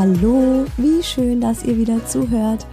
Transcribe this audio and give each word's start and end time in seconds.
Hallo, 0.00 0.64
wie 0.78 1.02
schön, 1.02 1.42
dass 1.42 1.62
ihr 1.62 1.76
wieder 1.76 2.06
zuhört 2.06 2.66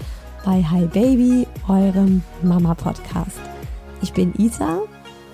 bei 0.46 0.64
Hi 0.64 0.86
Baby, 0.86 1.46
eurem 1.68 2.24
Mama-Podcast. 2.42 3.38
Ich 4.02 4.14
bin 4.14 4.34
Isa, 4.38 4.80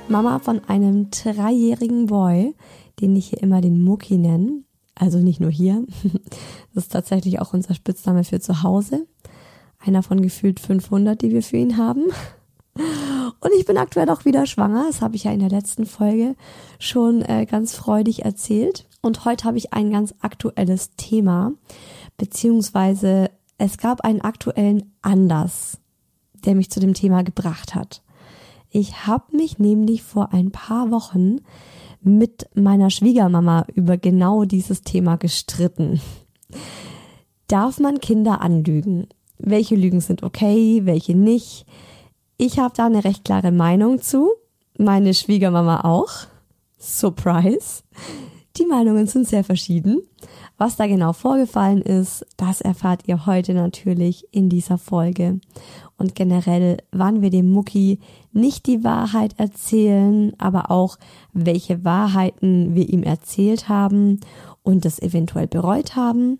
Mama 0.07 0.39
von 0.39 0.59
einem 0.67 1.11
dreijährigen 1.11 2.07
Boy, 2.07 2.55
den 2.99 3.15
ich 3.15 3.27
hier 3.27 3.43
immer 3.43 3.61
den 3.61 3.83
Mucki 3.83 4.17
nenne. 4.17 4.63
Also 4.95 5.19
nicht 5.19 5.39
nur 5.39 5.51
hier. 5.51 5.85
Das 6.73 6.85
ist 6.85 6.93
tatsächlich 6.93 7.39
auch 7.39 7.53
unser 7.53 7.75
Spitzname 7.75 8.23
für 8.23 8.39
zu 8.39 8.63
Hause. 8.63 9.05
Einer 9.77 10.01
von 10.01 10.19
gefühlt 10.19 10.59
500, 10.59 11.21
die 11.21 11.29
wir 11.29 11.43
für 11.43 11.57
ihn 11.57 11.77
haben. 11.77 12.05
Und 12.73 13.51
ich 13.59 13.67
bin 13.67 13.77
aktuell 13.77 14.09
auch 14.09 14.25
wieder 14.25 14.47
schwanger. 14.47 14.85
Das 14.87 15.03
habe 15.03 15.15
ich 15.15 15.25
ja 15.25 15.31
in 15.31 15.41
der 15.41 15.49
letzten 15.49 15.85
Folge 15.85 16.35
schon 16.79 17.21
äh, 17.21 17.45
ganz 17.45 17.75
freudig 17.75 18.25
erzählt. 18.25 18.87
Und 19.05 19.25
heute 19.25 19.43
habe 19.43 19.57
ich 19.57 19.73
ein 19.73 19.91
ganz 19.91 20.15
aktuelles 20.21 20.91
Thema, 20.95 21.51
beziehungsweise 22.17 23.29
es 23.57 23.77
gab 23.77 24.01
einen 24.01 24.21
aktuellen 24.21 24.93
Anlass, 25.01 25.77
der 26.45 26.55
mich 26.55 26.71
zu 26.71 26.79
dem 26.79 26.93
Thema 26.93 27.21
gebracht 27.23 27.75
hat. 27.75 28.01
Ich 28.69 29.05
habe 29.05 29.35
mich 29.35 29.59
nämlich 29.59 30.03
vor 30.03 30.31
ein 30.33 30.51
paar 30.51 30.89
Wochen 30.89 31.41
mit 32.01 32.49
meiner 32.55 32.89
Schwiegermama 32.89 33.65
über 33.75 33.97
genau 33.97 34.45
dieses 34.45 34.83
Thema 34.83 35.17
gestritten. 35.17 35.99
Darf 37.47 37.81
man 37.81 37.99
Kinder 37.99 38.39
anlügen? 38.39 39.07
Welche 39.37 39.75
Lügen 39.75 39.99
sind 39.99 40.23
okay, 40.23 40.85
welche 40.85 41.13
nicht? 41.13 41.65
Ich 42.37 42.57
habe 42.57 42.73
da 42.75 42.85
eine 42.85 43.03
recht 43.03 43.25
klare 43.25 43.51
Meinung 43.51 44.01
zu, 44.01 44.31
meine 44.77 45.13
Schwiegermama 45.13 45.81
auch. 45.81 46.09
Surprise. 46.79 47.83
Die 48.57 48.67
Meinungen 48.67 49.07
sind 49.07 49.27
sehr 49.27 49.43
verschieden. 49.43 50.03
Was 50.59 50.75
da 50.75 50.85
genau 50.85 51.13
vorgefallen 51.13 51.81
ist, 51.81 52.23
das 52.37 52.61
erfahrt 52.61 53.07
ihr 53.07 53.25
heute 53.25 53.55
natürlich 53.55 54.27
in 54.31 54.47
dieser 54.47 54.77
Folge. 54.77 55.39
Und 55.97 56.13
generell, 56.13 56.77
wann 56.91 57.23
wir 57.23 57.31
dem 57.31 57.49
Mucki 57.49 57.99
nicht 58.31 58.67
die 58.67 58.83
Wahrheit 58.83 59.33
erzählen, 59.39 60.33
aber 60.37 60.69
auch 60.69 60.99
welche 61.33 61.83
Wahrheiten 61.83 62.75
wir 62.75 62.87
ihm 62.89 63.01
erzählt 63.01 63.69
haben 63.69 64.19
und 64.61 64.85
das 64.85 65.01
eventuell 65.01 65.47
bereut 65.47 65.95
haben, 65.95 66.39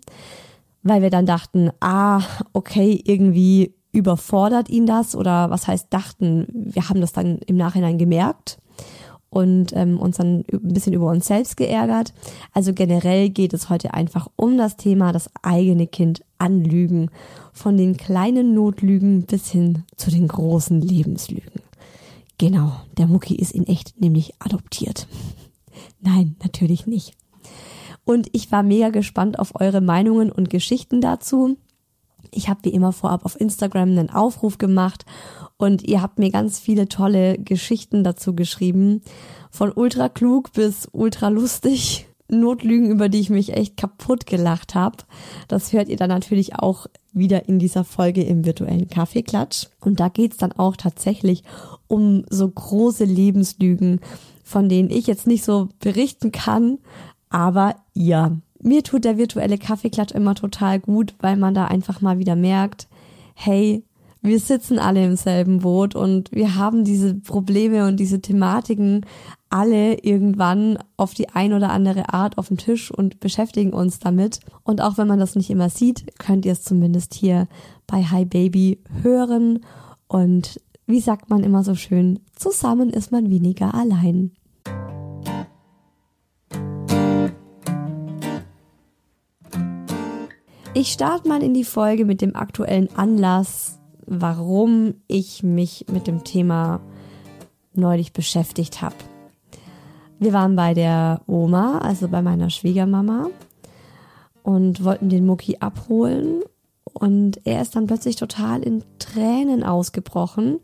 weil 0.84 1.02
wir 1.02 1.10
dann 1.10 1.26
dachten, 1.26 1.70
ah, 1.80 2.22
okay, 2.52 3.02
irgendwie 3.04 3.74
überfordert 3.90 4.68
ihn 4.68 4.86
das 4.86 5.16
oder 5.16 5.50
was 5.50 5.66
heißt 5.66 5.92
dachten, 5.92 6.46
wir 6.52 6.88
haben 6.88 7.00
das 7.00 7.12
dann 7.12 7.38
im 7.38 7.56
Nachhinein 7.56 7.98
gemerkt 7.98 8.58
und 9.34 9.72
ähm, 9.74 9.98
uns 9.98 10.18
dann 10.18 10.44
ein 10.52 10.72
bisschen 10.72 10.92
über 10.92 11.10
uns 11.10 11.26
selbst 11.26 11.56
geärgert. 11.56 12.14
Also 12.52 12.72
generell 12.72 13.30
geht 13.30 13.52
es 13.52 13.68
heute 13.68 13.92
einfach 13.92 14.28
um 14.36 14.56
das 14.56 14.76
Thema 14.76 15.10
das 15.10 15.28
eigene 15.42 15.88
Kind 15.88 16.24
anlügen. 16.38 17.10
Von 17.52 17.76
den 17.76 17.96
kleinen 17.96 18.54
Notlügen 18.54 19.22
bis 19.22 19.50
hin 19.50 19.82
zu 19.96 20.10
den 20.10 20.28
großen 20.28 20.80
Lebenslügen. 20.80 21.62
Genau, 22.38 22.72
der 22.96 23.08
Mucki 23.08 23.34
ist 23.34 23.52
in 23.52 23.66
echt 23.66 24.00
nämlich 24.00 24.34
adoptiert. 24.38 25.08
Nein, 26.00 26.36
natürlich 26.42 26.86
nicht. 26.86 27.16
Und 28.04 28.28
ich 28.32 28.52
war 28.52 28.62
mega 28.62 28.90
gespannt 28.90 29.38
auf 29.40 29.60
eure 29.60 29.80
Meinungen 29.80 30.30
und 30.30 30.48
Geschichten 30.48 31.00
dazu. 31.00 31.56
Ich 32.34 32.48
habe 32.48 32.60
wie 32.64 32.70
immer 32.70 32.92
vorab 32.92 33.24
auf 33.24 33.40
Instagram 33.40 33.90
einen 33.90 34.10
Aufruf 34.10 34.58
gemacht 34.58 35.04
und 35.56 35.82
ihr 35.82 36.02
habt 36.02 36.18
mir 36.18 36.30
ganz 36.30 36.58
viele 36.58 36.88
tolle 36.88 37.38
Geschichten 37.38 38.04
dazu 38.04 38.34
geschrieben. 38.34 39.02
Von 39.50 39.72
ultra 39.72 40.08
klug 40.08 40.52
bis 40.52 40.88
ultra 40.92 41.28
lustig. 41.28 42.06
Notlügen, 42.28 42.90
über 42.90 43.08
die 43.10 43.20
ich 43.20 43.30
mich 43.30 43.52
echt 43.52 43.76
kaputt 43.76 44.26
gelacht 44.26 44.74
habe. 44.74 44.96
Das 45.46 45.72
hört 45.72 45.88
ihr 45.88 45.96
dann 45.96 46.08
natürlich 46.08 46.56
auch 46.56 46.86
wieder 47.12 47.48
in 47.48 47.58
dieser 47.58 47.84
Folge 47.84 48.22
im 48.22 48.44
virtuellen 48.44 48.88
Kaffeeklatsch. 48.88 49.66
Und 49.80 50.00
da 50.00 50.08
geht's 50.08 50.38
dann 50.38 50.52
auch 50.52 50.76
tatsächlich 50.76 51.44
um 51.86 52.24
so 52.30 52.48
große 52.48 53.04
Lebenslügen, 53.04 54.00
von 54.42 54.68
denen 54.68 54.90
ich 54.90 55.06
jetzt 55.06 55.26
nicht 55.26 55.44
so 55.44 55.68
berichten 55.80 56.32
kann, 56.32 56.78
aber 57.28 57.76
ihr. 57.92 58.40
Mir 58.64 58.82
tut 58.82 59.04
der 59.04 59.18
virtuelle 59.18 59.58
Kaffeeklatsch 59.58 60.12
immer 60.14 60.34
total 60.34 60.80
gut, 60.80 61.14
weil 61.20 61.36
man 61.36 61.52
da 61.52 61.66
einfach 61.66 62.00
mal 62.00 62.18
wieder 62.18 62.34
merkt, 62.34 62.88
hey, 63.34 63.84
wir 64.22 64.40
sitzen 64.40 64.78
alle 64.78 65.04
im 65.04 65.16
selben 65.16 65.58
Boot 65.58 65.94
und 65.94 66.32
wir 66.32 66.54
haben 66.54 66.82
diese 66.82 67.14
Probleme 67.14 67.86
und 67.86 68.00
diese 68.00 68.22
Thematiken 68.22 69.04
alle 69.50 69.98
irgendwann 69.98 70.78
auf 70.96 71.12
die 71.12 71.28
ein 71.28 71.52
oder 71.52 71.72
andere 71.72 72.14
Art 72.14 72.38
auf 72.38 72.48
dem 72.48 72.56
Tisch 72.56 72.90
und 72.90 73.20
beschäftigen 73.20 73.74
uns 73.74 73.98
damit. 73.98 74.40
Und 74.62 74.80
auch 74.80 74.96
wenn 74.96 75.08
man 75.08 75.18
das 75.20 75.36
nicht 75.36 75.50
immer 75.50 75.68
sieht, 75.68 76.18
könnt 76.18 76.46
ihr 76.46 76.52
es 76.52 76.62
zumindest 76.62 77.12
hier 77.12 77.48
bei 77.86 78.02
Hi 78.02 78.24
Baby 78.24 78.80
hören. 79.02 79.60
Und 80.08 80.58
wie 80.86 81.00
sagt 81.00 81.28
man 81.28 81.44
immer 81.44 81.62
so 81.64 81.74
schön, 81.74 82.20
zusammen 82.34 82.88
ist 82.88 83.12
man 83.12 83.28
weniger 83.28 83.74
allein. 83.74 84.32
Ich 90.74 90.92
starte 90.92 91.28
mal 91.28 91.42
in 91.42 91.54
die 91.54 91.64
Folge 91.64 92.04
mit 92.04 92.20
dem 92.20 92.36
aktuellen 92.36 92.88
Anlass 92.96 93.78
warum 94.06 94.94
ich 95.06 95.42
mich 95.42 95.86
mit 95.90 96.06
dem 96.06 96.24
Thema 96.24 96.80
neulich 97.74 98.12
beschäftigt 98.12 98.82
habe. 98.82 98.96
Wir 100.18 100.32
waren 100.32 100.56
bei 100.56 100.74
der 100.74 101.22
Oma, 101.26 101.78
also 101.78 102.08
bei 102.08 102.22
meiner 102.22 102.50
Schwiegermama 102.50 103.28
und 104.42 104.84
wollten 104.84 105.08
den 105.08 105.26
Mucki 105.26 105.58
abholen 105.58 106.42
und 106.92 107.40
er 107.44 107.62
ist 107.62 107.74
dann 107.74 107.86
plötzlich 107.86 108.16
total 108.16 108.62
in 108.62 108.84
Tränen 108.98 109.64
ausgebrochen, 109.64 110.60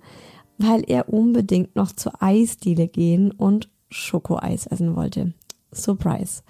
weil 0.59 0.85
er 0.87 1.09
unbedingt 1.13 1.75
noch 1.75 1.93
zur 1.93 2.23
Eisdiele 2.23 2.87
gehen 2.87 3.33
und 3.33 3.69
Schokoeis 3.91 4.67
essen 4.67 4.95
wollte. 4.95 5.33
Surprise. 5.73 6.43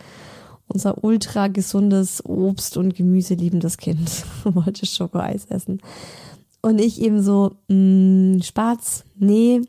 Unser 0.72 1.02
ultra 1.02 1.48
gesundes 1.48 2.24
Obst- 2.24 2.76
und 2.76 2.94
Gemüse 2.94 3.34
liebendes 3.34 3.76
Kind 3.76 4.24
wollte 4.44 4.86
Schokoeis 4.86 5.46
essen. 5.46 5.80
Und 6.62 6.80
ich 6.80 7.00
eben 7.00 7.22
so, 7.22 7.56
mh, 7.68 8.36
mm, 8.36 8.42
Spatz, 8.42 9.04
nee, 9.16 9.62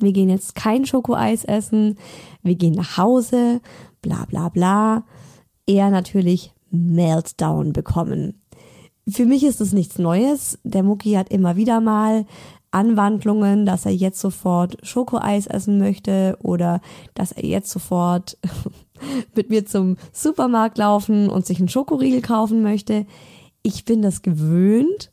wir 0.00 0.12
gehen 0.12 0.28
jetzt 0.28 0.54
kein 0.54 0.84
Schokoeis 0.84 1.44
essen, 1.44 1.96
wir 2.42 2.54
gehen 2.56 2.74
nach 2.74 2.96
Hause, 2.96 3.60
bla 4.02 4.24
bla 4.24 4.48
bla. 4.48 5.04
Er 5.66 5.90
natürlich 5.90 6.52
Meltdown 6.70 7.72
bekommen. 7.72 8.42
Für 9.08 9.26
mich 9.26 9.44
ist 9.44 9.60
es 9.60 9.72
nichts 9.72 9.98
Neues. 9.98 10.58
Der 10.64 10.82
Mucki 10.82 11.12
hat 11.12 11.30
immer 11.30 11.56
wieder 11.56 11.80
mal 11.80 12.26
Anwandlungen, 12.70 13.66
dass 13.66 13.86
er 13.86 13.92
jetzt 13.92 14.20
sofort 14.20 14.76
Schokoeis 14.86 15.46
essen 15.46 15.78
möchte 15.78 16.38
oder 16.42 16.80
dass 17.14 17.32
er 17.32 17.44
jetzt 17.44 17.70
sofort 17.70 18.38
mit 19.34 19.50
mir 19.50 19.66
zum 19.66 19.96
Supermarkt 20.12 20.78
laufen 20.78 21.28
und 21.28 21.46
sich 21.46 21.58
einen 21.58 21.68
Schokoriegel 21.68 22.22
kaufen 22.22 22.62
möchte. 22.62 23.06
Ich 23.62 23.84
bin 23.84 24.02
das 24.02 24.22
gewöhnt 24.22 25.10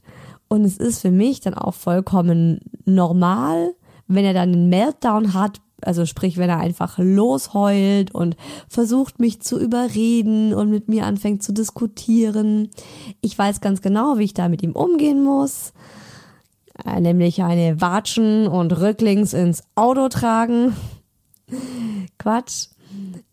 und 0.47 0.63
es 0.63 0.77
ist 0.77 1.01
für 1.01 1.11
mich 1.11 1.41
dann 1.41 1.53
auch 1.53 1.73
vollkommen 1.73 2.59
normal, 2.85 3.73
wenn 4.07 4.25
er 4.25 4.33
dann 4.33 4.53
einen 4.53 4.69
Meltdown 4.69 5.33
hat, 5.33 5.59
also 5.81 6.05
sprich, 6.05 6.37
wenn 6.37 6.49
er 6.49 6.57
einfach 6.57 6.97
losheult 6.97 8.11
und 8.11 8.35
versucht 8.67 9.19
mich 9.19 9.41
zu 9.41 9.59
überreden 9.59 10.53
und 10.53 10.69
mit 10.69 10.87
mir 10.87 11.05
anfängt 11.05 11.43
zu 11.43 11.53
diskutieren. 11.53 12.69
Ich 13.21 13.37
weiß 13.37 13.61
ganz 13.61 13.81
genau, 13.81 14.17
wie 14.17 14.23
ich 14.23 14.33
da 14.33 14.49
mit 14.49 14.63
ihm 14.63 14.71
umgehen 14.71 15.23
muss. 15.23 15.73
Äh, 16.85 17.01
nämlich 17.01 17.43
eine 17.43 17.79
Watschen 17.81 18.47
und 18.47 18.79
Rücklings 18.79 19.33
ins 19.33 19.63
Auto 19.75 20.09
tragen. 20.09 20.75
Quatsch. 22.17 22.69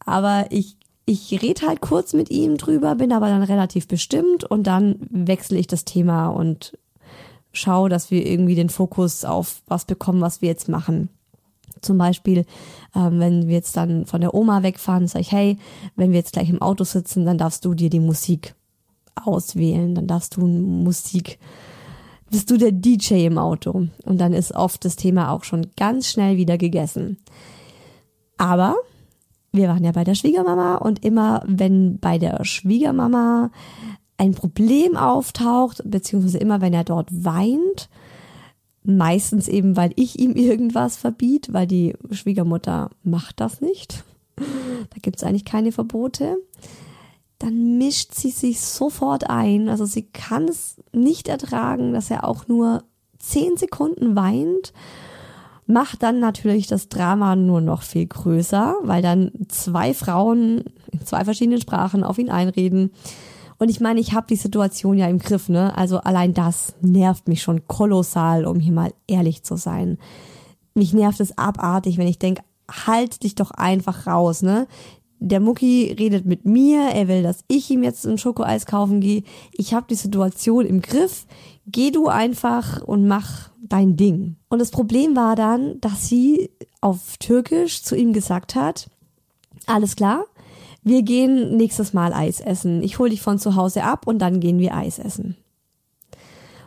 Aber 0.04 0.46
ich, 0.50 0.76
ich 1.06 1.42
rede 1.42 1.66
halt 1.66 1.80
kurz 1.80 2.12
mit 2.12 2.30
ihm 2.30 2.56
drüber, 2.56 2.94
bin 2.94 3.12
aber 3.12 3.28
dann 3.28 3.42
relativ 3.42 3.88
bestimmt 3.88 4.44
und 4.44 4.66
dann 4.66 4.96
wechsle 5.10 5.58
ich 5.58 5.66
das 5.66 5.84
Thema 5.84 6.28
und 6.28 6.78
schaue, 7.52 7.88
dass 7.88 8.10
wir 8.10 8.26
irgendwie 8.26 8.54
den 8.54 8.68
Fokus 8.68 9.24
auf 9.24 9.62
was 9.66 9.84
bekommen, 9.84 10.20
was 10.20 10.42
wir 10.42 10.48
jetzt 10.48 10.68
machen. 10.68 11.08
Zum 11.80 11.98
Beispiel, 11.98 12.46
ähm, 12.94 13.20
wenn 13.20 13.48
wir 13.48 13.54
jetzt 13.54 13.76
dann 13.76 14.06
von 14.06 14.20
der 14.20 14.34
Oma 14.34 14.62
wegfahren, 14.62 15.06
sage 15.06 15.22
ich, 15.22 15.32
hey, 15.32 15.58
wenn 15.96 16.10
wir 16.10 16.18
jetzt 16.18 16.32
gleich 16.32 16.48
im 16.48 16.62
Auto 16.62 16.84
sitzen, 16.84 17.24
dann 17.24 17.38
darfst 17.38 17.64
du 17.64 17.74
dir 17.74 17.90
die 17.90 18.00
Musik 18.00 18.54
auswählen, 19.14 19.94
dann 19.94 20.06
darfst 20.06 20.36
du 20.36 20.46
Musik, 20.46 21.38
bist 22.30 22.50
du 22.50 22.56
der 22.56 22.72
DJ 22.72 23.26
im 23.26 23.38
Auto. 23.38 23.86
Und 24.04 24.18
dann 24.18 24.32
ist 24.32 24.54
oft 24.54 24.84
das 24.84 24.96
Thema 24.96 25.30
auch 25.30 25.44
schon 25.44 25.68
ganz 25.76 26.08
schnell 26.08 26.36
wieder 26.36 26.58
gegessen. 26.58 27.18
Aber 28.38 28.76
wir 29.54 29.68
waren 29.68 29.84
ja 29.84 29.92
bei 29.92 30.04
der 30.04 30.14
Schwiegermama 30.16 30.76
und 30.76 31.04
immer 31.04 31.42
wenn 31.46 31.98
bei 31.98 32.18
der 32.18 32.44
Schwiegermama 32.44 33.50
ein 34.16 34.32
Problem 34.32 34.96
auftaucht, 34.96 35.80
beziehungsweise 35.84 36.38
immer 36.38 36.60
wenn 36.60 36.74
er 36.74 36.84
dort 36.84 37.08
weint, 37.10 37.88
meistens 38.82 39.48
eben, 39.48 39.76
weil 39.76 39.92
ich 39.96 40.18
ihm 40.18 40.32
irgendwas 40.34 40.96
verbiet, 40.96 41.52
weil 41.52 41.66
die 41.66 41.94
Schwiegermutter 42.10 42.90
macht 43.02 43.40
das 43.40 43.60
nicht. 43.60 44.04
Da 44.36 44.96
gibt 45.00 45.16
es 45.16 45.22
eigentlich 45.22 45.44
keine 45.44 45.70
Verbote. 45.70 46.36
Dann 47.38 47.78
mischt 47.78 48.14
sie 48.14 48.30
sich 48.30 48.60
sofort 48.60 49.30
ein. 49.30 49.68
Also 49.68 49.84
sie 49.84 50.02
kann 50.02 50.48
es 50.48 50.76
nicht 50.92 51.28
ertragen, 51.28 51.92
dass 51.92 52.10
er 52.10 52.24
auch 52.24 52.48
nur 52.48 52.82
zehn 53.18 53.56
Sekunden 53.56 54.16
weint. 54.16 54.72
Macht 55.66 56.02
dann 56.02 56.20
natürlich 56.20 56.66
das 56.66 56.88
Drama 56.88 57.36
nur 57.36 57.60
noch 57.60 57.82
viel 57.82 58.06
größer, 58.06 58.76
weil 58.82 59.02
dann 59.02 59.32
zwei 59.48 59.94
Frauen 59.94 60.64
in 60.92 61.04
zwei 61.04 61.24
verschiedenen 61.24 61.60
Sprachen 61.60 62.04
auf 62.04 62.18
ihn 62.18 62.30
einreden 62.30 62.90
und 63.58 63.68
ich 63.68 63.80
meine, 63.80 64.00
ich 64.00 64.12
habe 64.12 64.26
die 64.28 64.36
Situation 64.36 64.98
ja 64.98 65.06
im 65.08 65.18
Griff, 65.18 65.48
ne? 65.48 65.76
Also 65.76 65.98
allein 65.98 66.34
das 66.34 66.74
nervt 66.80 67.28
mich 67.28 67.42
schon 67.42 67.66
kolossal, 67.66 68.46
um 68.46 68.58
hier 68.58 68.72
mal 68.72 68.92
ehrlich 69.06 69.44
zu 69.44 69.56
sein. 69.56 69.98
Mich 70.74 70.92
nervt 70.92 71.20
es 71.20 71.38
abartig, 71.38 71.98
wenn 71.98 72.08
ich 72.08 72.18
denke, 72.18 72.42
halt 72.68 73.22
dich 73.22 73.34
doch 73.34 73.52
einfach 73.52 74.06
raus, 74.06 74.42
ne? 74.42 74.66
Der 75.26 75.40
Mucki 75.40 75.96
redet 75.98 76.26
mit 76.26 76.44
mir, 76.44 76.90
er 76.90 77.08
will, 77.08 77.22
dass 77.22 77.44
ich 77.48 77.70
ihm 77.70 77.82
jetzt 77.82 78.04
ein 78.04 78.18
Schokoeis 78.18 78.66
kaufen 78.66 79.00
gehe. 79.00 79.22
Ich 79.52 79.72
habe 79.72 79.86
die 79.88 79.94
Situation 79.94 80.66
im 80.66 80.82
Griff. 80.82 81.24
Geh 81.66 81.90
du 81.90 82.08
einfach 82.08 82.82
und 82.82 83.08
mach 83.08 83.48
dein 83.62 83.96
Ding. 83.96 84.36
Und 84.50 84.58
das 84.58 84.70
Problem 84.70 85.16
war 85.16 85.34
dann, 85.34 85.80
dass 85.80 86.08
sie 86.08 86.50
auf 86.82 87.16
Türkisch 87.16 87.82
zu 87.82 87.96
ihm 87.96 88.12
gesagt 88.12 88.54
hat, 88.54 88.90
alles 89.64 89.96
klar, 89.96 90.26
wir 90.82 91.00
gehen 91.02 91.56
nächstes 91.56 91.94
Mal 91.94 92.12
Eis 92.12 92.40
essen. 92.40 92.82
Ich 92.82 92.98
hole 92.98 93.08
dich 93.08 93.22
von 93.22 93.38
zu 93.38 93.56
Hause 93.56 93.84
ab 93.84 94.06
und 94.06 94.18
dann 94.18 94.40
gehen 94.40 94.58
wir 94.58 94.76
Eis 94.76 94.98
essen. 94.98 95.38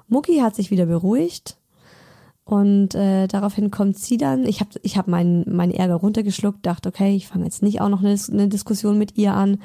Mucki 0.07 0.39
hat 0.39 0.55
sich 0.55 0.71
wieder 0.71 0.87
beruhigt 0.87 1.57
und 2.47 2.95
äh, 2.95 3.27
daraufhin 3.27 3.71
kommt 3.71 3.97
sie 3.99 4.15
dann. 4.15 4.45
Ich 4.45 4.61
habe 4.61 4.71
ich 4.81 4.97
hab 4.97 5.07
meinen 5.07 5.43
mein 5.47 5.71
Ärger 5.71 5.95
runtergeschluckt, 5.95 6.65
dachte, 6.65 6.87
okay, 6.87 7.13
ich 7.13 7.27
fange 7.27 7.43
jetzt 7.43 7.61
nicht 7.61 7.81
auch 7.81 7.89
noch 7.89 7.99
eine, 7.99 8.17
eine 8.31 8.47
Diskussion 8.47 8.97
mit 8.97 9.17
ihr 9.17 9.33
an. 9.33 9.59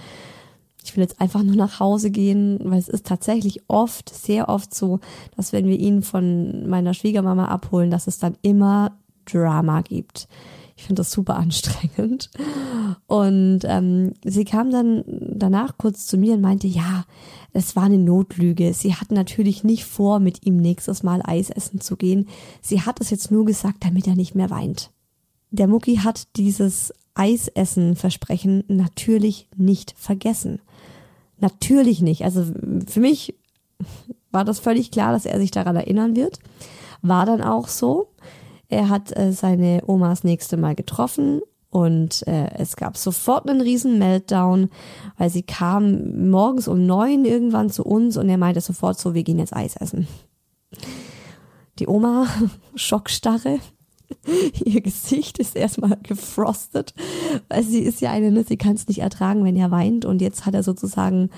Ich 0.84 0.96
will 0.96 1.02
jetzt 1.02 1.20
einfach 1.20 1.44
nur 1.44 1.55
nach 1.55 1.79
Hause 1.79 2.11
gehen, 2.11 2.58
weil 2.64 2.81
es 2.81 2.88
ist 2.88 3.06
tatsächlich 3.06 3.62
oft, 3.69 4.12
sehr 4.12 4.49
oft 4.49 4.75
so, 4.75 4.99
dass 5.37 5.52
wenn 5.52 5.69
wir 5.69 5.79
ihn 5.79 6.02
von 6.02 6.69
meiner 6.69 6.93
Schwiegermama 6.93 7.44
abholen, 7.44 7.93
dass 7.93 8.08
es 8.08 8.19
dann 8.19 8.37
immer 8.43 8.99
Drama 9.26 9.82
gibt. 9.82 10.26
Ich 10.76 10.85
finde 10.85 11.00
das 11.00 11.12
super 11.12 11.37
anstrengend. 11.37 12.31
Und 13.06 13.61
ähm, 13.62 14.14
sie 14.25 14.44
kam 14.44 14.70
dann 14.73 15.05
danach 15.06 15.78
kurz 15.78 16.06
zu 16.06 16.17
mir 16.19 16.35
und 16.35 16.40
meinte, 16.40 16.67
ja, 16.67 17.05
es 17.52 17.76
war 17.76 17.84
eine 17.84 17.99
Notlüge. 17.99 18.72
Sie 18.72 18.94
hat 18.94 19.10
natürlich 19.10 19.64
nicht 19.64 19.84
vor, 19.84 20.20
mit 20.20 20.46
ihm 20.46 20.56
nächstes 20.56 21.02
Mal 21.02 21.20
Eis 21.25 21.50
essen 21.50 21.81
zu 21.81 21.96
gehen. 21.96 22.28
Sie 22.60 22.82
hat 22.82 23.00
es 23.00 23.10
jetzt 23.10 23.30
nur 23.30 23.44
gesagt, 23.44 23.85
damit 23.85 24.06
er 24.06 24.14
nicht 24.14 24.35
mehr 24.35 24.50
weint. 24.50 24.90
Der 25.50 25.66
Mucki 25.66 25.97
hat 25.97 26.37
dieses 26.37 26.94
Eisessen-Versprechen 27.14 28.64
natürlich 28.68 29.49
nicht 29.54 29.94
vergessen. 29.99 30.61
Natürlich 31.38 32.00
nicht. 32.00 32.25
Also 32.25 32.47
für 32.87 33.00
mich 33.00 33.35
war 34.30 34.44
das 34.44 34.61
völlig 34.61 34.90
klar, 34.90 35.12
dass 35.12 35.26
er 35.26 35.38
sich 35.38 35.50
daran 35.50 35.76
erinnern 35.76 36.16
wird. 36.16 36.38
War 37.02 37.26
dann 37.26 37.42
auch 37.42 37.68
so. 37.68 38.09
Er 38.68 38.88
hat 38.88 39.14
äh, 39.14 39.32
seine 39.32 39.82
Omas 39.87 40.25
nächste 40.25 40.56
Mal 40.56 40.75
getroffen 40.75 41.42
und 41.73 42.26
äh, 42.26 42.50
es 42.59 42.76
gab 42.76 42.99
sofort 42.99 43.49
einen 43.49 43.62
riesen 43.62 43.99
Meltdown, 43.99 44.69
weil 45.17 45.31
sie 45.31 45.43
kam 45.43 46.29
morgens 46.31 46.69
um 46.69 46.85
neun 46.85 47.25
irgendwann 47.25 47.71
zu 47.71 47.83
uns 47.83 48.19
und 48.19 48.29
er 48.29 48.37
meinte 48.37 48.61
sofort 48.61 48.99
so, 48.99 49.14
wir 49.14 49.23
gehen 49.23 49.38
jetzt 49.38 49.57
Eis 49.57 49.76
essen. 49.76 50.07
Die 51.79 51.88
Oma, 51.88 52.26
Schockstarre, 52.75 53.59
ihr 54.67 54.83
Gesicht 54.83 55.38
ist 55.38 55.57
erstmal 55.57 55.97
gefrostet, 56.02 56.93
weil 57.49 57.62
sie 57.62 57.81
ist 57.81 58.02
ja 58.02 58.11
eine, 58.11 58.31
ne, 58.31 58.45
sie 58.47 58.59
kann 58.59 58.75
es 58.75 58.87
nicht 58.87 58.99
ertragen, 58.99 59.43
wenn 59.43 59.57
er 59.57 59.71
weint. 59.71 60.05
Und 60.05 60.21
jetzt 60.21 60.45
hat 60.45 60.52
er 60.52 60.62
sozusagen 60.62 61.31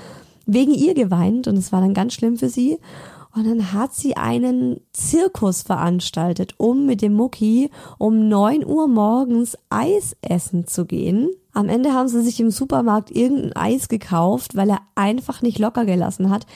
wegen 0.46 0.74
ihr 0.74 0.94
geweint 0.94 1.46
und 1.46 1.56
es 1.56 1.70
war 1.70 1.80
dann 1.80 1.94
ganz 1.94 2.12
schlimm 2.12 2.38
für 2.38 2.48
sie 2.48 2.78
und 3.34 3.46
dann 3.46 3.72
hat 3.72 3.94
sie 3.94 4.16
einen 4.16 4.80
Zirkus 4.92 5.62
veranstaltet, 5.62 6.54
um 6.56 6.86
mit 6.86 7.02
dem 7.02 7.14
Mucki 7.14 7.70
um 7.98 8.28
neun 8.28 8.64
Uhr 8.64 8.86
morgens 8.86 9.58
Eis 9.70 10.16
essen 10.22 10.66
zu 10.66 10.86
gehen. 10.86 11.30
Am 11.52 11.68
Ende 11.68 11.92
haben 11.92 12.08
sie 12.08 12.22
sich 12.22 12.38
im 12.40 12.50
Supermarkt 12.50 13.10
irgendein 13.10 13.56
Eis 13.56 13.88
gekauft, 13.88 14.56
weil 14.56 14.70
er 14.70 14.82
einfach 14.94 15.42
nicht 15.42 15.58
locker 15.58 15.84
gelassen 15.84 16.30
hat. 16.30 16.46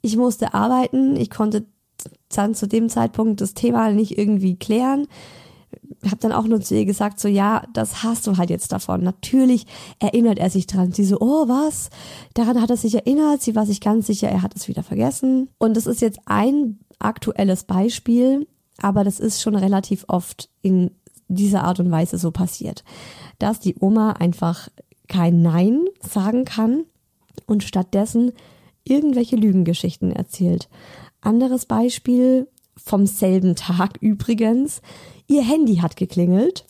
Ich 0.00 0.16
musste 0.16 0.54
arbeiten, 0.54 1.16
ich 1.16 1.30
konnte 1.30 1.66
dann 2.34 2.54
zu 2.54 2.66
dem 2.66 2.88
Zeitpunkt 2.88 3.40
das 3.40 3.54
Thema 3.54 3.90
nicht 3.90 4.18
irgendwie 4.18 4.56
klären 4.56 5.06
habe 6.10 6.20
dann 6.20 6.32
auch 6.32 6.44
nur 6.44 6.60
zu 6.60 6.74
ihr 6.74 6.84
gesagt, 6.84 7.20
so 7.20 7.28
ja, 7.28 7.64
das 7.72 8.02
hast 8.02 8.26
du 8.26 8.36
halt 8.36 8.50
jetzt 8.50 8.72
davon. 8.72 9.02
Natürlich 9.02 9.66
erinnert 9.98 10.38
er 10.38 10.50
sich 10.50 10.66
dran. 10.66 10.92
Sie 10.92 11.04
so, 11.04 11.18
oh 11.20 11.48
was? 11.48 11.90
Daran 12.34 12.60
hat 12.60 12.70
er 12.70 12.76
sich 12.76 12.94
erinnert. 12.94 13.42
Sie 13.42 13.54
war 13.54 13.66
sich 13.66 13.80
ganz 13.80 14.06
sicher, 14.06 14.28
er 14.28 14.42
hat 14.42 14.54
es 14.56 14.68
wieder 14.68 14.82
vergessen. 14.82 15.48
Und 15.58 15.76
das 15.76 15.86
ist 15.86 16.00
jetzt 16.00 16.20
ein 16.26 16.78
aktuelles 16.98 17.64
Beispiel, 17.64 18.46
aber 18.78 19.04
das 19.04 19.20
ist 19.20 19.42
schon 19.42 19.56
relativ 19.56 20.04
oft 20.08 20.48
in 20.62 20.90
dieser 21.28 21.64
Art 21.64 21.80
und 21.80 21.90
Weise 21.90 22.18
so 22.18 22.30
passiert, 22.30 22.84
dass 23.38 23.60
die 23.60 23.76
Oma 23.80 24.12
einfach 24.12 24.68
kein 25.08 25.42
Nein 25.42 25.84
sagen 26.00 26.44
kann 26.44 26.84
und 27.46 27.64
stattdessen 27.64 28.32
irgendwelche 28.84 29.36
Lügengeschichten 29.36 30.12
erzählt. 30.12 30.68
Anderes 31.20 31.66
Beispiel, 31.66 32.48
vom 32.76 33.06
selben 33.06 33.56
Tag 33.56 33.96
übrigens. 34.00 34.82
Ihr 35.26 35.42
Handy 35.42 35.76
hat 35.76 35.96
geklingelt. 35.96 36.64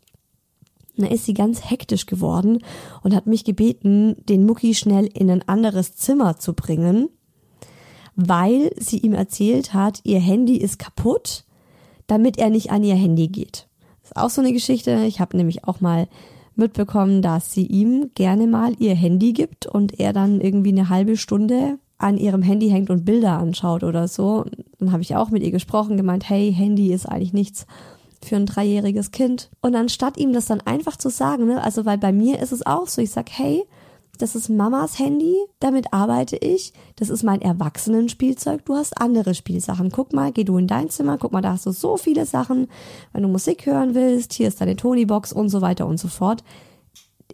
Da 0.96 1.06
ist 1.08 1.25
sie 1.25 1.34
ganz 1.34 1.68
hektisch 1.68 2.06
geworden 2.06 2.58
und 3.02 3.14
hat 3.14 3.26
mich 3.26 3.44
gebeten, 3.44 4.16
den 4.28 4.46
Mucki 4.46 4.75
schnell 4.75 5.06
in 5.06 5.28
ein 5.28 5.46
anderes 5.49 5.96
Zimmer 5.96 6.37
zu 6.37 6.52
bringen, 6.52 7.08
weil 8.14 8.70
sie 8.78 8.99
ihm 8.99 9.12
erzählt 9.12 9.75
hat, 9.75 10.00
ihr 10.04 10.20
Handy 10.20 10.56
ist 10.56 10.78
kaputt, 10.78 11.44
damit 12.06 12.38
er 12.38 12.50
nicht 12.50 12.70
an 12.70 12.84
ihr 12.84 12.94
Handy 12.94 13.26
geht. 13.26 13.66
Das 14.02 14.12
ist 14.12 14.16
auch 14.16 14.30
so 14.30 14.40
eine 14.40 14.52
Geschichte. 14.52 15.04
Ich 15.06 15.18
habe 15.18 15.37
nämlich 15.37 15.64
auch 15.64 15.80
mal 15.80 16.06
mitbekommen, 16.54 17.23
dass 17.23 17.52
sie 17.52 17.66
ihm 17.66 18.11
gerne 18.14 18.46
mal 18.46 18.75
ihr 18.78 18.94
Handy 18.94 19.32
gibt 19.32 19.66
und 19.66 19.99
er 19.99 20.12
dann 20.12 20.40
irgendwie 20.40 20.70
eine 20.70 20.88
halbe 20.88 21.16
Stunde 21.16 21.78
an 21.99 22.18
ihrem 22.18 22.42
Handy 22.42 22.70
hängt 22.70 22.90
und 22.90 23.04
Bilder 23.04 23.38
anschaut 23.38 23.82
oder 23.82 24.06
so. 24.06 24.44
Dann 24.78 24.92
habe 24.92 25.02
ich 25.02 25.16
auch 25.16 25.30
mit 25.30 25.42
ihr 25.42 25.50
gesprochen, 25.50 25.96
gemeint, 25.96 26.28
hey, 26.28 26.52
Handy 26.52 26.92
ist 26.92 27.06
eigentlich 27.06 27.32
nichts 27.32 27.66
für 28.25 28.37
ein 28.37 28.47
dreijähriges 28.47 29.11
Kind. 29.11 29.50
Und 29.61 29.75
anstatt 29.75 30.16
ihm 30.16 30.33
das 30.33 30.47
dann 30.47 30.61
einfach 30.62 30.97
zu 30.97 31.11
sagen, 31.11 31.47
ne, 31.47 31.62
also 31.62 31.85
weil 31.85 31.99
bei 31.99 32.12
mir 32.12 32.40
ist 32.40 32.52
es 32.52 32.66
auch 32.66 32.88
so, 32.88 33.00
ich 33.00 33.11
sag, 33.11 33.31
hey, 33.31 33.64
das 34.19 34.37
ist 34.37 34.49
Mamas 34.49 34.99
Handy, 34.99 35.35
damit 35.59 35.93
arbeite 35.93 36.37
ich. 36.37 36.73
Das 36.97 37.11
ist 37.11 37.25
mein 37.25 37.43
Erwachsenenspielzeug. 37.43 38.64
Du 38.64 38.75
hast 38.75 39.00
andere 39.00 39.35
Spielsachen. 39.35 39.90
Guck 39.90 40.12
mal, 40.12 40.31
geh 40.31 40.45
du 40.45 40.57
in 40.57 40.69
dein 40.69 40.88
Zimmer, 40.88 41.19
guck 41.19 41.33
mal, 41.33 41.40
da 41.40 41.52
hast 41.52 41.66
du 41.66 41.73
so 41.73 41.97
viele 41.97 42.25
Sachen. 42.25 42.69
Wenn 43.12 43.23
du 43.23 43.28
Musik 43.28 43.66
hören 43.66 43.95
willst, 43.95 44.33
hier 44.33 44.49
ist 44.49 44.61
deine 44.61 44.76
Tonybox 44.76 45.33
und 45.33 45.49
so 45.49 45.61
weiter 45.62 45.87
und 45.87 45.99
so 45.99 46.09
fort. 46.09 46.45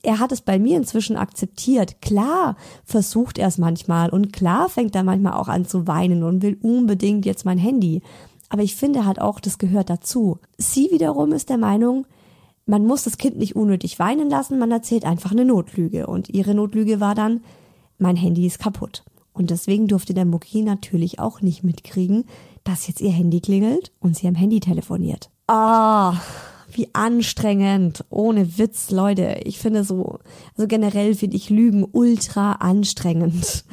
Er 0.03 0.19
hat 0.19 0.33
es 0.33 0.41
bei 0.41 0.59
mir 0.59 0.79
inzwischen 0.79 1.17
akzeptiert. 1.17 2.01
Klar 2.01 2.57
versucht 2.85 3.37
er 3.37 3.49
es 3.49 3.59
manchmal 3.59 4.09
und 4.09 4.33
klar 4.33 4.71
fängt 4.71 4.97
er 4.97 5.03
manchmal 5.03 5.35
auch 5.35 5.49
an 5.49 5.67
zu 5.67 5.87
weinen 5.87 6.23
und 6.23 6.41
will 6.41 6.57
unbedingt 6.63 7.27
jetzt 7.27 7.45
mein 7.45 7.59
Handy. 7.59 8.01
Aber 8.51 8.63
ich 8.63 8.77
finde 8.77 9.07
halt 9.07 9.21
auch, 9.21 9.41
das 9.41 9.57
gehört 9.57 9.89
dazu. 9.89 10.39
Sie 10.59 10.91
wiederum 10.91 11.33
ist 11.33 11.49
der 11.49 11.57
Meinung, 11.57 12.07
man 12.67 12.85
muss 12.85 13.05
das 13.05 13.17
Kind 13.17 13.39
nicht 13.39 13.57
unnötig 13.57 13.99
weinen 13.99 14.29
lassen, 14.29 14.59
man 14.59 14.71
erzählt 14.71 15.05
einfach 15.05 15.31
eine 15.31 15.45
Notlüge. 15.45 16.07
Und 16.07 16.29
ihre 16.29 16.55
Notlüge 16.55 17.01
war 17.01 17.15
dann, 17.15 17.41
mein 17.99 18.17
Handy 18.17 18.47
ist 18.47 18.59
kaputt. 18.59 19.05
Und 19.33 19.51
deswegen 19.51 19.87
durfte 19.87 20.15
der 20.15 20.25
Mucki 20.25 20.63
natürlich 20.63 21.19
auch 21.21 21.41
nicht 21.41 21.65
mitkriegen, 21.65 22.25
dass 22.65 22.87
jetzt 22.89 23.01
ihr 23.01 23.11
Handy 23.11 23.41
klingelt 23.41 23.93
und 24.01 24.17
sie 24.17 24.27
am 24.27 24.35
Handy 24.35 24.61
telefoniert. 24.61 25.31
Ah, 25.47 26.15
wie 26.73 26.89
anstrengend. 26.93 28.05
Ohne 28.11 28.59
Witz, 28.59 28.91
Leute. 28.91 29.41
Ich 29.45 29.59
finde 29.59 29.85
so, 29.85 30.19
also 30.57 30.67
generell 30.67 31.15
finde 31.15 31.37
ich 31.37 31.51
Lügen 31.51 31.87
ultra 31.91 32.53
anstrengend. 32.53 33.65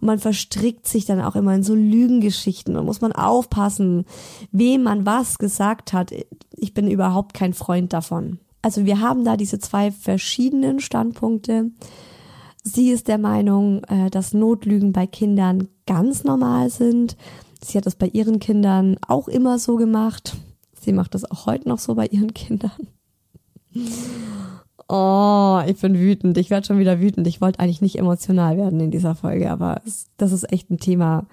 Und 0.00 0.06
man 0.06 0.18
verstrickt 0.18 0.86
sich 0.86 1.04
dann 1.04 1.20
auch 1.20 1.36
immer 1.36 1.54
in 1.54 1.62
so 1.62 1.74
Lügengeschichten. 1.74 2.74
Da 2.74 2.82
muss 2.82 3.00
man 3.00 3.12
aufpassen, 3.12 4.04
wem 4.52 4.84
man 4.84 5.06
was 5.06 5.38
gesagt 5.38 5.92
hat. 5.92 6.12
Ich 6.52 6.74
bin 6.74 6.90
überhaupt 6.90 7.34
kein 7.34 7.54
Freund 7.54 7.92
davon. 7.92 8.38
Also 8.62 8.84
wir 8.84 9.00
haben 9.00 9.24
da 9.24 9.36
diese 9.36 9.58
zwei 9.58 9.90
verschiedenen 9.92 10.80
Standpunkte. 10.80 11.70
Sie 12.64 12.90
ist 12.90 13.06
der 13.06 13.18
Meinung, 13.18 13.84
äh, 13.84 14.10
dass 14.10 14.34
Notlügen 14.34 14.92
bei 14.92 15.06
Kindern 15.06 15.68
ganz 15.86 16.24
normal 16.24 16.68
sind. 16.70 17.16
Sie 17.62 17.78
hat 17.78 17.86
das 17.86 17.94
bei 17.94 18.08
ihren 18.08 18.40
Kindern 18.40 18.96
auch 19.06 19.28
immer 19.28 19.58
so 19.58 19.76
gemacht. 19.76 20.36
Sie 20.80 20.92
macht 20.92 21.14
das 21.14 21.30
auch 21.30 21.46
heute 21.46 21.68
noch 21.68 21.78
so 21.78 21.94
bei 21.94 22.06
ihren 22.06 22.34
Kindern. 22.34 22.88
Oh, 24.88 25.60
ich 25.66 25.80
bin 25.80 25.98
wütend. 25.98 26.38
Ich 26.38 26.50
werde 26.50 26.66
schon 26.66 26.78
wieder 26.78 27.00
wütend. 27.00 27.26
Ich 27.26 27.40
wollte 27.40 27.60
eigentlich 27.60 27.82
nicht 27.82 27.98
emotional 27.98 28.56
werden 28.56 28.78
in 28.80 28.90
dieser 28.90 29.14
Folge, 29.14 29.50
aber 29.50 29.80
es, 29.84 30.06
das 30.16 30.32
ist 30.32 30.52
echt 30.52 30.70
ein 30.70 30.78
Thema, 30.78 31.26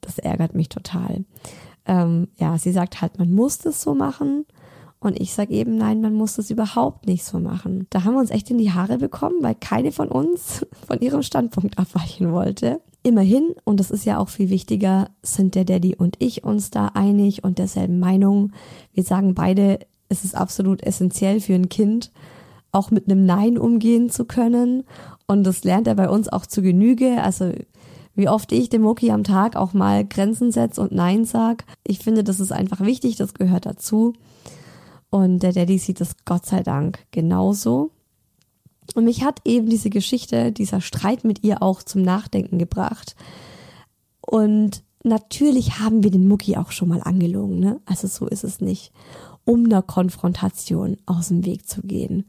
das 0.00 0.18
ärgert 0.18 0.54
mich 0.54 0.68
total. 0.68 1.24
Ähm, 1.86 2.28
ja, 2.36 2.58
sie 2.58 2.72
sagt 2.72 3.00
halt, 3.00 3.18
man 3.18 3.32
muss 3.32 3.58
das 3.58 3.80
so 3.80 3.94
machen. 3.94 4.44
Und 4.98 5.20
ich 5.20 5.34
sage 5.34 5.52
eben, 5.54 5.76
nein, 5.76 6.00
man 6.00 6.14
muss 6.14 6.34
das 6.34 6.50
überhaupt 6.50 7.06
nicht 7.06 7.24
so 7.24 7.38
machen. 7.38 7.86
Da 7.90 8.02
haben 8.02 8.14
wir 8.14 8.20
uns 8.20 8.30
echt 8.30 8.50
in 8.50 8.58
die 8.58 8.72
Haare 8.72 8.98
bekommen, 8.98 9.36
weil 9.40 9.54
keine 9.54 9.92
von 9.92 10.08
uns 10.08 10.66
von 10.86 11.00
ihrem 11.00 11.22
Standpunkt 11.22 11.78
abweichen 11.78 12.32
wollte. 12.32 12.80
Immerhin, 13.04 13.54
und 13.62 13.78
das 13.78 13.92
ist 13.92 14.04
ja 14.04 14.18
auch 14.18 14.28
viel 14.28 14.50
wichtiger, 14.50 15.10
sind 15.22 15.54
der 15.54 15.64
Daddy 15.64 15.94
und 15.94 16.16
ich 16.18 16.42
uns 16.42 16.70
da 16.70 16.88
einig 16.88 17.44
und 17.44 17.58
derselben 17.58 18.00
Meinung. 18.00 18.50
Wir 18.94 19.04
sagen 19.04 19.34
beide, 19.34 19.78
es 20.08 20.24
ist 20.24 20.34
absolut 20.34 20.82
essentiell 20.82 21.40
für 21.40 21.54
ein 21.54 21.68
Kind, 21.68 22.10
auch 22.76 22.90
mit 22.90 23.10
einem 23.10 23.24
Nein 23.26 23.58
umgehen 23.58 24.10
zu 24.10 24.24
können. 24.24 24.84
Und 25.26 25.44
das 25.44 25.64
lernt 25.64 25.88
er 25.88 25.94
bei 25.94 26.08
uns 26.08 26.28
auch 26.28 26.46
zu 26.46 26.62
Genüge. 26.62 27.22
Also 27.22 27.52
wie 28.14 28.28
oft 28.28 28.52
ich 28.52 28.68
dem 28.68 28.82
Moki 28.82 29.10
am 29.10 29.24
Tag 29.24 29.56
auch 29.56 29.72
mal 29.72 30.04
Grenzen 30.04 30.52
setze 30.52 30.80
und 30.80 30.92
Nein 30.92 31.24
sag. 31.24 31.64
Ich 31.84 31.98
finde, 31.98 32.24
das 32.24 32.40
ist 32.40 32.52
einfach 32.52 32.80
wichtig, 32.80 33.16
das 33.16 33.34
gehört 33.34 33.66
dazu. 33.66 34.14
Und 35.10 35.42
der 35.42 35.52
Daddy 35.52 35.78
sieht 35.78 36.00
das 36.00 36.16
Gott 36.24 36.46
sei 36.46 36.62
Dank 36.62 36.98
genauso. 37.10 37.90
Und 38.94 39.04
mich 39.04 39.24
hat 39.24 39.40
eben 39.44 39.68
diese 39.68 39.90
Geschichte, 39.90 40.52
dieser 40.52 40.80
Streit 40.80 41.24
mit 41.24 41.44
ihr 41.44 41.62
auch 41.62 41.82
zum 41.82 42.02
Nachdenken 42.02 42.58
gebracht. 42.58 43.16
Und 44.20 44.82
natürlich 45.02 45.78
haben 45.78 46.02
wir 46.02 46.10
den 46.10 46.28
Mucki 46.28 46.56
auch 46.56 46.70
schon 46.70 46.88
mal 46.88 47.02
angelogen, 47.02 47.58
ne? 47.58 47.80
Also 47.84 48.08
so 48.08 48.26
ist 48.26 48.44
es 48.44 48.60
nicht, 48.60 48.92
um 49.44 49.64
einer 49.64 49.82
Konfrontation 49.82 50.96
aus 51.06 51.28
dem 51.28 51.44
Weg 51.44 51.68
zu 51.68 51.82
gehen. 51.82 52.26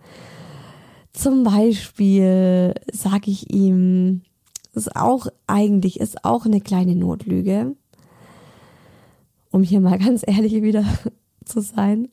Zum 1.18 1.44
Beispiel 1.44 2.76
sage 2.94 3.32
ich 3.32 3.52
ihm, 3.52 4.22
ist 4.76 4.96
auch 4.96 5.26
eigentlich, 5.48 6.00
ist 6.00 6.24
auch 6.24 6.46
eine 6.46 6.62
kleine 6.62 6.96
Notlüge, 6.96 7.76
um 9.50 9.64
hier 9.64 9.82
mal 9.82 9.98
ganz 10.06 10.22
ehrlich 10.28 10.62
wieder 10.62 10.86
zu 11.44 11.62
sein. 11.62 12.10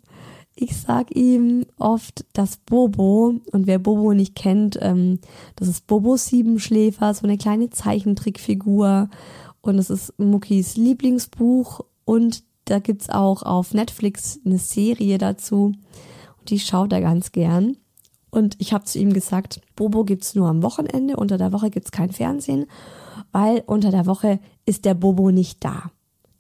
Ich 0.56 0.74
sag 0.78 1.14
ihm 1.14 1.66
oft, 1.78 2.24
dass 2.32 2.56
Bobo, 2.56 3.34
und 3.52 3.66
wer 3.66 3.78
Bobo 3.78 4.14
nicht 4.14 4.36
kennt, 4.36 4.78
ähm, 4.80 5.18
das 5.56 5.68
ist 5.68 5.86
Bobo 5.86 6.16
Siebenschläfer, 6.16 7.12
so 7.12 7.26
eine 7.26 7.36
kleine 7.36 7.68
Zeichentrickfigur. 7.68 9.10
Und 9.60 9.78
es 9.78 9.90
ist 9.90 10.18
Muckis 10.18 10.78
Lieblingsbuch. 10.78 11.80
Und 12.06 12.42
da 12.64 12.78
gibt's 12.78 13.10
auch 13.10 13.42
auf 13.42 13.74
Netflix 13.74 14.40
eine 14.46 14.58
Serie 14.58 15.18
dazu. 15.18 15.72
Und 16.38 16.48
die 16.48 16.58
schaut 16.58 16.90
er 16.94 17.02
ganz 17.02 17.32
gern. 17.32 17.76
Und 18.34 18.56
ich 18.58 18.72
habe 18.72 18.84
zu 18.84 18.98
ihm 18.98 19.12
gesagt, 19.12 19.60
Bobo 19.76 20.04
gibt's 20.04 20.34
nur 20.34 20.48
am 20.48 20.62
Wochenende, 20.62 21.16
unter 21.16 21.38
der 21.38 21.52
Woche 21.52 21.70
gibt's 21.70 21.92
kein 21.92 22.10
Fernsehen, 22.10 22.66
weil 23.32 23.62
unter 23.66 23.90
der 23.90 24.06
Woche 24.06 24.40
ist 24.66 24.84
der 24.84 24.94
Bobo 24.94 25.30
nicht 25.30 25.64
da 25.64 25.90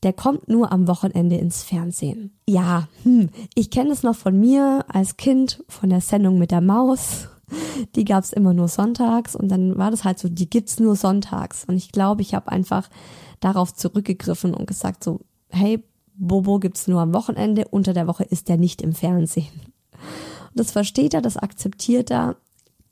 der 0.04 0.12
kommt 0.12 0.48
nur 0.48 0.70
am 0.70 0.86
Wochenende 0.86 1.36
ins 1.36 1.62
Fernsehen. 1.62 2.36
Ja, 2.46 2.88
hm, 3.02 3.30
ich 3.54 3.70
kenne 3.70 3.90
es 3.90 4.02
noch 4.02 4.14
von 4.14 4.38
mir 4.38 4.84
als 4.88 5.16
Kind, 5.16 5.64
von 5.68 5.88
der 5.88 6.02
Sendung 6.02 6.38
mit 6.38 6.50
der 6.50 6.60
Maus. 6.60 7.28
Die 7.96 8.04
gab's 8.04 8.32
immer 8.32 8.52
nur 8.52 8.68
sonntags 8.68 9.34
und 9.34 9.48
dann 9.48 9.76
war 9.78 9.90
das 9.90 10.04
halt 10.04 10.18
so, 10.18 10.28
die 10.28 10.48
gibt's 10.48 10.78
nur 10.78 10.94
sonntags. 10.96 11.64
Und 11.64 11.76
ich 11.76 11.90
glaube, 11.90 12.22
ich 12.22 12.34
habe 12.34 12.52
einfach 12.52 12.88
darauf 13.40 13.74
zurückgegriffen 13.74 14.54
und 14.54 14.66
gesagt 14.66 15.02
so, 15.02 15.20
hey, 15.48 15.82
Bobo 16.16 16.58
gibt's 16.58 16.86
nur 16.86 17.00
am 17.00 17.14
Wochenende, 17.14 17.66
unter 17.70 17.92
der 17.92 18.06
Woche 18.06 18.24
ist 18.24 18.48
der 18.48 18.56
nicht 18.56 18.82
im 18.82 18.92
Fernsehen. 18.92 19.60
Das 20.54 20.72
versteht 20.72 21.14
er, 21.14 21.22
das 21.22 21.36
akzeptiert 21.36 22.10
er. 22.10 22.36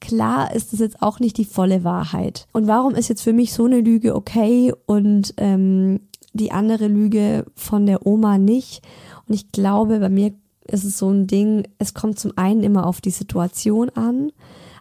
Klar 0.00 0.54
ist 0.54 0.72
es 0.72 0.80
jetzt 0.80 1.00
auch 1.00 1.20
nicht 1.20 1.38
die 1.38 1.44
volle 1.44 1.84
Wahrheit. 1.84 2.48
Und 2.52 2.66
warum 2.66 2.94
ist 2.94 3.08
jetzt 3.08 3.22
für 3.22 3.32
mich 3.32 3.52
so 3.52 3.66
eine 3.66 3.80
Lüge 3.80 4.16
okay 4.16 4.72
und 4.86 5.34
ähm, 5.36 6.00
die 6.32 6.52
andere 6.52 6.88
Lüge 6.88 7.46
von 7.54 7.86
der 7.86 8.06
Oma 8.06 8.38
nicht. 8.38 8.82
Und 9.28 9.34
ich 9.34 9.52
glaube, 9.52 10.00
bei 10.00 10.08
mir 10.08 10.32
ist 10.66 10.84
es 10.84 10.98
so 10.98 11.10
ein 11.10 11.26
Ding, 11.26 11.68
es 11.78 11.94
kommt 11.94 12.18
zum 12.18 12.32
einen 12.36 12.62
immer 12.62 12.86
auf 12.86 13.00
die 13.00 13.10
Situation 13.10 13.90
an. 13.90 14.32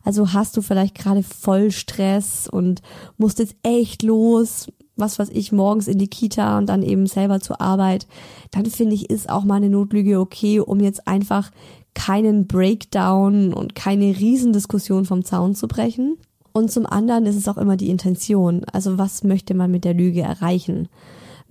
Also 0.04 0.34
hast 0.34 0.58
du 0.58 0.62
vielleicht 0.62 0.96
gerade 0.96 1.24
voll 1.24 1.72
Stress 1.72 2.48
und 2.48 2.82
musst 3.18 3.40
jetzt 3.40 3.56
echt 3.64 4.02
los, 4.02 4.68
was 4.96 5.20
weiß 5.20 5.30
ich, 5.30 5.52
morgens 5.52 5.88
in 5.88 6.00
die 6.00 6.08
Kita 6.08 6.58
und 6.58 6.68
dann 6.68 6.82
eben 6.82 7.06
selber 7.06 7.40
zur 7.40 7.62
Arbeit, 7.62 8.08
dann 8.52 8.66
finde 8.66 8.96
ich, 8.96 9.10
ist 9.10 9.30
auch 9.30 9.44
mal 9.44 9.56
eine 9.56 9.70
Notlüge 9.70 10.20
okay, 10.20 10.60
um 10.60 10.80
jetzt 10.80 11.08
einfach 11.08 11.52
keinen 11.94 12.48
Breakdown 12.48 13.54
und 13.54 13.76
keine 13.76 14.18
Riesendiskussion 14.18 15.06
vom 15.06 15.24
Zaun 15.24 15.56
zu 15.56 15.68
brechen. 15.68 16.18
Und 16.54 16.72
zum 16.72 16.86
anderen 16.86 17.26
ist 17.26 17.36
es 17.36 17.48
auch 17.48 17.58
immer 17.58 17.78
die 17.78 17.90
Intention. 17.90 18.64
Also 18.72 18.98
was 18.98 19.24
möchte 19.24 19.54
man 19.54 19.72
mit 19.72 19.86
der 19.86 19.94
Lüge 19.94 20.22
erreichen? 20.22 20.90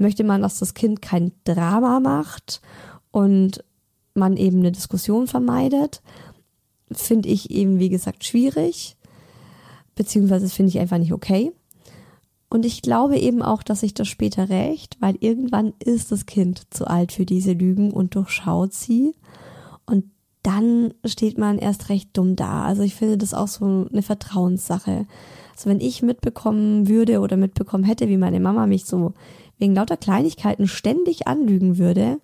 möchte 0.00 0.24
man, 0.24 0.42
dass 0.42 0.58
das 0.58 0.74
Kind 0.74 1.02
kein 1.02 1.32
Drama 1.44 2.00
macht 2.00 2.60
und 3.12 3.62
man 4.14 4.36
eben 4.36 4.58
eine 4.58 4.72
Diskussion 4.72 5.26
vermeidet, 5.26 6.02
finde 6.90 7.28
ich 7.28 7.50
eben, 7.50 7.78
wie 7.78 7.90
gesagt, 7.90 8.24
schwierig, 8.24 8.96
beziehungsweise 9.94 10.48
finde 10.48 10.70
ich 10.70 10.78
einfach 10.80 10.98
nicht 10.98 11.12
okay. 11.12 11.52
Und 12.48 12.66
ich 12.66 12.82
glaube 12.82 13.16
eben 13.18 13.42
auch, 13.42 13.62
dass 13.62 13.80
sich 13.80 13.94
das 13.94 14.08
später 14.08 14.48
rächt, 14.48 14.96
weil 15.00 15.16
irgendwann 15.20 15.72
ist 15.78 16.10
das 16.10 16.26
Kind 16.26 16.62
zu 16.70 16.88
alt 16.88 17.12
für 17.12 17.24
diese 17.24 17.52
Lügen 17.52 17.92
und 17.92 18.16
durchschaut 18.16 18.72
sie. 18.72 19.14
Dann 20.42 20.94
steht 21.04 21.38
man 21.38 21.58
erst 21.58 21.88
recht 21.88 22.16
dumm 22.16 22.36
da. 22.36 22.64
Also 22.64 22.82
ich 22.82 22.94
finde 22.94 23.18
das 23.18 23.34
auch 23.34 23.48
so 23.48 23.86
eine 23.90 24.02
Vertrauenssache. 24.02 25.06
Also 25.54 25.68
wenn 25.68 25.80
ich 25.80 26.02
mitbekommen 26.02 26.88
würde 26.88 27.20
oder 27.20 27.36
mitbekommen 27.36 27.84
hätte, 27.84 28.08
wie 28.08 28.16
meine 28.16 28.40
Mama 28.40 28.66
mich 28.66 28.86
so 28.86 29.12
wegen 29.58 29.74
lauter 29.74 29.98
Kleinigkeiten 29.98 30.66
ständig 30.66 31.26
anlügen 31.26 31.76
würde, 31.76 32.20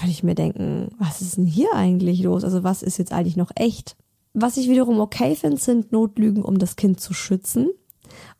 würde 0.00 0.10
ich 0.10 0.22
mir 0.22 0.34
denken, 0.34 0.90
was 0.98 1.20
ist 1.20 1.36
denn 1.36 1.46
hier 1.46 1.74
eigentlich 1.74 2.22
los? 2.22 2.44
Also 2.44 2.64
was 2.64 2.82
ist 2.82 2.98
jetzt 2.98 3.12
eigentlich 3.12 3.36
noch 3.36 3.50
echt? 3.54 3.96
Was 4.34 4.56
ich 4.56 4.68
wiederum 4.68 5.00
okay 5.00 5.34
finde, 5.34 5.58
sind 5.58 5.92
Notlügen, 5.92 6.44
um 6.44 6.58
das 6.58 6.76
Kind 6.76 7.00
zu 7.00 7.14
schützen. 7.14 7.68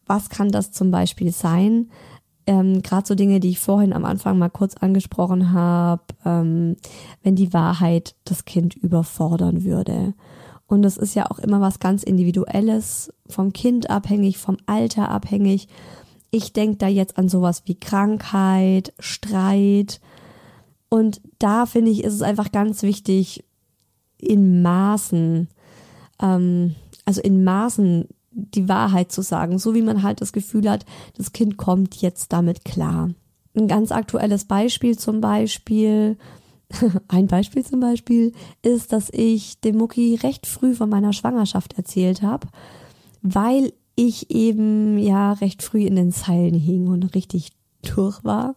Was 0.07 0.31
kann 0.31 0.51
das 0.51 0.73
zum 0.73 0.91
Beispiel 0.91 1.33
sein? 1.33 1.91
Ähm, 2.49 2.81
Gerade 2.81 3.07
so 3.07 3.15
Dinge, 3.15 3.41
die 3.41 3.51
ich 3.51 3.61
vorhin 3.61 3.93
am 3.93 4.07
Anfang 4.07 4.39
mal 4.39 4.49
kurz 4.49 4.75
angesprochen 4.75 5.53
habe, 5.53 6.03
ähm, 6.25 6.77
wenn 7.23 7.37
die 7.37 7.53
Wahrheit 7.53 8.15
das 8.25 8.47
Kind 8.47 8.75
überfordern 8.75 9.65
würde. 9.65 10.15
Und 10.67 10.81
das 10.81 10.97
ist 10.97 11.15
ja 11.15 11.31
auch 11.31 11.39
immer 11.41 11.61
was 11.61 11.79
ganz 11.79 12.03
Individuelles, 12.03 13.13
vom 13.29 13.53
Kind 13.53 13.91
abhängig, 13.91 14.39
vom 14.39 14.57
Alter 14.65 15.11
abhängig. 15.11 15.69
Ich 16.31 16.55
denke 16.55 16.79
da 16.79 16.89
jetzt 16.89 17.19
an 17.19 17.29
sowas 17.29 17.65
wie 17.67 17.79
Krankheit, 17.79 18.95
Streit. 18.99 20.01
Und 20.89 21.21
da 21.39 21.67
finde 21.67 21.91
ich, 21.91 22.03
ist 22.03 22.15
es 22.15 22.23
einfach 22.23 22.51
ganz 22.51 22.83
wichtig, 22.83 23.45
in 24.17 24.63
Maßen, 24.63 25.49
ähm, 26.23 26.77
also 27.05 27.21
in 27.21 27.45
Maßen 27.45 28.09
die 28.39 28.69
Wahrheit 28.69 29.13
zu 29.13 29.23
sagen, 29.23 29.59
so 29.59 29.75
wie 29.75 29.83
man 29.83 30.03
halt 30.03 30.21
das 30.21 30.33
Gefühl 30.33 30.71
hat, 30.71 30.85
das 31.17 31.33
Kind 31.33 31.57
kommt 31.57 32.01
jetzt 32.01 32.33
damit 32.33 32.65
klar. 32.65 33.11
Ein 33.55 33.69
ganz 33.69 33.91
aktuelles 33.93 34.45
Beispiel 34.45 34.97
zum 34.97 35.21
Beispiel, 35.21 36.17
ein 37.09 37.27
Beispiel 37.27 37.65
zum 37.65 37.81
Beispiel, 37.81 38.33
ist, 38.63 38.93
dass 38.93 39.11
ich 39.11 39.61
dem 39.61 39.77
Mucki 39.77 40.15
recht 40.23 40.47
früh 40.47 40.75
von 40.75 40.89
meiner 40.89 41.13
Schwangerschaft 41.13 41.77
erzählt 41.77 42.23
habe, 42.23 42.47
weil 43.23 43.73
ich 43.97 44.31
eben 44.31 44.97
ja 44.99 45.33
recht 45.33 45.63
früh 45.63 45.83
in 45.83 45.97
den 45.97 46.13
Zeilen 46.13 46.55
hing 46.55 46.87
und 46.87 47.15
richtig 47.15 47.51
durch 47.83 48.23
war. 48.23 48.55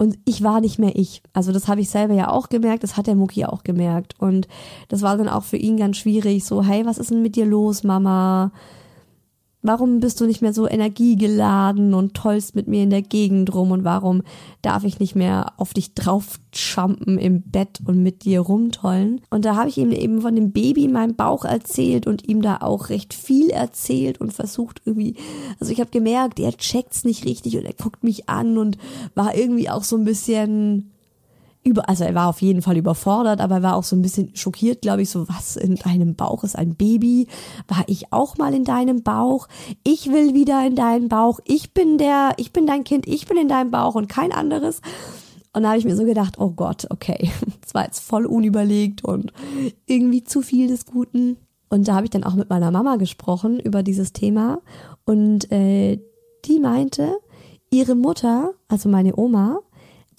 Und 0.00 0.18
ich 0.24 0.42
war 0.42 0.62
nicht 0.62 0.78
mehr 0.78 0.96
ich. 0.96 1.22
Also 1.34 1.52
das 1.52 1.68
habe 1.68 1.82
ich 1.82 1.90
selber 1.90 2.14
ja 2.14 2.30
auch 2.30 2.48
gemerkt, 2.48 2.84
das 2.84 2.96
hat 2.96 3.06
der 3.06 3.16
Mucki 3.16 3.44
auch 3.44 3.64
gemerkt. 3.64 4.14
Und 4.18 4.48
das 4.88 5.02
war 5.02 5.18
dann 5.18 5.28
auch 5.28 5.42
für 5.42 5.58
ihn 5.58 5.76
ganz 5.76 5.98
schwierig, 5.98 6.44
so, 6.44 6.62
hey, 6.64 6.86
was 6.86 6.96
ist 6.96 7.10
denn 7.10 7.20
mit 7.20 7.36
dir 7.36 7.44
los, 7.44 7.84
Mama? 7.84 8.50
Warum 9.62 10.00
bist 10.00 10.20
du 10.20 10.26
nicht 10.26 10.40
mehr 10.40 10.54
so 10.54 10.66
energiegeladen 10.66 11.92
und 11.92 12.14
tollst 12.14 12.54
mit 12.54 12.66
mir 12.66 12.82
in 12.82 12.88
der 12.88 13.02
Gegend 13.02 13.54
rum 13.54 13.72
und 13.72 13.84
warum 13.84 14.22
darf 14.62 14.84
ich 14.84 15.00
nicht 15.00 15.14
mehr 15.14 15.52
auf 15.58 15.74
dich 15.74 15.92
draufschampen 15.92 17.18
im 17.18 17.42
Bett 17.42 17.80
und 17.84 18.02
mit 18.02 18.24
dir 18.24 18.40
rumtollen? 18.40 19.20
Und 19.28 19.44
da 19.44 19.56
habe 19.56 19.68
ich 19.68 19.76
ihm 19.76 19.92
eben 19.92 20.22
von 20.22 20.34
dem 20.34 20.52
Baby 20.52 20.84
in 20.84 20.92
meinem 20.92 21.14
Bauch 21.14 21.44
erzählt 21.44 22.06
und 22.06 22.26
ihm 22.26 22.40
da 22.40 22.58
auch 22.62 22.88
recht 22.88 23.12
viel 23.12 23.50
erzählt 23.50 24.18
und 24.18 24.32
versucht 24.32 24.80
irgendwie, 24.86 25.16
also 25.58 25.72
ich 25.72 25.80
habe 25.80 25.90
gemerkt, 25.90 26.40
er 26.40 26.56
checkt's 26.56 27.04
nicht 27.04 27.26
richtig 27.26 27.58
und 27.58 27.66
er 27.66 27.74
guckt 27.74 28.02
mich 28.02 28.30
an 28.30 28.56
und 28.56 28.78
war 29.14 29.34
irgendwie 29.34 29.68
auch 29.68 29.84
so 29.84 29.96
ein 29.96 30.04
bisschen 30.04 30.90
über, 31.62 31.88
also 31.88 32.04
er 32.04 32.14
war 32.14 32.28
auf 32.28 32.40
jeden 32.40 32.62
Fall 32.62 32.76
überfordert, 32.76 33.40
aber 33.40 33.56
er 33.56 33.62
war 33.62 33.76
auch 33.76 33.84
so 33.84 33.94
ein 33.94 34.02
bisschen 34.02 34.34
schockiert, 34.34 34.80
glaube 34.80 35.02
ich, 35.02 35.10
so 35.10 35.28
was 35.28 35.56
in 35.56 35.76
deinem 35.76 36.14
Bauch 36.14 36.42
ist 36.42 36.56
ein 36.56 36.74
Baby. 36.74 37.28
War 37.68 37.84
ich 37.86 38.12
auch 38.12 38.38
mal 38.38 38.54
in 38.54 38.64
deinem 38.64 39.02
Bauch? 39.02 39.46
Ich 39.84 40.10
will 40.10 40.34
wieder 40.34 40.66
in 40.66 40.74
deinen 40.74 41.08
Bauch. 41.08 41.38
Ich 41.44 41.74
bin 41.74 41.98
der, 41.98 42.32
ich 42.38 42.52
bin 42.52 42.66
dein 42.66 42.84
Kind, 42.84 43.06
ich 43.06 43.26
bin 43.26 43.36
in 43.36 43.48
deinem 43.48 43.70
Bauch 43.70 43.94
und 43.94 44.08
kein 44.08 44.32
anderes. 44.32 44.80
Und 45.52 45.64
da 45.64 45.70
habe 45.70 45.78
ich 45.78 45.84
mir 45.84 45.96
so 45.96 46.04
gedacht, 46.04 46.38
oh 46.38 46.50
Gott, 46.50 46.86
okay, 46.90 47.30
das 47.60 47.74
war 47.74 47.84
jetzt 47.84 48.00
voll 48.00 48.24
unüberlegt 48.24 49.04
und 49.04 49.32
irgendwie 49.86 50.24
zu 50.24 50.40
viel 50.40 50.68
des 50.68 50.86
Guten. 50.86 51.36
Und 51.68 51.86
da 51.88 51.94
habe 51.94 52.06
ich 52.06 52.10
dann 52.10 52.24
auch 52.24 52.34
mit 52.34 52.48
meiner 52.48 52.70
Mama 52.70 52.96
gesprochen 52.96 53.60
über 53.60 53.82
dieses 53.82 54.12
Thema 54.12 54.60
und 55.04 55.52
äh, 55.52 56.00
die 56.46 56.58
meinte, 56.58 57.18
ihre 57.70 57.94
Mutter, 57.94 58.54
also 58.68 58.88
meine 58.88 59.16
Oma, 59.16 59.60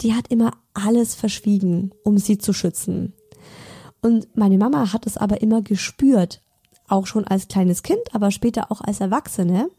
die 0.00 0.14
hat 0.14 0.28
immer 0.28 0.52
alles 0.74 1.14
verschwiegen, 1.14 1.92
um 2.04 2.18
sie 2.18 2.38
zu 2.38 2.52
schützen. 2.52 3.14
Und 4.00 4.36
meine 4.36 4.58
Mama 4.58 4.92
hat 4.92 5.06
es 5.06 5.16
aber 5.16 5.42
immer 5.42 5.62
gespürt, 5.62 6.42
auch 6.88 7.06
schon 7.06 7.26
als 7.26 7.48
kleines 7.48 7.82
Kind, 7.82 8.02
aber 8.12 8.30
später 8.30 8.70
auch 8.70 8.80
als 8.80 9.00
Erwachsene, 9.00 9.70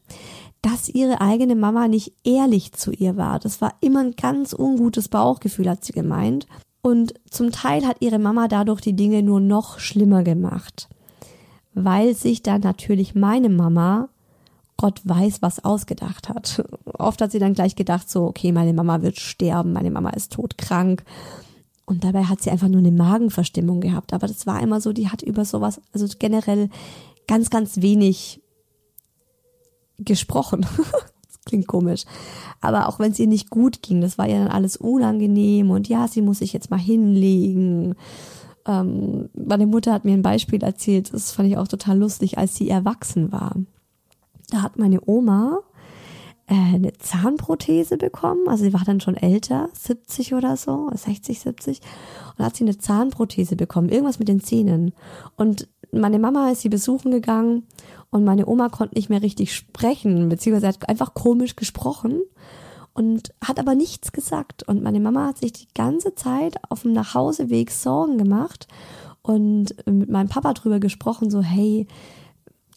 dass 0.62 0.88
ihre 0.88 1.20
eigene 1.20 1.56
Mama 1.56 1.88
nicht 1.88 2.14
ehrlich 2.24 2.72
zu 2.72 2.92
ihr 2.92 3.18
war. 3.18 3.40
Das 3.40 3.62
war 3.62 3.76
immer 3.82 4.00
ein 4.00 4.16
ganz 4.16 4.54
ungutes 4.54 5.10
Bauchgefühl, 5.10 5.70
hat 5.70 5.84
sie 5.84 5.94
gemeint. 5.94 6.48
Und 6.82 7.14
zum 7.30 7.52
Teil 7.52 7.86
hat 7.86 7.98
ihre 8.00 8.20
Mama 8.20 8.48
dadurch 8.48 8.82
die 8.82 8.96
Dinge 8.96 9.24
nur 9.24 9.40
noch 9.40 9.80
schlimmer 9.80 10.24
gemacht, 10.24 10.90
weil 11.74 12.14
sich 12.16 12.44
dann 12.44 12.62
natürlich 12.62 13.14
meine 13.14 13.50
Mama 13.50 14.10
Gott 14.84 15.00
weiß, 15.06 15.42
was 15.42 15.64
ausgedacht 15.64 16.28
hat. 16.28 16.62
Oft 16.84 17.22
hat 17.22 17.32
sie 17.32 17.40
dann 17.40 17.54
gleich 17.54 17.78
gedacht, 17.78 18.10
so, 18.10 18.26
okay, 18.26 18.52
meine 18.52 18.74
Mama 18.74 19.02
wird 19.02 19.18
sterben, 19.18 19.72
meine 19.72 19.92
Mama 19.92 20.10
ist 20.10 20.34
todkrank. 20.34 21.06
Und 21.86 22.04
dabei 22.04 22.26
hat 22.26 22.42
sie 22.42 22.52
einfach 22.52 22.68
nur 22.68 22.80
eine 22.80 22.92
Magenverstimmung 22.92 23.80
gehabt. 23.80 24.12
Aber 24.12 24.28
das 24.28 24.46
war 24.46 24.62
immer 24.62 24.82
so, 24.82 24.92
die 24.92 25.08
hat 25.08 25.22
über 25.22 25.46
sowas, 25.46 25.80
also 25.94 26.06
generell 26.20 26.70
ganz, 27.30 27.50
ganz 27.50 27.78
wenig 27.78 28.42
gesprochen. 30.00 30.66
das 31.28 31.40
klingt 31.46 31.68
komisch. 31.68 32.04
Aber 32.60 32.90
auch 32.90 33.00
wenn 33.00 33.14
es 33.14 33.20
ihr 33.20 33.28
nicht 33.28 33.52
gut 33.52 33.82
ging, 33.84 34.02
das 34.02 34.18
war 34.18 34.28
ihr 34.28 34.40
dann 34.40 34.50
alles 34.50 34.76
unangenehm 34.76 35.72
und 35.72 35.88
ja, 35.88 36.10
sie 36.10 36.22
muss 36.22 36.40
sich 36.40 36.52
jetzt 36.52 36.72
mal 36.72 36.78
hinlegen. 36.78 37.96
Ähm, 38.68 39.30
meine 39.34 39.66
Mutter 39.66 39.94
hat 39.94 40.04
mir 40.04 40.12
ein 40.12 40.24
Beispiel 40.24 40.62
erzählt, 40.62 41.14
das 41.14 41.32
fand 41.32 41.48
ich 41.48 41.56
auch 41.56 41.70
total 41.70 41.98
lustig, 42.00 42.38
als 42.38 42.56
sie 42.56 42.70
erwachsen 42.70 43.32
war 43.32 43.56
da 44.54 44.62
hat 44.62 44.78
meine 44.78 45.00
Oma 45.06 45.60
äh, 46.48 46.54
eine 46.54 46.94
Zahnprothese 46.94 47.98
bekommen. 47.98 48.48
Also 48.48 48.64
sie 48.64 48.74
war 48.74 48.84
dann 48.86 49.02
schon 49.02 49.18
älter, 49.18 49.70
70 49.74 50.36
oder 50.36 50.58
so, 50.58 50.90
60, 50.94 51.40
70. 51.40 51.82
Und 52.38 52.46
hat 52.46 52.56
sie 52.56 52.64
eine 52.64 52.78
Zahnprothese 52.78 53.56
bekommen, 53.56 53.90
irgendwas 53.90 54.20
mit 54.20 54.28
den 54.28 54.42
Zähnen. 54.42 54.94
Und 55.36 55.68
meine 55.92 56.20
Mama 56.20 56.52
ist 56.52 56.62
sie 56.62 56.70
besuchen 56.70 57.12
gegangen 57.12 57.64
und 58.10 58.24
meine 58.24 58.48
Oma 58.48 58.70
konnte 58.70 58.96
nicht 58.96 59.10
mehr 59.10 59.22
richtig 59.22 59.56
sprechen, 59.56 60.30
beziehungsweise 60.30 60.68
hat 60.68 60.90
einfach 60.90 61.14
komisch 61.14 61.56
gesprochen 61.56 62.22
und 62.94 63.34
hat 63.44 63.60
aber 63.60 63.76
nichts 63.76 64.12
gesagt. 64.12 64.64
Und 64.64 64.84
meine 64.84 65.00
Mama 65.00 65.28
hat 65.28 65.40
sich 65.40 65.54
die 65.54 65.68
ganze 65.74 66.14
Zeit 66.16 66.58
auf 66.70 66.84
dem 66.84 66.94
Nachhauseweg 66.94 67.72
Sorgen 67.72 68.18
gemacht 68.18 68.68
und 69.22 69.76
mit 69.86 70.10
meinem 70.10 70.30
Papa 70.30 70.54
drüber 70.54 70.80
gesprochen, 70.80 71.32
so, 71.32 71.42
hey, 71.42 71.88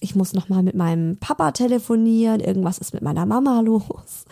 ich 0.01 0.15
muss 0.15 0.33
noch 0.33 0.49
mal 0.49 0.63
mit 0.63 0.75
meinem 0.75 1.17
Papa 1.19 1.53
telefonieren, 1.53 2.41
irgendwas 2.41 2.79
ist 2.79 2.95
mit 2.95 3.03
meiner 3.03 3.27
Mama 3.27 3.61
los. 3.61 4.25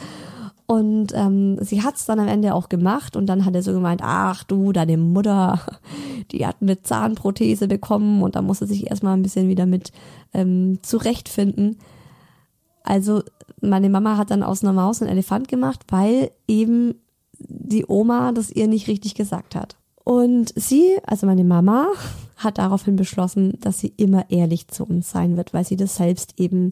Und 0.66 1.12
ähm, 1.14 1.58
sie 1.60 1.82
hat's 1.82 2.06
dann 2.06 2.20
am 2.20 2.28
Ende 2.28 2.54
auch 2.54 2.70
gemacht 2.70 3.16
und 3.16 3.26
dann 3.26 3.44
hat 3.44 3.54
er 3.54 3.62
so 3.62 3.72
gemeint, 3.72 4.00
ach 4.02 4.44
du, 4.44 4.72
deine 4.72 4.96
Mutter, 4.96 5.60
die 6.32 6.46
hat 6.46 6.56
eine 6.60 6.80
Zahnprothese 6.80 7.68
bekommen 7.68 8.22
und 8.22 8.34
da 8.34 8.42
musste 8.42 8.66
sich 8.66 8.88
erstmal 8.88 9.14
ein 9.14 9.22
bisschen 9.22 9.48
wieder 9.48 9.66
mit 9.66 9.92
ähm, 10.32 10.78
zurechtfinden. 10.82 11.76
Also 12.82 13.22
meine 13.60 13.90
Mama 13.90 14.16
hat 14.16 14.30
dann 14.30 14.42
aus 14.42 14.62
einer 14.62 14.72
Maus 14.72 15.02
einen 15.02 15.10
Elefant 15.10 15.48
gemacht, 15.48 15.80
weil 15.88 16.30
eben 16.48 16.94
die 17.38 17.84
Oma 17.86 18.32
das 18.32 18.50
ihr 18.50 18.68
nicht 18.68 18.88
richtig 18.88 19.14
gesagt 19.14 19.54
hat. 19.54 19.76
Und 20.02 20.52
sie, 20.56 20.98
also 21.06 21.26
meine 21.26 21.44
Mama, 21.44 21.88
hat 22.36 22.58
daraufhin 22.58 22.96
beschlossen, 22.96 23.58
dass 23.60 23.78
sie 23.78 23.92
immer 23.96 24.30
ehrlich 24.30 24.68
zu 24.68 24.84
uns 24.84 25.10
sein 25.10 25.36
wird, 25.36 25.54
weil 25.54 25.64
sie 25.64 25.76
das 25.76 25.96
selbst 25.96 26.38
eben 26.38 26.70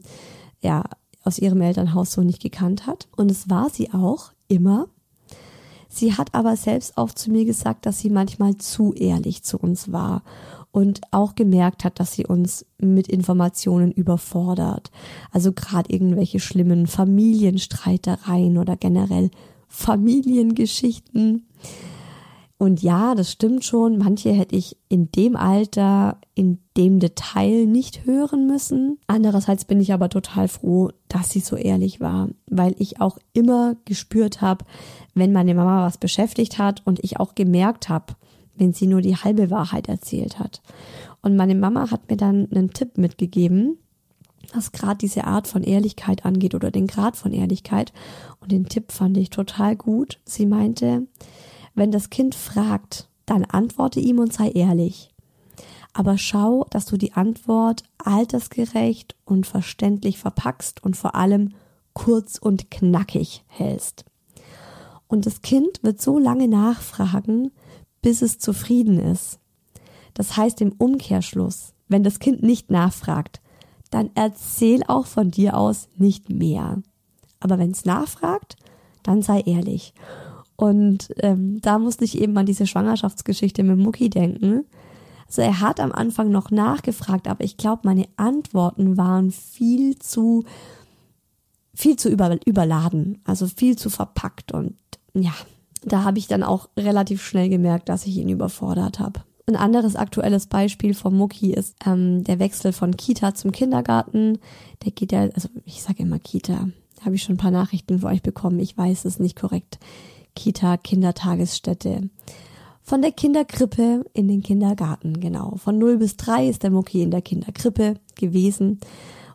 ja 0.61 0.85
aus 1.25 1.39
ihrem 1.39 1.61
Elternhaus 1.61 2.13
so 2.13 2.23
nicht 2.23 2.43
gekannt 2.43 2.87
hat. 2.87 3.09
Und 3.17 3.31
es 3.31 3.49
war 3.49 3.71
sie 3.71 3.93
auch 3.93 4.33
immer. 4.49 4.89
Sie 5.89 6.15
hat 6.15 6.35
aber 6.35 6.57
selbst 6.57 6.97
auch 6.97 7.13
zu 7.13 7.31
mir 7.31 7.45
gesagt, 7.45 7.87
dass 7.87 7.99
sie 7.99 8.11
manchmal 8.11 8.57
zu 8.57 8.95
ehrlich 8.95 9.43
zu 9.43 9.59
uns 9.59 9.93
war 9.93 10.23
und 10.71 11.03
auch 11.11 11.35
gemerkt 11.35 11.85
hat, 11.85 12.01
dass 12.01 12.13
sie 12.15 12.27
uns 12.27 12.65
mit 12.79 13.09
Informationen 13.09 13.93
überfordert. 13.93 14.91
Also 15.31 15.53
gerade 15.53 15.93
irgendwelche 15.93 16.41
schlimmen 16.41 16.87
Familienstreitereien 16.87 18.57
oder 18.57 18.77
generell 18.77 19.31
Familiengeschichten 19.69 21.47
und 22.63 22.81
ja, 22.81 23.17
das 23.17 23.33
stimmt 23.33 23.65
schon. 23.65 23.99
Manche 23.99 24.31
hätte 24.31 24.55
ich 24.55 24.77
in 24.89 25.11
dem 25.11 25.35
Alter, 25.35 26.19
in 26.37 26.61
dem 26.77 27.01
Detail 27.01 27.67
nicht 27.67 28.07
hören 28.07 28.47
müssen. 28.47 29.01
Andererseits 29.09 29.65
bin 29.65 29.81
ich 29.81 29.93
aber 29.93 30.09
total 30.09 30.47
froh, 30.47 30.91
dass 31.09 31.31
sie 31.31 31.41
so 31.41 31.57
ehrlich 31.57 31.99
war, 31.99 32.29
weil 32.47 32.77
ich 32.79 33.01
auch 33.01 33.19
immer 33.33 33.75
gespürt 33.85 34.43
habe, 34.43 34.65
wenn 35.13 35.33
meine 35.33 35.57
Mama 35.57 35.85
was 35.85 35.99
beschäftigt 35.99 36.59
hat 36.59 36.83
und 36.85 37.03
ich 37.03 37.19
auch 37.19 37.35
gemerkt 37.35 37.89
habe, 37.89 38.15
wenn 38.55 38.73
sie 38.73 38.87
nur 38.87 39.01
die 39.01 39.17
halbe 39.17 39.51
Wahrheit 39.51 39.89
erzählt 39.89 40.39
hat. 40.39 40.63
Und 41.21 41.35
meine 41.35 41.57
Mama 41.57 41.91
hat 41.91 42.09
mir 42.09 42.17
dann 42.17 42.47
einen 42.53 42.71
Tipp 42.71 42.97
mitgegeben, 42.97 43.77
was 44.55 44.71
gerade 44.71 44.99
diese 44.99 45.25
Art 45.25 45.49
von 45.49 45.65
Ehrlichkeit 45.65 46.25
angeht 46.25 46.55
oder 46.55 46.71
den 46.71 46.87
Grad 46.87 47.17
von 47.17 47.33
Ehrlichkeit. 47.33 47.93
Und 48.39 48.53
den 48.53 48.67
Tipp 48.67 48.93
fand 48.93 49.17
ich 49.17 49.31
total 49.31 49.75
gut. 49.75 50.21
Sie 50.25 50.47
meinte, 50.47 51.09
wenn 51.75 51.91
das 51.91 52.11
Kind 52.11 52.35
fragt, 52.35 53.09
dann 53.27 53.45
antworte 53.45 54.01
ihm 54.01 54.19
und 54.19 54.33
sei 54.33 54.51
ehrlich. 54.51 55.11
Aber 55.93 56.17
schau, 56.19 56.67
dass 56.71 56.87
du 56.87 56.97
die 56.97 57.13
Antwort 57.13 57.83
altersgerecht 57.99 59.17
und 59.25 59.47
verständlich 59.47 60.19
verpackst 60.19 60.83
und 60.83 60.97
vor 60.97 61.15
allem 61.15 61.55
kurz 61.93 62.39
und 62.39 62.71
knackig 62.71 63.45
hältst. 63.47 64.05
Und 65.07 65.27
das 65.27 65.43
Kind 65.43 65.83
wird 65.83 66.01
so 66.01 66.19
lange 66.19 66.49
nachfragen, 66.49 67.53
bis 68.01 68.23
es 68.23 68.39
zufrieden 68.39 68.99
ist. 68.99 69.39
Das 70.15 70.37
heißt 70.37 70.61
im 70.63 70.73
Umkehrschluss, 70.73 71.75
wenn 71.89 72.03
das 72.03 72.19
Kind 72.19 72.43
nicht 72.43 72.71
nachfragt, 72.71 73.43
dann 73.91 74.11
erzähl 74.15 74.83
auch 74.89 75.07
von 75.07 75.31
dir 75.31 75.57
aus 75.57 75.89
nicht 75.97 76.31
mehr. 76.31 76.83
Aber 77.41 77.59
wenn 77.59 77.73
es 77.73 77.85
nachfragt, 77.85 78.57
dann 79.03 79.21
sei 79.21 79.41
ehrlich. 79.41 79.93
Und 80.63 81.09
ähm, 81.19 81.61
da 81.61 81.81
musste 81.81 82.05
ich 82.05 82.21
eben 82.21 82.39
an 82.39 82.47
diese 82.47 82.69
Schwangerschaftsgeschichte 82.69 83.65
mit 83.65 83.79
Mucki 83.79 84.09
denken. 84.09 84.65
Also 85.27 85.43
er 85.43 85.59
hat 85.59 85.81
am 85.81 85.91
Anfang 85.91 86.31
noch 86.31 86.53
nachgefragt, 86.53 87.27
aber 87.27 87.43
ich 87.43 87.57
glaube, 87.57 87.81
meine 87.83 88.07
Antworten 88.15 88.97
waren 88.97 89.33
viel 89.33 89.99
zu 89.99 90.45
viel 91.75 91.97
zu 91.97 92.09
über, 92.09 92.39
überladen, 92.47 93.21
also 93.25 93.49
viel 93.49 93.77
zu 93.77 93.91
verpackt 93.91 94.53
und 94.53 94.77
ja, 95.15 95.33
da 95.85 96.05
habe 96.05 96.21
ich 96.21 96.29
dann 96.29 96.45
auch 96.45 96.69
relativ 96.77 97.25
schnell 97.25 97.49
gemerkt, 97.49 97.89
dass 97.89 98.07
ich 98.07 98.17
ihn 98.17 98.29
überfordert 98.29 99.01
habe. 99.01 99.25
Ein 99.49 99.57
anderes 99.57 99.97
aktuelles 99.97 100.47
Beispiel 100.47 100.95
vom 100.95 101.17
Mucki 101.17 101.55
ist 101.55 101.75
ähm, 101.85 102.23
der 102.23 102.39
Wechsel 102.39 102.73
von 102.73 102.97
Kita 102.97 103.35
zum 103.35 103.51
Kindergarten. 103.51 104.39
Der 104.85 104.93
geht 104.93 105.11
ja, 105.11 105.23
also 105.23 105.49
ich 105.65 105.83
sage 105.83 106.05
immer 106.05 106.21
Kita, 106.21 106.69
habe 107.05 107.17
ich 107.17 107.25
schon 107.25 107.35
ein 107.35 107.39
paar 107.39 107.51
Nachrichten 107.51 107.99
für 107.99 108.07
euch 108.07 108.23
bekommen. 108.23 108.61
Ich 108.61 108.79
weiß 108.79 109.07
es 109.07 109.19
nicht 109.19 109.35
korrekt. 109.35 109.81
Kita, 110.35 110.77
Kindertagesstätte. 110.77 112.11
Von 112.83 113.03
der 113.03 113.13
Kinderkrippe 113.13 114.05
in 114.13 114.29
den 114.29 114.43
Kindergarten, 114.43 115.21
genau. 115.21 115.57
Von 115.57 115.79
0 115.79 115.99
bis 115.99 116.17
3 116.17 116.49
ist 116.49 116.63
der 116.63 116.71
Mucki 116.71 117.03
in 117.03 117.11
der 117.11 117.23
Kinderkrippe 117.23 117.95
gewesen. 118.17 118.81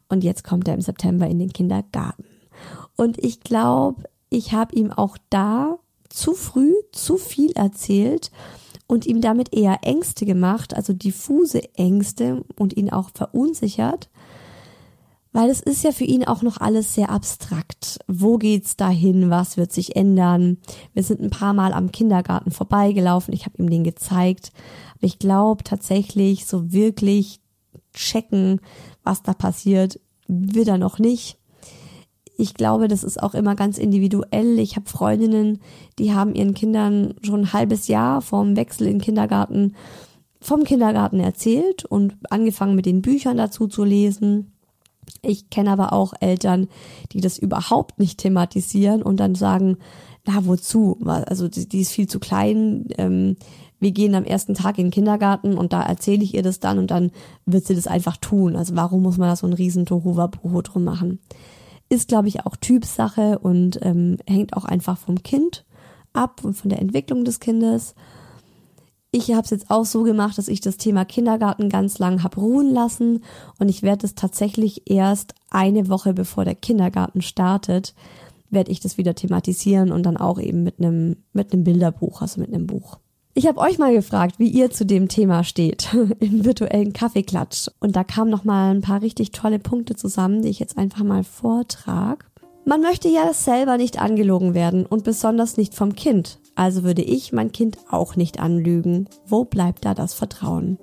Und 0.10 0.24
jetzt 0.24 0.44
kommt 0.44 0.68
er 0.68 0.74
im 0.74 0.82
September 0.82 1.28
in 1.28 1.40
den 1.40 1.54
Kindergarten. 1.54 2.26
Und 2.96 3.24
ich 3.24 3.42
glaube, 3.42 4.04
ich 4.30 4.54
habe 4.54 4.76
ihm 4.76 4.92
auch 4.92 5.18
da 5.30 5.80
zu 6.10 6.34
früh 6.34 6.74
zu 6.92 7.18
viel 7.18 7.52
erzählt 7.52 8.32
und 8.88 9.06
ihm 9.06 9.22
damit 9.22 9.54
eher 9.54 9.80
Ängste 9.84 10.26
gemacht, 10.26 10.74
also 10.74 10.94
diffuse 10.94 11.62
Ängste 11.76 12.44
und 12.58 12.76
ihn 12.76 12.90
auch 12.90 13.10
verunsichert, 13.14 14.10
weil 15.32 15.50
es 15.50 15.60
ist 15.60 15.84
ja 15.84 15.92
für 15.92 16.04
ihn 16.04 16.26
auch 16.26 16.42
noch 16.42 16.58
alles 16.58 16.94
sehr 16.94 17.10
abstrakt. 17.10 18.00
Wo 18.08 18.38
geht's 18.38 18.78
dahin? 18.78 19.30
Was 19.30 19.58
wird 19.58 19.72
sich 19.72 19.96
ändern? 19.96 20.58
Wir 20.94 21.04
sind 21.04 21.22
ein 21.22 21.30
paar 21.30 21.54
Mal 21.54 21.74
am 21.74 21.92
Kindergarten 21.92 22.52
vorbeigelaufen. 22.52 23.34
Ich 23.34 23.46
habe 23.46 23.58
ihm 23.58 23.70
den 23.70 23.84
gezeigt. 23.84 24.52
Aber 24.96 25.06
ich 25.06 25.20
glaube 25.20 25.64
tatsächlich, 25.64 26.46
so 26.46 26.72
wirklich 26.72 27.40
checken, 27.94 28.62
was 29.04 29.24
da 29.24 29.34
passiert, 29.34 30.00
wird 30.28 30.68
er 30.68 30.78
noch 30.78 31.00
nicht 31.00 31.38
ich 32.38 32.54
glaube, 32.54 32.88
das 32.88 33.04
ist 33.04 33.22
auch 33.22 33.34
immer 33.34 33.56
ganz 33.56 33.78
individuell. 33.78 34.60
Ich 34.60 34.76
habe 34.76 34.88
Freundinnen, 34.88 35.60
die 35.98 36.14
haben 36.14 36.36
ihren 36.36 36.54
Kindern 36.54 37.16
schon 37.22 37.42
ein 37.42 37.54
halbes 37.54 37.88
Jahr 37.88 38.22
vorm 38.22 38.56
Wechsel 38.56 38.88
in 38.88 39.00
den 39.00 39.02
Kindergarten 39.02 39.76
vom 40.40 40.64
Kindergarten 40.64 41.20
erzählt 41.20 41.84
und 41.84 42.16
angefangen 42.30 42.76
mit 42.76 42.86
den 42.86 43.02
Büchern 43.02 43.38
dazu 43.38 43.68
zu 43.68 43.84
lesen. 43.84 44.54
Ich 45.22 45.50
kenne 45.50 45.72
aber 45.72 45.94
auch 45.94 46.14
Eltern, 46.20 46.68
die 47.12 47.22
das 47.22 47.38
überhaupt 47.38 48.00
nicht 48.00 48.20
thematisieren 48.20 49.02
und 49.02 49.20
dann 49.20 49.36
sagen, 49.36 49.78
na 50.26 50.46
wozu? 50.46 50.98
Also 51.06 51.48
die, 51.48 51.82
ist 51.82 51.92
viel 51.92 52.08
zu 52.08 52.20
klein. 52.20 52.86
Ähm, 52.98 53.38
wir 53.80 53.92
gehen 53.92 54.16
am 54.16 54.24
ersten 54.24 54.54
Tag 54.54 54.78
in 54.78 54.86
den 54.86 54.92
Kindergarten 54.92 55.58
und 55.58 55.72
da 55.72 55.84
erzähle 55.84 56.24
ich 56.24 56.34
ihr 56.34 56.44
das 56.44 56.60
dann 56.60 56.80
und 56.80 56.92
dann 56.92 57.12
wird 57.46 57.66
sie 57.66 57.76
das 57.76 57.88
einfach 57.88 58.18
tun. 58.18 58.56
Also 58.56 58.76
warum 58.76 59.04
muss 59.04 59.18
man 59.18 59.30
da 59.30 59.36
so 59.36 59.48
ein 59.48 59.54
riesen 59.54 59.86
Tohuwabohu 59.86 60.62
drum 60.62 60.84
machen? 60.84 61.20
Ist, 61.90 62.08
glaube 62.10 62.28
ich, 62.28 62.46
auch 62.46 62.58
Typsache 62.58 63.40
und 63.40 63.80
ähm, 63.82 64.18
hängt 64.28 64.58
auch 64.58 64.66
einfach 64.66 64.98
vom 64.98 65.24
Kind 65.24 65.64
ab 66.12 66.42
und 66.44 66.56
von 66.56 66.70
der 66.70 66.82
Entwicklung 66.82 67.24
des 67.24 67.40
Kindes. 67.40 67.96
Ich 69.12 69.32
habe 69.32 69.44
es 69.44 69.52
jetzt 69.52 69.72
auch 69.72 69.86
so 69.86 70.04
gemacht, 70.04 70.38
dass 70.38 70.50
ich 70.50 70.60
das 70.60 70.78
Thema 70.78 71.06
Kindergarten 71.06 71.70
ganz 71.70 71.98
lang 71.98 72.24
habe 72.24 72.42
ruhen 72.42 72.74
lassen 72.74 73.24
und 73.58 73.70
ich 73.70 73.82
werde 73.82 74.06
es 74.06 74.16
tatsächlich 74.16 74.90
erst 74.90 75.34
eine 75.50 75.88
Woche 75.88 76.14
bevor 76.14 76.44
der 76.44 76.56
Kindergarten 76.56 77.22
startet, 77.22 77.96
werde 78.50 78.72
ich 78.72 78.80
das 78.80 78.98
wieder 78.98 79.16
thematisieren 79.16 79.92
und 79.92 80.04
dann 80.04 80.18
auch 80.18 80.40
eben 80.40 80.64
mit 80.64 80.80
einem 80.80 81.18
mit 81.34 81.54
einem 81.54 81.64
Bilderbuch, 81.64 82.22
also 82.22 82.42
mit 82.42 82.54
einem 82.54 82.68
Buch. 82.68 83.00
Ich 83.38 83.46
habe 83.46 83.60
euch 83.60 83.78
mal 83.78 83.94
gefragt, 83.94 84.40
wie 84.40 84.50
ihr 84.50 84.72
zu 84.72 84.84
dem 84.84 85.10
Thema 85.10 85.44
steht 85.44 85.94
im 86.20 86.44
virtuellen 86.44 86.92
Kaffeeklatsch. 86.92 87.68
Und 87.80 87.96
da 87.96 88.04
kamen 88.04 88.32
noch 88.32 88.44
mal 88.44 88.74
ein 88.74 88.82
paar 88.82 89.04
richtig 89.04 89.32
tolle 89.32 89.60
Punkte 89.60 89.96
zusammen, 89.96 90.42
die 90.42 90.50
ich 90.50 90.58
jetzt 90.58 90.76
einfach 90.76 91.04
mal 91.04 91.24
vortrag. 91.24 92.26
Man 92.68 92.82
möchte 92.82 93.08
ja 93.08 93.32
selber 93.32 93.78
nicht 93.78 94.02
angelogen 94.02 94.54
werden 94.54 94.86
und 94.86 95.06
besonders 95.06 95.56
nicht 95.56 95.74
vom 95.74 95.96
Kind. 95.96 96.38
Also 96.54 96.84
würde 96.84 97.02
ich 97.02 97.32
mein 97.32 97.54
Kind 97.54 97.78
auch 97.90 98.18
nicht 98.18 98.42
anlügen. 98.42 99.08
Wo 99.26 99.46
bleibt 99.46 99.86
da 99.86 99.94
das 99.94 100.14
Vertrauen? 100.14 100.78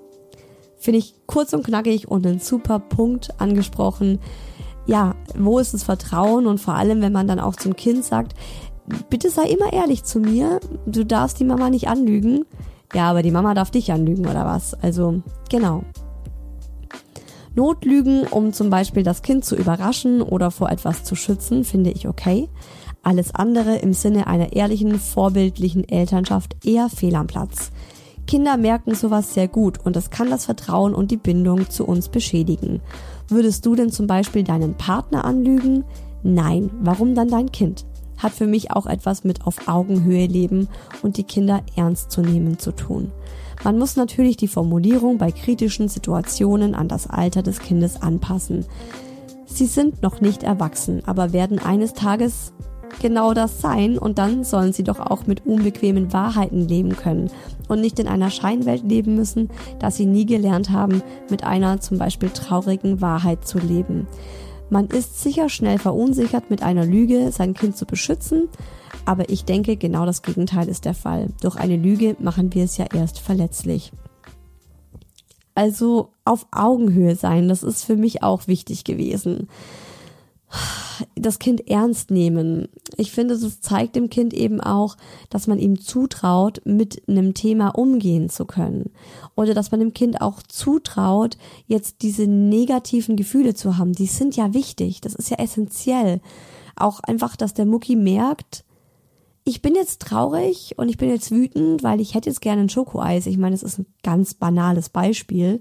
Finde 0.78 1.00
ich 1.00 1.14
kurz 1.26 1.52
und 1.52 1.62
knackig 1.62 2.08
und 2.08 2.26
einen 2.26 2.38
super 2.38 2.78
Punkt 2.78 3.38
angesprochen. 3.38 4.18
Ja, 4.86 5.14
wo 5.38 5.58
ist 5.58 5.74
das 5.74 5.82
Vertrauen 5.82 6.46
und 6.46 6.58
vor 6.58 6.72
allem, 6.72 7.02
wenn 7.02 7.12
man 7.12 7.28
dann 7.28 7.38
auch 7.38 7.54
zum 7.54 7.76
Kind 7.76 8.02
sagt, 8.02 8.32
bitte 9.10 9.28
sei 9.28 9.44
immer 9.44 9.74
ehrlich 9.74 10.04
zu 10.04 10.20
mir. 10.20 10.60
Du 10.86 11.04
darfst 11.04 11.38
die 11.38 11.44
Mama 11.44 11.68
nicht 11.68 11.88
anlügen. 11.88 12.46
Ja, 12.94 13.10
aber 13.10 13.20
die 13.20 13.30
Mama 13.30 13.52
darf 13.52 13.70
dich 13.70 13.92
anlügen 13.92 14.26
oder 14.26 14.46
was? 14.46 14.72
Also, 14.72 15.20
genau. 15.50 15.84
Notlügen, 17.54 18.26
um 18.26 18.52
zum 18.52 18.70
Beispiel 18.70 19.02
das 19.02 19.22
Kind 19.22 19.44
zu 19.44 19.56
überraschen 19.56 20.22
oder 20.22 20.50
vor 20.50 20.70
etwas 20.70 21.04
zu 21.04 21.14
schützen, 21.14 21.64
finde 21.64 21.90
ich 21.90 22.08
okay. 22.08 22.48
Alles 23.02 23.34
andere 23.34 23.76
im 23.76 23.92
Sinne 23.92 24.26
einer 24.26 24.54
ehrlichen, 24.54 24.98
vorbildlichen 24.98 25.88
Elternschaft 25.88 26.56
eher 26.64 26.88
fehl 26.88 27.14
am 27.14 27.26
Platz. 27.26 27.70
Kinder 28.26 28.56
merken 28.56 28.94
sowas 28.94 29.34
sehr 29.34 29.48
gut 29.48 29.78
und 29.84 29.94
das 29.96 30.10
kann 30.10 30.30
das 30.30 30.46
Vertrauen 30.46 30.94
und 30.94 31.10
die 31.10 31.18
Bindung 31.18 31.68
zu 31.68 31.86
uns 31.86 32.08
beschädigen. 32.08 32.80
Würdest 33.28 33.66
du 33.66 33.74
denn 33.74 33.90
zum 33.90 34.06
Beispiel 34.06 34.42
deinen 34.42 34.74
Partner 34.74 35.24
anlügen? 35.24 35.84
Nein, 36.22 36.70
warum 36.80 37.14
dann 37.14 37.28
dein 37.28 37.52
Kind? 37.52 37.84
hat 38.16 38.32
für 38.32 38.46
mich 38.46 38.70
auch 38.70 38.86
etwas 38.86 39.24
mit 39.24 39.46
auf 39.46 39.68
Augenhöhe 39.68 40.26
leben 40.26 40.68
und 41.02 41.16
die 41.16 41.24
Kinder 41.24 41.62
ernst 41.76 42.10
zu 42.10 42.22
nehmen 42.22 42.58
zu 42.58 42.72
tun. 42.72 43.12
Man 43.64 43.78
muss 43.78 43.96
natürlich 43.96 44.36
die 44.36 44.48
Formulierung 44.48 45.16
bei 45.16 45.32
kritischen 45.32 45.88
Situationen 45.88 46.74
an 46.74 46.86
das 46.86 47.08
Alter 47.08 47.42
des 47.42 47.60
Kindes 47.60 48.00
anpassen. 48.02 48.66
Sie 49.46 49.64
sind 49.64 50.02
noch 50.02 50.20
nicht 50.20 50.42
erwachsen, 50.42 51.02
aber 51.06 51.32
werden 51.32 51.58
eines 51.58 51.94
Tages 51.94 52.52
genau 53.00 53.32
das 53.32 53.62
sein 53.62 53.98
und 53.98 54.18
dann 54.18 54.44
sollen 54.44 54.74
sie 54.74 54.84
doch 54.84 55.00
auch 55.00 55.26
mit 55.26 55.46
unbequemen 55.46 56.12
Wahrheiten 56.12 56.68
leben 56.68 56.94
können 56.94 57.30
und 57.68 57.80
nicht 57.80 57.98
in 57.98 58.06
einer 58.06 58.30
Scheinwelt 58.30 58.84
leben 58.84 59.14
müssen, 59.14 59.48
dass 59.78 59.96
sie 59.96 60.06
nie 60.06 60.26
gelernt 60.26 60.70
haben, 60.70 61.02
mit 61.30 61.42
einer 61.42 61.80
zum 61.80 61.98
Beispiel 61.98 62.28
traurigen 62.28 63.00
Wahrheit 63.00 63.46
zu 63.46 63.58
leben. 63.58 64.06
Man 64.68 64.88
ist 64.88 65.22
sicher 65.22 65.48
schnell 65.48 65.78
verunsichert 65.78 66.50
mit 66.50 66.62
einer 66.62 66.84
Lüge, 66.84 67.32
sein 67.32 67.54
Kind 67.54 67.76
zu 67.76 67.86
beschützen, 67.86 68.48
aber 69.04 69.28
ich 69.28 69.44
denke, 69.44 69.76
genau 69.76 70.06
das 70.06 70.22
Gegenteil 70.22 70.68
ist 70.68 70.84
der 70.84 70.94
Fall. 70.94 71.28
Durch 71.40 71.56
eine 71.56 71.76
Lüge 71.76 72.16
machen 72.18 72.52
wir 72.54 72.64
es 72.64 72.76
ja 72.76 72.86
erst 72.92 73.18
verletzlich. 73.18 73.92
Also 75.54 76.10
auf 76.24 76.46
Augenhöhe 76.50 77.14
sein, 77.14 77.48
das 77.48 77.62
ist 77.62 77.84
für 77.84 77.96
mich 77.96 78.22
auch 78.22 78.46
wichtig 78.48 78.84
gewesen 78.84 79.48
das 81.16 81.38
Kind 81.38 81.68
ernst 81.68 82.10
nehmen. 82.10 82.68
Ich 82.96 83.12
finde, 83.12 83.38
das 83.38 83.60
zeigt 83.60 83.96
dem 83.96 84.10
Kind 84.10 84.32
eben 84.32 84.60
auch, 84.60 84.96
dass 85.30 85.46
man 85.46 85.58
ihm 85.58 85.80
zutraut, 85.80 86.60
mit 86.64 87.02
einem 87.08 87.34
Thema 87.34 87.70
umgehen 87.70 88.28
zu 88.28 88.44
können. 88.44 88.90
Oder 89.34 89.54
dass 89.54 89.70
man 89.70 89.80
dem 89.80 89.92
Kind 89.92 90.20
auch 90.20 90.42
zutraut, 90.42 91.36
jetzt 91.66 92.02
diese 92.02 92.26
negativen 92.26 93.16
Gefühle 93.16 93.54
zu 93.54 93.76
haben. 93.76 93.92
Die 93.92 94.06
sind 94.06 94.36
ja 94.36 94.54
wichtig. 94.54 95.00
Das 95.00 95.14
ist 95.14 95.30
ja 95.30 95.38
essentiell. 95.38 96.20
Auch 96.76 97.00
einfach, 97.00 97.36
dass 97.36 97.54
der 97.54 97.66
Mucki 97.66 97.96
merkt, 97.96 98.64
ich 99.44 99.60
bin 99.60 99.74
jetzt 99.74 100.00
traurig 100.00 100.74
und 100.78 100.88
ich 100.88 100.96
bin 100.96 101.10
jetzt 101.10 101.30
wütend, 101.30 101.82
weil 101.82 102.00
ich 102.00 102.14
hätte 102.14 102.30
jetzt 102.30 102.40
gerne 102.40 102.62
ein 102.62 102.70
Schokoeis. 102.70 103.26
Ich 103.26 103.36
meine, 103.36 103.54
es 103.54 103.62
ist 103.62 103.78
ein 103.78 103.86
ganz 104.02 104.32
banales 104.34 104.88
Beispiel. 104.88 105.60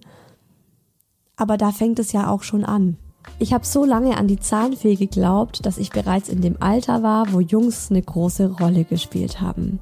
Aber 1.35 1.57
da 1.57 1.71
fängt 1.71 1.99
es 1.99 2.13
ja 2.13 2.29
auch 2.29 2.43
schon 2.43 2.63
an. 2.63 2.97
Ich 3.39 3.53
habe 3.53 3.65
so 3.65 3.83
lange 3.83 4.17
an 4.17 4.27
die 4.27 4.39
Zahnfee 4.39 4.95
geglaubt, 4.95 5.65
dass 5.65 5.77
ich 5.77 5.89
bereits 5.89 6.29
in 6.29 6.41
dem 6.41 6.61
Alter 6.61 7.03
war, 7.03 7.33
wo 7.33 7.39
Jungs 7.39 7.89
eine 7.89 8.01
große 8.01 8.51
Rolle 8.51 8.85
gespielt 8.85 9.41
haben. 9.41 9.79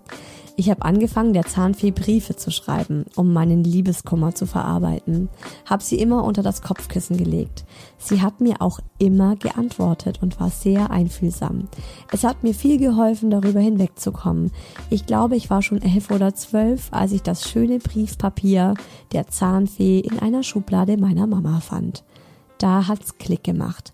Ich 0.62 0.70
habe 0.70 0.84
angefangen, 0.84 1.34
der 1.34 1.48
Zahnfee 1.48 1.90
Briefe 1.90 2.36
zu 2.36 2.52
schreiben, 2.52 3.06
um 3.16 3.34
meinen 3.34 3.64
Liebeskummer 3.64 4.36
zu 4.36 4.46
verarbeiten. 4.46 5.28
Hab 5.66 5.82
sie 5.82 5.96
immer 5.96 6.24
unter 6.24 6.44
das 6.44 6.62
Kopfkissen 6.62 7.18
gelegt. 7.18 7.66
Sie 7.98 8.22
hat 8.22 8.42
mir 8.42 8.62
auch 8.62 8.80
immer 9.00 9.36
geantwortet 9.38 10.20
und 10.22 10.40
war 10.40 10.52
sehr 10.52 10.92
einfühlsam. 10.92 11.68
Es 12.12 12.24
hat 12.24 12.44
mir 12.44 12.54
viel 12.54 12.78
geholfen, 12.78 13.32
darüber 13.32 13.60
hinwegzukommen. 13.60 14.52
Ich 14.92 15.08
glaube, 15.08 15.36
ich 15.36 15.50
war 15.50 15.64
schon 15.64 15.82
elf 15.82 16.12
oder 16.12 16.36
zwölf, 16.36 16.90
als 16.92 17.12
ich 17.12 17.24
das 17.24 17.50
schöne 17.50 17.80
Briefpapier 17.80 18.76
der 19.14 19.30
Zahnfee 19.30 19.98
in 20.02 20.20
einer 20.20 20.44
Schublade 20.44 20.96
meiner 20.96 21.26
Mama 21.26 21.60
fand. 21.60 22.04
Da 22.60 22.88
hat's 22.88 23.18
Klick 23.18 23.44
gemacht. 23.44 23.94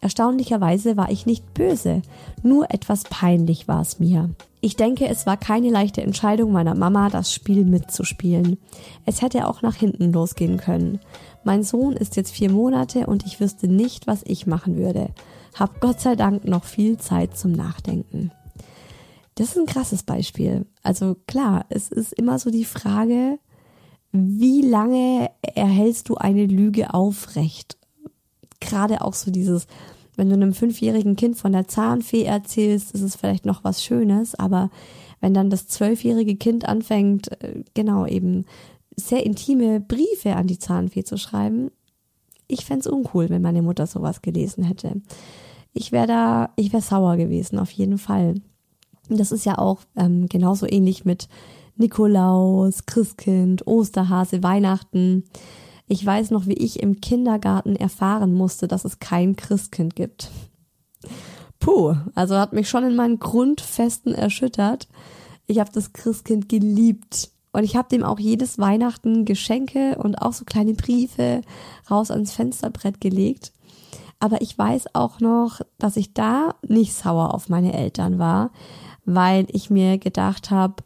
Erstaunlicherweise 0.00 0.96
war 0.96 1.10
ich 1.10 1.26
nicht 1.26 1.54
böse, 1.54 2.02
nur 2.42 2.70
etwas 2.72 3.04
peinlich 3.04 3.66
war 3.66 3.80
es 3.80 3.98
mir. 3.98 4.30
Ich 4.60 4.76
denke, 4.76 5.08
es 5.08 5.26
war 5.26 5.36
keine 5.36 5.70
leichte 5.70 6.02
Entscheidung 6.02 6.52
meiner 6.52 6.74
Mama, 6.74 7.10
das 7.10 7.32
Spiel 7.32 7.64
mitzuspielen. 7.64 8.58
Es 9.06 9.22
hätte 9.22 9.46
auch 9.46 9.62
nach 9.62 9.74
hinten 9.74 10.12
losgehen 10.12 10.56
können. 10.56 11.00
Mein 11.44 11.62
Sohn 11.62 11.94
ist 11.94 12.16
jetzt 12.16 12.32
vier 12.32 12.50
Monate 12.50 13.06
und 13.06 13.24
ich 13.24 13.40
wüsste 13.40 13.68
nicht, 13.68 14.06
was 14.06 14.22
ich 14.24 14.46
machen 14.46 14.76
würde. 14.76 15.10
Hab 15.54 15.80
Gott 15.80 16.00
sei 16.00 16.14
Dank 16.16 16.44
noch 16.44 16.64
viel 16.64 16.98
Zeit 16.98 17.36
zum 17.36 17.52
Nachdenken. 17.52 18.32
Das 19.36 19.50
ist 19.50 19.58
ein 19.58 19.66
krasses 19.66 20.02
Beispiel. 20.02 20.66
Also 20.82 21.16
klar, 21.26 21.64
es 21.68 21.90
ist 21.90 22.12
immer 22.12 22.40
so 22.40 22.50
die 22.50 22.64
Frage, 22.64 23.38
wie 24.10 24.62
lange 24.62 25.30
erhältst 25.42 26.08
du 26.08 26.16
eine 26.16 26.46
Lüge 26.46 26.94
aufrecht? 26.94 27.76
Gerade 28.60 29.02
auch 29.02 29.14
so 29.14 29.30
dieses, 29.30 29.66
wenn 30.16 30.28
du 30.28 30.34
einem 30.34 30.52
fünfjährigen 30.52 31.16
Kind 31.16 31.36
von 31.36 31.52
der 31.52 31.68
Zahnfee 31.68 32.24
erzählst, 32.24 32.92
ist 32.92 33.02
es 33.02 33.16
vielleicht 33.16 33.46
noch 33.46 33.64
was 33.64 33.84
Schönes, 33.84 34.34
aber 34.34 34.70
wenn 35.20 35.34
dann 35.34 35.50
das 35.50 35.66
zwölfjährige 35.66 36.36
Kind 36.36 36.68
anfängt, 36.68 37.30
äh, 37.42 37.62
genau 37.74 38.06
eben 38.06 38.44
sehr 38.96 39.24
intime 39.24 39.80
Briefe 39.80 40.34
an 40.36 40.46
die 40.46 40.58
Zahnfee 40.58 41.04
zu 41.04 41.16
schreiben, 41.16 41.70
ich 42.48 42.64
fände 42.64 42.90
uncool, 42.90 43.28
wenn 43.28 43.42
meine 43.42 43.62
Mutter 43.62 43.86
sowas 43.86 44.22
gelesen 44.22 44.64
hätte. 44.64 45.00
Ich 45.72 45.92
wäre 45.92 46.06
da, 46.06 46.50
ich 46.56 46.72
wäre 46.72 46.82
sauer 46.82 47.16
gewesen, 47.16 47.58
auf 47.58 47.70
jeden 47.70 47.98
Fall. 47.98 48.34
Das 49.08 49.32
ist 49.32 49.44
ja 49.44 49.58
auch 49.58 49.80
ähm, 49.96 50.28
genauso 50.28 50.66
ähnlich 50.66 51.04
mit 51.04 51.28
Nikolaus, 51.76 52.86
Christkind, 52.86 53.66
Osterhase, 53.66 54.42
Weihnachten. 54.42 55.24
Ich 55.88 56.04
weiß 56.04 56.30
noch, 56.30 56.46
wie 56.46 56.54
ich 56.54 56.82
im 56.82 57.00
Kindergarten 57.00 57.74
erfahren 57.74 58.34
musste, 58.34 58.68
dass 58.68 58.84
es 58.84 58.98
kein 58.98 59.36
Christkind 59.36 59.96
gibt. 59.96 60.30
Puh, 61.58 61.96
also 62.14 62.36
hat 62.36 62.52
mich 62.52 62.68
schon 62.68 62.84
in 62.84 62.94
meinen 62.94 63.18
Grundfesten 63.18 64.14
erschüttert. 64.14 64.86
Ich 65.46 65.58
habe 65.58 65.70
das 65.72 65.94
Christkind 65.94 66.48
geliebt. 66.48 67.30
Und 67.52 67.64
ich 67.64 67.76
habe 67.76 67.88
dem 67.88 68.04
auch 68.04 68.18
jedes 68.18 68.58
Weihnachten 68.58 69.24
Geschenke 69.24 69.96
und 69.96 70.16
auch 70.16 70.34
so 70.34 70.44
kleine 70.44 70.74
Briefe 70.74 71.40
raus 71.90 72.10
ans 72.10 72.32
Fensterbrett 72.32 73.00
gelegt. 73.00 73.52
Aber 74.20 74.42
ich 74.42 74.56
weiß 74.56 74.94
auch 74.94 75.20
noch, 75.20 75.62
dass 75.78 75.96
ich 75.96 76.12
da 76.12 76.54
nicht 76.66 76.92
sauer 76.92 77.34
auf 77.34 77.48
meine 77.48 77.72
Eltern 77.72 78.18
war, 78.18 78.50
weil 79.06 79.46
ich 79.50 79.70
mir 79.70 79.96
gedacht 79.98 80.50
habe, 80.50 80.82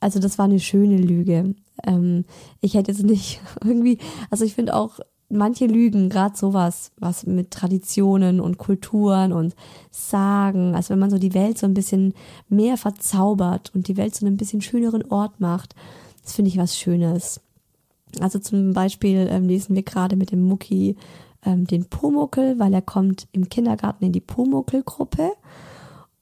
also 0.00 0.18
das 0.18 0.38
war 0.38 0.46
eine 0.46 0.60
schöne 0.60 0.98
Lüge. 0.98 1.54
Ähm, 1.86 2.24
ich 2.60 2.74
hätte 2.74 2.92
jetzt 2.92 3.04
nicht 3.04 3.40
irgendwie, 3.64 3.98
also 4.30 4.44
ich 4.44 4.54
finde 4.54 4.74
auch 4.74 5.00
manche 5.28 5.66
Lügen, 5.66 6.08
gerade 6.08 6.36
sowas, 6.36 6.92
was 6.98 7.26
mit 7.26 7.50
Traditionen 7.50 8.40
und 8.40 8.58
Kulturen 8.58 9.32
und 9.32 9.54
Sagen, 9.90 10.74
also 10.74 10.90
wenn 10.90 10.98
man 10.98 11.10
so 11.10 11.18
die 11.18 11.34
Welt 11.34 11.58
so 11.58 11.66
ein 11.66 11.74
bisschen 11.74 12.14
mehr 12.48 12.76
verzaubert 12.76 13.72
und 13.74 13.88
die 13.88 13.96
Welt 13.96 14.14
so 14.14 14.26
einen 14.26 14.36
bisschen 14.36 14.60
schöneren 14.60 15.10
Ort 15.10 15.40
macht, 15.40 15.74
das 16.22 16.34
finde 16.34 16.50
ich 16.50 16.58
was 16.58 16.78
Schönes. 16.78 17.40
Also 18.20 18.38
zum 18.38 18.72
Beispiel 18.72 19.26
ähm, 19.30 19.48
lesen 19.48 19.74
wir 19.74 19.82
gerade 19.82 20.16
mit 20.16 20.30
dem 20.30 20.42
Mucki 20.42 20.96
ähm, 21.44 21.66
den 21.66 21.86
Pumuckel, 21.86 22.58
weil 22.58 22.72
er 22.72 22.82
kommt 22.82 23.26
im 23.32 23.48
Kindergarten 23.48 24.04
in 24.04 24.12
die 24.12 24.20
Pumuckel-Gruppe 24.20 25.32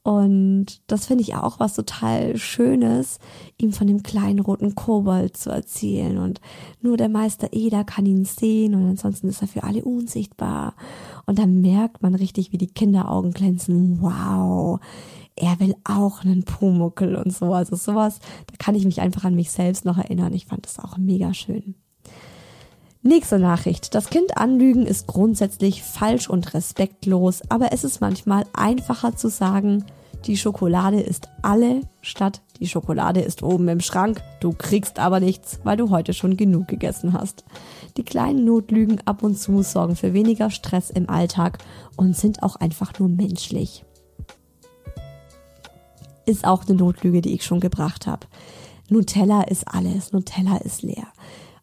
und 0.05 0.83
das 0.89 1.07
finde 1.07 1.23
ich 1.23 1.37
auch 1.37 1.61
was 1.61 1.75
total 1.75 2.37
Schönes, 2.37 3.21
ihm 3.57 3.73
von 3.73 3.87
dem 3.87 4.03
kleinen 4.03 4.41
roten 4.41 4.75
Kobold 4.75 5.37
zu 5.37 5.51
erzählen. 5.51 6.19
Und 6.19 6.41
nur 6.81 6.97
der 6.97 7.09
Meister 7.09 7.53
Eder 7.53 7.85
kann 7.85 8.07
ihn 8.07 8.25
sehen 8.25 8.75
und 8.75 8.89
ansonsten 8.89 9.29
ist 9.29 9.43
er 9.43 9.49
für 9.49 9.63
alle 9.63 9.85
unsichtbar. 9.85 10.75
Und 11.27 11.39
dann 11.39 11.61
merkt 11.61 12.03
man 12.03 12.17
richtig, 12.17 12.53
wie 12.53 12.59
die 12.59 12.73
Kinderaugen 12.73 13.31
glänzen. 13.31 14.03
Wow, 14.03 14.81
er 15.37 15.61
will 15.61 15.77
auch 15.85 16.25
einen 16.25 16.43
Pumuckel 16.43 17.15
und 17.15 17.33
so. 17.33 17.55
Also 17.55 17.77
sowas, 17.77 18.19
da 18.49 18.57
kann 18.59 18.75
ich 18.75 18.85
mich 18.85 19.01
einfach 19.01 19.23
an 19.25 19.37
mich 19.37 19.53
selbst 19.53 19.85
noch 19.85 19.99
erinnern. 19.99 20.33
Ich 20.33 20.47
fand 20.47 20.67
das 20.67 20.81
auch 20.81 20.99
mega 20.99 21.33
schön. 21.33 21.77
Nächste 23.05 23.41
Nachricht. 23.41 23.97
Das 23.97 24.11
Kind 24.11 24.37
anlügen 24.37 24.87
ist 24.87 25.09
grundsätzlich 25.09 25.83
falsch 25.83 26.31
und 26.31 26.55
respektlos, 26.55 27.43
aber 27.49 27.73
es 27.73 27.83
ist 27.83 28.01
manchmal 28.01 28.45
einfacher 28.53 29.17
zu 29.17 29.29
sagen, 29.29 29.85
die 30.27 30.37
Schokolade 30.37 31.01
ist 31.01 31.29
alle, 31.43 31.81
statt 32.01 32.43
die 32.61 32.69
Schokolade 32.69 33.21
ist 33.21 33.43
oben 33.43 33.67
im 33.67 33.81
Schrank, 33.81 34.23
du 34.41 34.53
kriegst 34.53 35.01
aber 35.01 35.19
nichts, 35.19 35.59
weil 35.65 35.77
du 35.77 35.91
heute 35.91 36.13
schon 36.13 36.37
genug 36.37 36.69
gegessen 36.69 37.13
hast. 37.13 37.45
Die 37.97 38.05
kleinen 38.05 38.45
Notlügen 38.45 39.01
ab 39.05 39.25
und 39.25 39.37
zu 39.37 39.65
sorgen 39.65 39.97
für 39.97 40.15
weniger 40.15 40.51
Stress 40.51 40.89
im 40.89 41.11
Alltag 41.11 41.59
und 41.97 42.17
sind 42.17 42.45
auch 42.45 42.55
einfach 42.55 42.97
nur 43.01 43.09
menschlich. 43.09 43.85
Ist 46.25 46.47
auch 46.47 46.65
eine 46.69 46.77
Notlüge, 46.77 47.21
die 47.21 47.35
ich 47.35 47.45
schon 47.45 47.59
gebracht 47.59 48.07
habe. 48.07 48.29
Nutella 48.89 49.43
ist 49.43 49.67
alles, 49.67 50.13
Nutella 50.13 50.59
ist 50.59 50.83
leer. 50.83 51.09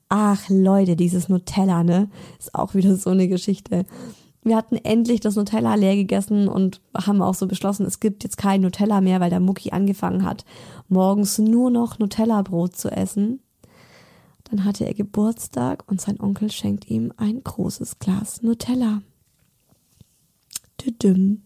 Ach 0.10 0.50
Leute, 0.50 0.96
dieses 0.96 1.30
Nutella, 1.30 1.84
ne? 1.84 2.10
Ist 2.40 2.56
auch 2.56 2.74
wieder 2.74 2.96
so 2.96 3.12
eine 3.12 3.28
Geschichte. 3.28 3.86
Wir 4.44 4.56
hatten 4.56 4.76
endlich 4.78 5.20
das 5.20 5.36
Nutella 5.36 5.76
leer 5.76 5.96
gegessen 5.96 6.48
und 6.48 6.82
haben 6.98 7.22
auch 7.22 7.36
so 7.36 7.46
beschlossen, 7.46 7.86
es 7.86 8.00
gibt 8.00 8.24
jetzt 8.24 8.38
kein 8.38 8.62
Nutella 8.62 9.02
mehr, 9.02 9.20
weil 9.20 9.30
der 9.30 9.40
Mucki 9.40 9.72
angefangen 9.72 10.24
hat, 10.24 10.46
morgens 10.88 11.38
nur 11.38 11.70
noch 11.70 12.00
Nutella-Brot 12.00 12.76
zu 12.76 12.90
essen. 12.90 13.42
Dann 14.46 14.66
hatte 14.66 14.86
er 14.86 14.96
Geburtstag 14.96 15.84
und 15.88 16.02
sein 16.02 16.20
Onkel 16.20 16.52
schenkt 16.52 16.90
ihm 16.90 17.14
ein 17.18 17.44
großes 17.44 18.00
Glas 18.00 18.42
Nutella. 18.42 19.04
Düdüm. 20.82 21.44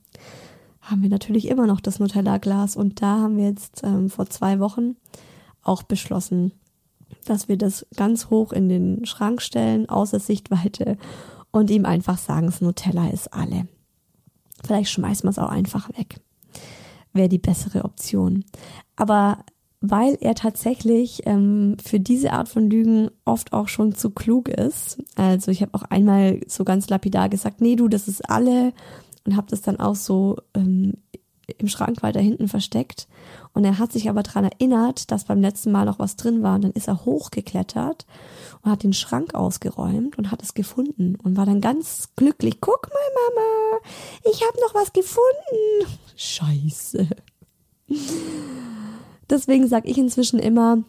Haben 0.80 1.02
wir 1.02 1.10
natürlich 1.10 1.49
immer 1.49 1.67
noch 1.67 1.82
das 1.82 1.99
Nutella-Glas 1.99 2.78
und 2.78 3.02
da 3.02 3.19
haben 3.19 3.36
wir 3.38 3.45
jetzt 3.45 3.82
ähm, 3.84 4.10
vor 4.10 4.30
zwei 4.30 4.60
Wochen 4.60 4.95
auch 5.63 5.84
beschlossen, 5.84 6.54
dass 7.26 7.47
wir 7.47 7.58
das 7.58 7.86
ganz 7.95 8.30
hoch 8.30 8.52
in 8.52 8.69
den 8.69 9.06
Schrank 9.06 9.41
stellen, 9.41 9.89
außer 9.89 10.19
Sichtweite 10.19 10.97
und 11.52 11.69
ihm 11.69 11.86
einfach 11.86 12.17
sagen, 12.17 12.47
das 12.47 12.62
Nutella 12.62 13.10
ist 13.10 13.34
alle. 13.34 13.67
Vielleicht 14.63 14.91
schmeißt 14.91 15.23
man 15.23 15.32
es 15.32 15.39
auch 15.39 15.49
einfach 15.49 15.89
weg. 15.97 16.19
Wäre 17.13 17.30
die 17.30 17.39
bessere 17.39 17.86
Option. 17.86 18.45
Aber 18.95 19.43
weil 19.86 20.17
er 20.21 20.34
tatsächlich 20.34 21.23
ähm, 21.26 21.76
für 21.84 21.99
diese 21.99 22.32
Art 22.32 22.47
von 22.47 22.69
Lügen 22.69 23.12
oft 23.26 23.52
auch 23.52 23.67
schon 23.67 23.93
zu 23.93 24.12
klug 24.12 24.47
ist. 24.47 25.04
Also 25.15 25.52
ich 25.52 25.62
habe 25.62 25.73
auch 25.73 25.84
einmal 25.84 26.39
so 26.47 26.63
ganz 26.63 26.88
lapidar 26.88 27.28
gesagt, 27.28 27.60
nee 27.60 27.76
du, 27.76 27.89
das 27.89 28.08
ist 28.08 28.30
alle 28.30 28.71
und 29.26 29.36
habe 29.36 29.47
das 29.49 29.62
dann 29.62 29.82
auch 29.82 29.95
so 29.95 30.38
ähm, 30.56 30.93
im 31.58 31.68
Schrank 31.68 32.04
weiter 32.04 32.20
hinten 32.20 32.48
versteckt. 32.48 33.08
Und 33.54 33.66
er 33.66 33.78
hat 33.80 33.92
sich 33.92 34.10
aber 34.10 34.24
daran 34.24 34.46
erinnert, 34.46 35.12
dass 35.12 35.26
beim 35.26 35.42
letzten 35.42 35.72
Mal 35.72 35.86
noch 35.86 36.00
was 36.00 36.16
drin 36.16 36.44
war. 36.44 36.56
Und 36.56 36.64
dann 36.64 36.72
ist 36.72 36.88
er 36.88 37.06
hochgeklettert 37.06 38.06
und 38.62 38.72
hat 38.72 38.84
den 38.84 38.94
Schrank 38.94 39.36
ausgeräumt 39.36 40.18
und 40.18 40.32
hat 40.32 40.42
es 40.42 40.54
gefunden 40.54 41.16
und 41.22 41.38
war 41.38 41.46
dann 41.46 41.62
ganz 41.62 42.10
glücklich. 42.16 42.62
Guck 42.62 42.90
mal, 42.90 43.00
Mama, 43.36 43.82
ich 44.32 44.42
habe 44.46 44.60
noch 44.62 44.74
was 44.74 44.94
gefunden. 44.94 46.00
Scheiße. 46.16 47.08
Deswegen 49.30 49.68
sage 49.68 49.90
ich 49.90 49.98
inzwischen 49.98 50.40
immer, 50.40 50.84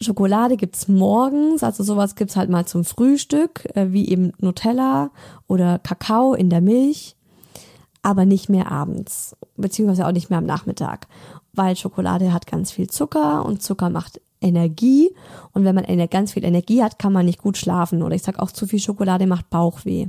Schokolade 0.00 0.56
gibt's 0.56 0.88
morgens, 0.88 1.62
also 1.62 1.84
sowas 1.84 2.14
gibt's 2.14 2.36
halt 2.36 2.48
mal 2.48 2.64
zum 2.64 2.84
Frühstück, 2.84 3.68
äh, 3.74 3.92
wie 3.92 4.08
eben 4.08 4.32
Nutella 4.38 5.10
oder 5.46 5.78
Kakao 5.78 6.32
in 6.32 6.48
der 6.48 6.62
Milch 6.62 7.16
aber 8.02 8.24
nicht 8.24 8.48
mehr 8.48 8.70
abends, 8.70 9.36
beziehungsweise 9.56 10.06
auch 10.06 10.12
nicht 10.12 10.30
mehr 10.30 10.38
am 10.38 10.46
Nachmittag, 10.46 11.06
weil 11.52 11.76
Schokolade 11.76 12.32
hat 12.32 12.46
ganz 12.46 12.70
viel 12.70 12.88
Zucker 12.88 13.44
und 13.44 13.62
Zucker 13.62 13.90
macht 13.90 14.20
Energie 14.40 15.10
und 15.52 15.64
wenn 15.64 15.74
man 15.74 15.84
ganz 16.08 16.32
viel 16.32 16.44
Energie 16.44 16.82
hat, 16.82 16.98
kann 16.98 17.12
man 17.12 17.26
nicht 17.26 17.42
gut 17.42 17.58
schlafen 17.58 18.02
oder 18.02 18.14
ich 18.14 18.22
sag 18.22 18.38
auch 18.38 18.50
zu 18.50 18.66
viel 18.66 18.78
Schokolade 18.78 19.26
macht 19.26 19.50
Bauchweh. 19.50 20.08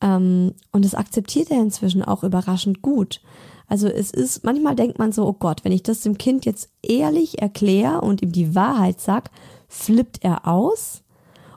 Ähm, 0.00 0.54
und 0.72 0.84
das 0.84 0.94
akzeptiert 0.94 1.50
er 1.50 1.60
inzwischen 1.60 2.02
auch 2.02 2.24
überraschend 2.24 2.82
gut. 2.82 3.20
Also 3.68 3.86
es 3.86 4.10
ist, 4.10 4.44
manchmal 4.44 4.74
denkt 4.74 4.98
man 4.98 5.12
so, 5.12 5.26
oh 5.26 5.34
Gott, 5.34 5.64
wenn 5.64 5.72
ich 5.72 5.82
das 5.82 6.00
dem 6.00 6.18
Kind 6.18 6.46
jetzt 6.46 6.70
ehrlich 6.82 7.40
erkläre 7.40 8.00
und 8.00 8.22
ihm 8.22 8.32
die 8.32 8.54
Wahrheit 8.54 9.00
sag, 9.00 9.30
flippt 9.68 10.24
er 10.24 10.48
aus. 10.48 11.02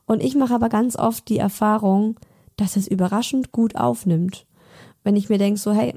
Und 0.05 0.21
ich 0.21 0.35
mache 0.35 0.53
aber 0.53 0.67
ganz 0.67 0.97
oft 0.97 1.29
die 1.29 1.37
Erfahrung, 1.37 2.19
dass 2.57 2.75
es 2.75 2.87
überraschend 2.87 3.51
gut 3.51 3.75
aufnimmt 3.75 4.45
wenn 5.03 5.15
ich 5.15 5.29
mir 5.29 5.37
denke, 5.37 5.59
so, 5.59 5.71
hey, 5.71 5.95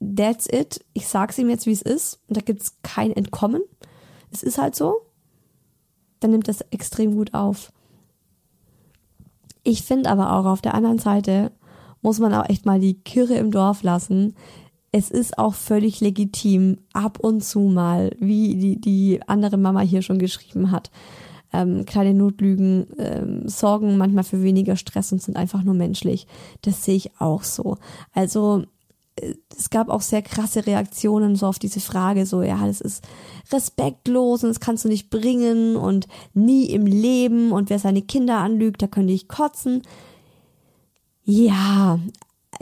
that's 0.00 0.46
it, 0.46 0.84
ich 0.92 1.08
sag's 1.08 1.38
ihm 1.38 1.50
jetzt, 1.50 1.66
wie 1.66 1.72
es 1.72 1.82
ist, 1.82 2.20
und 2.28 2.36
da 2.36 2.40
gibt's 2.40 2.76
kein 2.82 3.12
Entkommen, 3.12 3.62
es 4.30 4.42
ist 4.42 4.58
halt 4.58 4.74
so, 4.74 4.96
dann 6.20 6.30
nimmt 6.30 6.48
das 6.48 6.62
extrem 6.70 7.14
gut 7.14 7.34
auf. 7.34 7.72
Ich 9.62 9.82
finde 9.82 10.10
aber 10.10 10.32
auch 10.32 10.44
auf 10.44 10.60
der 10.60 10.74
anderen 10.74 10.98
Seite 10.98 11.52
muss 12.02 12.18
man 12.18 12.34
auch 12.34 12.48
echt 12.48 12.66
mal 12.66 12.78
die 12.78 13.00
Kirre 13.00 13.34
im 13.34 13.50
Dorf 13.50 13.82
lassen. 13.82 14.36
Es 14.92 15.10
ist 15.10 15.38
auch 15.38 15.54
völlig 15.54 16.00
legitim, 16.00 16.78
ab 16.92 17.18
und 17.18 17.42
zu 17.42 17.60
mal, 17.60 18.14
wie 18.20 18.56
die, 18.56 18.80
die 18.80 19.20
andere 19.26 19.56
Mama 19.56 19.80
hier 19.80 20.02
schon 20.02 20.18
geschrieben 20.18 20.70
hat, 20.70 20.90
Ähm, 21.54 21.86
kleine 21.86 22.14
Notlügen 22.14 22.86
ähm, 22.98 23.48
sorgen 23.48 23.96
manchmal 23.96 24.24
für 24.24 24.42
weniger 24.42 24.76
Stress 24.76 25.12
und 25.12 25.22
sind 25.22 25.36
einfach 25.36 25.62
nur 25.62 25.74
menschlich. 25.74 26.26
Das 26.62 26.84
sehe 26.84 26.96
ich 26.96 27.20
auch 27.20 27.44
so. 27.44 27.76
Also 28.12 28.64
äh, 29.16 29.34
es 29.56 29.70
gab 29.70 29.88
auch 29.88 30.00
sehr 30.00 30.22
krasse 30.22 30.66
Reaktionen 30.66 31.36
so 31.36 31.46
auf 31.46 31.58
diese 31.60 31.80
Frage, 31.80 32.26
so, 32.26 32.42
ja, 32.42 32.66
das 32.66 32.80
ist 32.80 33.04
respektlos 33.52 34.42
und 34.42 34.48
das 34.48 34.60
kannst 34.60 34.84
du 34.84 34.88
nicht 34.88 35.10
bringen 35.10 35.76
und 35.76 36.08
nie 36.32 36.66
im 36.66 36.86
Leben 36.86 37.52
und 37.52 37.70
wer 37.70 37.78
seine 37.78 38.02
Kinder 38.02 38.38
anlügt, 38.38 38.82
da 38.82 38.86
könnte 38.88 39.12
ich 39.12 39.28
kotzen. 39.28 39.82
Ja, 41.24 41.98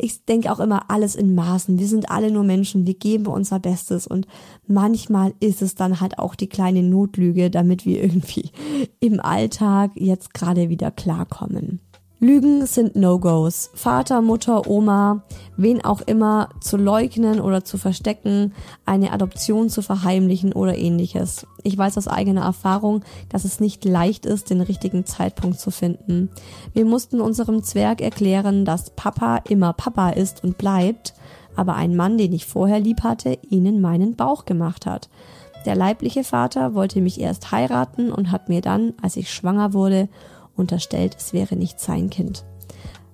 ich 0.03 0.25
denke 0.25 0.51
auch 0.51 0.61
immer 0.61 0.91
alles 0.91 1.15
in 1.15 1.35
Maßen. 1.35 1.79
Wir 1.79 1.87
sind 1.87 2.11
alle 2.11 2.31
nur 2.31 2.43
Menschen, 2.43 2.87
wir 2.87 2.95
geben 2.95 3.27
unser 3.27 3.61
Bestes 3.61 4.07
und 4.07 4.27
manchmal 4.67 5.33
ist 5.41 5.63
es 5.63 5.77
dann 5.77 6.01
halt 6.01 6.19
auch 6.19 6.35
die 6.35 6.49
kleine 6.49 6.83
Notlüge, 6.83 7.51
damit 7.51 7.87
wir 7.87 8.03
irgendwie 8.03 8.51
im 9.01 9.21
Alltag 9.21 9.93
jetzt 9.95 10.35
gerade 10.35 10.69
wieder 10.69 10.91
klarkommen. 10.91 11.81
Lügen 12.23 12.67
sind 12.67 12.95
No-Gos. 12.95 13.71
Vater, 13.75 14.23
Mutter, 14.23 14.71
Oma, 14.71 15.25
wen 15.57 15.85
auch 15.85 16.03
immer 16.03 16.51
zu 16.61 16.77
leugnen 16.77 17.41
oder 17.41 17.65
zu 17.65 17.79
verstecken, 17.79 18.53
eine 18.87 19.11
Adoption 19.11 19.69
zu 19.69 19.83
verheimlichen 19.83 20.53
oder 20.53 20.79
ähnliches. 20.79 21.49
Ich 21.65 21.77
weiß 21.77 21.99
aus 21.99 22.07
eigener 22.07 22.43
Erfahrung, 22.43 23.03
dass 23.29 23.45
es 23.45 23.59
nicht 23.59 23.85
leicht 23.85 24.25
ist, 24.25 24.51
den 24.51 24.61
richtigen 24.61 25.05
Zeitpunkt 25.05 25.59
zu 25.59 25.73
finden. 25.73 26.31
Wir 26.73 26.85
mussten 26.85 27.21
unserem 27.21 27.65
Zwerg 27.65 28.01
erklären, 28.01 28.65
dass 28.65 28.91
Papa 28.91 29.41
immer 29.49 29.73
Papa 29.73 30.11
ist 30.11 30.45
und 30.45 30.59
bleibt, 30.59 31.15
aber 31.57 31.75
ein 31.75 31.97
Mann, 31.97 32.19
den 32.19 32.33
ich 32.33 32.47
vorher 32.47 32.79
lieb 32.79 33.03
hatte, 33.03 33.37
ihnen 33.51 33.81
meinen 33.81 34.15
Bauch 34.15 34.45
gemacht 34.45 34.87
hat. 34.87 35.09
Der 35.67 35.75
leibliche 35.75 36.23
Vater 36.23 36.75
wollte 36.75 37.01
mich 37.01 37.21
erst 37.21 37.51
heiraten 37.51 38.13
und 38.13 38.31
hat 38.31 38.49
mir 38.49 38.61
dann, 38.61 38.95
als 39.03 39.17
ich 39.17 39.33
schwanger 39.33 39.73
wurde, 39.73 40.09
unterstellt, 40.57 41.17
es 41.19 41.33
wäre 41.33 41.57
nicht 41.57 41.81
sein 41.81 42.11
Kind. 42.11 42.45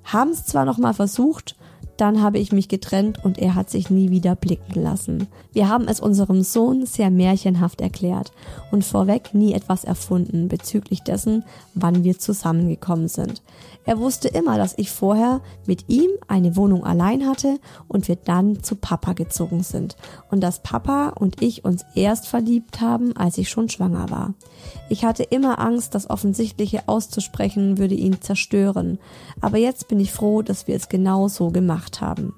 Haben 0.05 0.31
es 0.31 0.47
zwar 0.47 0.65
noch 0.65 0.79
mal 0.79 0.95
versucht, 0.95 1.57
dann 1.99 2.23
habe 2.23 2.39
ich 2.39 2.53
mich 2.53 2.69
getrennt 2.69 3.23
und 3.25 3.39
er 3.39 3.55
hat 3.55 3.71
sich 3.71 3.91
nie 3.91 4.11
wieder 4.11 4.37
blicken 4.37 4.81
lassen. 4.81 5.27
Wir 5.53 5.69
haben 5.69 5.89
es 5.89 6.01
unserem 6.01 6.43
Sohn 6.43 6.87
sehr 6.87 7.11
märchenhaft 7.11 7.81
erklärt 7.81 8.33
und 8.71 8.85
vorweg 8.85 9.35
nie 9.35 9.53
etwas 9.53 9.85
erfunden 9.85 10.49
bezüglich 10.49 11.03
dessen, 11.03 11.45
wann 11.75 12.05
wir 12.05 12.19
zusammengekommen 12.19 13.09
sind. 13.09 13.43
Er 13.89 13.99
wusste 13.99 14.29
immer, 14.29 14.59
dass 14.59 14.77
ich 14.77 14.91
vorher 14.91 15.41
mit 15.65 15.89
ihm 15.89 16.11
eine 16.27 16.57
Wohnung 16.57 16.85
allein 16.85 17.27
hatte 17.27 17.59
und 17.89 18.07
wir 18.07 18.17
dann 18.17 18.63
zu 18.63 18.77
Papa 18.77 19.15
gezogen 19.15 19.63
sind 19.63 19.97
und 20.31 20.43
dass 20.43 20.63
Papa 20.63 21.09
und 21.09 21.41
ich 21.41 21.65
uns 21.65 21.87
erst 21.95 22.29
verliebt 22.29 22.83
haben, 22.83 23.17
als 23.17 23.39
ich 23.39 23.49
schon 23.49 23.71
schwanger 23.71 24.11
war. 24.11 24.35
Ich 24.91 25.07
hatte 25.07 25.23
immer 25.23 25.59
Angst, 25.59 25.95
das 25.95 26.11
Offensichtliche 26.11 26.83
auszusprechen 26.87 27.79
würde 27.79 27.95
ihn 27.95 28.21
zerstören, 28.21 28.99
aber 29.41 29.57
jetzt 29.57 29.89
bin 29.89 30.01
ich 30.01 30.13
froh, 30.13 30.43
dass 30.43 30.67
wir 30.67 30.77
es 30.77 30.91
genau 30.91 31.29
so 31.29 31.51
gemacht 31.51 31.88
haben. 32.01 32.35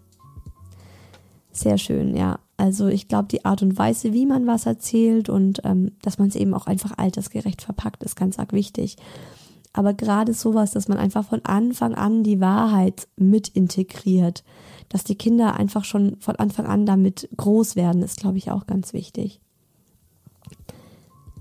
Sehr 1.52 1.78
schön, 1.78 2.16
ja. 2.16 2.38
Also 2.56 2.88
ich 2.88 3.08
glaube, 3.08 3.28
die 3.28 3.44
Art 3.44 3.62
und 3.62 3.78
Weise, 3.78 4.12
wie 4.12 4.26
man 4.26 4.46
was 4.46 4.66
erzählt 4.66 5.28
und 5.28 5.62
ähm, 5.64 5.92
dass 6.02 6.18
man 6.18 6.28
es 6.28 6.36
eben 6.36 6.54
auch 6.54 6.66
einfach 6.66 6.92
altersgerecht 6.96 7.62
verpackt, 7.62 8.02
ist 8.02 8.16
ganz 8.16 8.38
arg 8.38 8.52
wichtig. 8.52 8.96
Aber 9.72 9.94
gerade 9.94 10.34
sowas, 10.34 10.72
dass 10.72 10.88
man 10.88 10.98
einfach 10.98 11.24
von 11.24 11.44
Anfang 11.44 11.94
an 11.94 12.22
die 12.22 12.40
Wahrheit 12.40 13.08
mit 13.16 13.48
integriert, 13.48 14.44
dass 14.88 15.04
die 15.04 15.14
Kinder 15.14 15.54
einfach 15.54 15.84
schon 15.84 16.16
von 16.20 16.36
Anfang 16.36 16.66
an 16.66 16.84
damit 16.84 17.28
groß 17.36 17.76
werden, 17.76 18.02
ist, 18.02 18.20
glaube 18.20 18.38
ich, 18.38 18.50
auch 18.50 18.66
ganz 18.66 18.92
wichtig. 18.92 19.40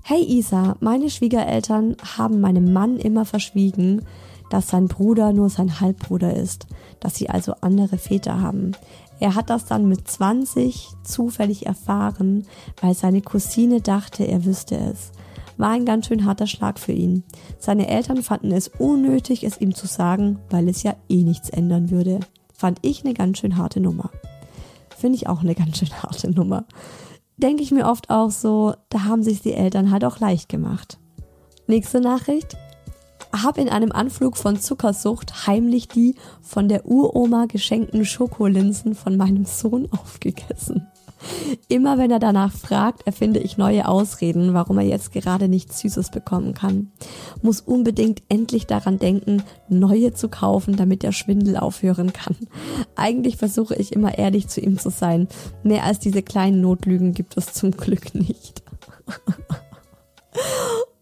Hey 0.02 0.22
Isa, 0.22 0.76
meine 0.80 1.10
Schwiegereltern 1.10 1.96
haben 2.16 2.40
meinem 2.40 2.72
Mann 2.72 2.96
immer 2.96 3.24
verschwiegen, 3.24 4.02
dass 4.50 4.68
sein 4.68 4.88
Bruder 4.88 5.32
nur 5.32 5.48
sein 5.48 5.80
Halbbruder 5.80 6.36
ist, 6.36 6.66
dass 7.00 7.14
sie 7.14 7.30
also 7.30 7.54
andere 7.62 7.96
Väter 7.96 8.40
haben. 8.42 8.72
Er 9.18 9.34
hat 9.34 9.48
das 9.48 9.64
dann 9.64 9.88
mit 9.88 10.06
20 10.06 10.88
zufällig 11.02 11.66
erfahren, 11.66 12.46
weil 12.82 12.94
seine 12.94 13.22
Cousine 13.22 13.80
dachte, 13.80 14.24
er 14.24 14.44
wüsste 14.44 14.76
es 14.76 15.12
war 15.60 15.70
ein 15.70 15.84
ganz 15.84 16.06
schön 16.06 16.24
harter 16.24 16.46
Schlag 16.46 16.78
für 16.78 16.92
ihn. 16.92 17.22
Seine 17.58 17.88
Eltern 17.88 18.22
fanden 18.22 18.50
es 18.50 18.68
unnötig, 18.68 19.44
es 19.44 19.60
ihm 19.60 19.74
zu 19.74 19.86
sagen, 19.86 20.38
weil 20.48 20.68
es 20.68 20.82
ja 20.82 20.96
eh 21.08 21.22
nichts 21.22 21.50
ändern 21.50 21.90
würde. 21.90 22.20
Fand 22.54 22.78
ich 22.82 23.04
eine 23.04 23.14
ganz 23.14 23.38
schön 23.38 23.56
harte 23.56 23.80
Nummer. 23.80 24.10
Finde 24.96 25.16
ich 25.16 25.28
auch 25.28 25.40
eine 25.40 25.54
ganz 25.56 25.78
schön 25.78 26.02
harte 26.02 26.30
Nummer. 26.30 26.64
Denke 27.36 27.62
ich 27.62 27.70
mir 27.70 27.86
oft 27.86 28.10
auch 28.10 28.30
so, 28.30 28.74
da 28.88 29.04
haben 29.04 29.22
sich 29.22 29.42
die 29.42 29.54
Eltern 29.54 29.90
halt 29.90 30.04
auch 30.04 30.18
leicht 30.18 30.48
gemacht. 30.48 30.98
Nächste 31.66 32.00
Nachricht. 32.00 32.56
Hab 33.32 33.58
in 33.58 33.68
einem 33.68 33.92
Anflug 33.92 34.36
von 34.36 34.58
Zuckersucht 34.58 35.46
heimlich 35.46 35.88
die 35.88 36.16
von 36.42 36.68
der 36.68 36.86
Uroma 36.86 37.46
geschenkten 37.46 38.04
Schokolinsen 38.04 38.94
von 38.94 39.16
meinem 39.16 39.44
Sohn 39.44 39.88
aufgegessen. 39.92 40.88
Immer 41.68 41.98
wenn 41.98 42.10
er 42.10 42.18
danach 42.18 42.52
fragt, 42.52 43.06
erfinde 43.06 43.40
ich 43.40 43.58
neue 43.58 43.86
Ausreden, 43.86 44.54
warum 44.54 44.78
er 44.78 44.86
jetzt 44.86 45.12
gerade 45.12 45.48
nichts 45.48 45.80
Süßes 45.80 46.10
bekommen 46.10 46.54
kann. 46.54 46.92
Muss 47.42 47.60
unbedingt 47.60 48.22
endlich 48.28 48.66
daran 48.66 48.98
denken, 48.98 49.42
neue 49.68 50.14
zu 50.14 50.28
kaufen, 50.28 50.76
damit 50.76 51.02
der 51.02 51.12
Schwindel 51.12 51.56
aufhören 51.56 52.12
kann. 52.12 52.36
Eigentlich 52.96 53.36
versuche 53.36 53.74
ich 53.74 53.92
immer 53.92 54.16
ehrlich 54.16 54.48
zu 54.48 54.60
ihm 54.60 54.78
zu 54.78 54.90
sein. 54.90 55.28
Mehr 55.62 55.84
als 55.84 55.98
diese 55.98 56.22
kleinen 56.22 56.60
Notlügen 56.60 57.12
gibt 57.12 57.36
es 57.36 57.52
zum 57.52 57.72
Glück 57.72 58.14
nicht. 58.14 58.62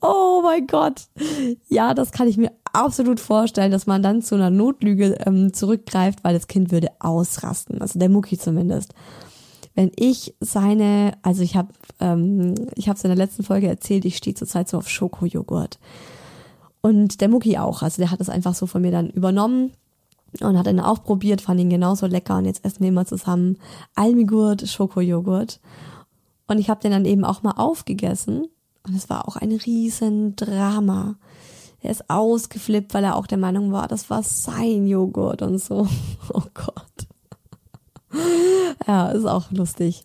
Oh 0.01 0.41
mein 0.43 0.67
Gott. 0.67 1.09
Ja, 1.69 1.95
das 1.95 2.13
kann 2.13 2.29
ich 2.29 2.37
mir 2.37 2.53
absolut 2.73 3.21
vorstellen, 3.21 3.73
dass 3.73 3.87
man 3.87 4.03
dann 4.03 4.23
zu 4.23 4.35
einer 4.35 4.51
Notlüge 4.51 5.19
ähm, 5.27 5.53
zurückgreift, 5.53 6.23
weil 6.23 6.35
das 6.35 6.47
Kind 6.47 6.71
würde 6.71 6.89
ausrasten. 7.01 7.81
Also 7.81 7.99
der 7.99 8.09
Mucki 8.09 8.39
zumindest 8.39 8.95
wenn 9.79 9.93
ich 9.95 10.35
seine, 10.41 11.13
also 11.23 11.41
ich 11.45 11.55
habe, 11.55 11.69
ähm, 12.01 12.57
ich 12.75 12.89
habe 12.89 12.97
es 12.97 13.05
in 13.05 13.11
der 13.11 13.17
letzten 13.17 13.45
Folge 13.45 13.69
erzählt, 13.69 14.05
ich 14.05 14.17
stehe 14.17 14.35
zurzeit 14.35 14.69
so 14.69 14.77
auf 14.77 14.89
Schokojoghurt. 14.89 15.79
Und 16.81 17.21
der 17.21 17.29
Mucki 17.29 17.59
auch, 17.59 17.83
also 17.83 18.03
der 18.03 18.11
hat 18.11 18.19
das 18.19 18.29
einfach 18.29 18.57
so 18.57 18.67
von 18.67 18.83
mir 18.83 18.91
dann 18.91 19.09
übernommen 19.09 19.71
und 20.41 20.59
hat 20.59 20.67
dann 20.67 20.81
auch 20.81 21.05
probiert, 21.05 21.43
fand 21.43 21.61
ihn 21.61 21.71
genauso 21.71 22.07
lecker 22.07 22.39
und 22.39 22.47
jetzt 22.47 22.65
essen 22.65 22.81
wir 22.81 22.89
immer 22.89 23.07
zusammen 23.07 23.57
Almigurt, 23.95 24.69
Schokojoghurt. 24.69 25.61
Und 26.49 26.59
ich 26.59 26.69
habe 26.69 26.81
den 26.81 26.91
dann 26.91 27.05
eben 27.05 27.25
auch 27.25 27.45
mal 27.45 27.53
aufgegessen 27.53 28.49
und 28.89 28.95
es 28.95 29.09
war 29.09 29.29
auch 29.29 29.37
ein 29.37 29.53
riesen 29.53 30.37
Drama. 30.37 31.17
Er 31.81 31.91
ist 31.91 32.11
ausgeflippt, 32.11 32.95
weil 32.95 33.05
er 33.05 33.17
auch 33.17 33.27
der 33.27 33.39
Meinung 33.39 33.73
war, 33.73 33.87
das 33.87 34.11
war 34.11 34.23
sein 34.23 34.87
Joghurt 34.87 35.43
und 35.43 35.59
so. 35.59 35.87
Oh 36.35 36.43
Gott. 36.53 36.85
Ja, 38.87 39.09
ist 39.09 39.25
auch 39.25 39.51
lustig. 39.51 40.05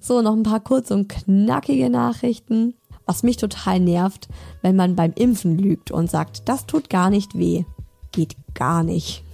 So, 0.00 0.22
noch 0.22 0.32
ein 0.32 0.42
paar 0.42 0.60
kurze 0.60 0.94
und 0.94 1.08
knackige 1.08 1.90
Nachrichten. 1.90 2.74
Was 3.04 3.22
mich 3.22 3.36
total 3.36 3.80
nervt, 3.80 4.28
wenn 4.62 4.76
man 4.76 4.96
beim 4.96 5.12
Impfen 5.14 5.58
lügt 5.58 5.90
und 5.90 6.10
sagt, 6.10 6.48
das 6.48 6.66
tut 6.66 6.90
gar 6.90 7.10
nicht 7.10 7.38
weh. 7.38 7.64
Geht 8.12 8.36
gar 8.54 8.82
nicht. 8.82 9.24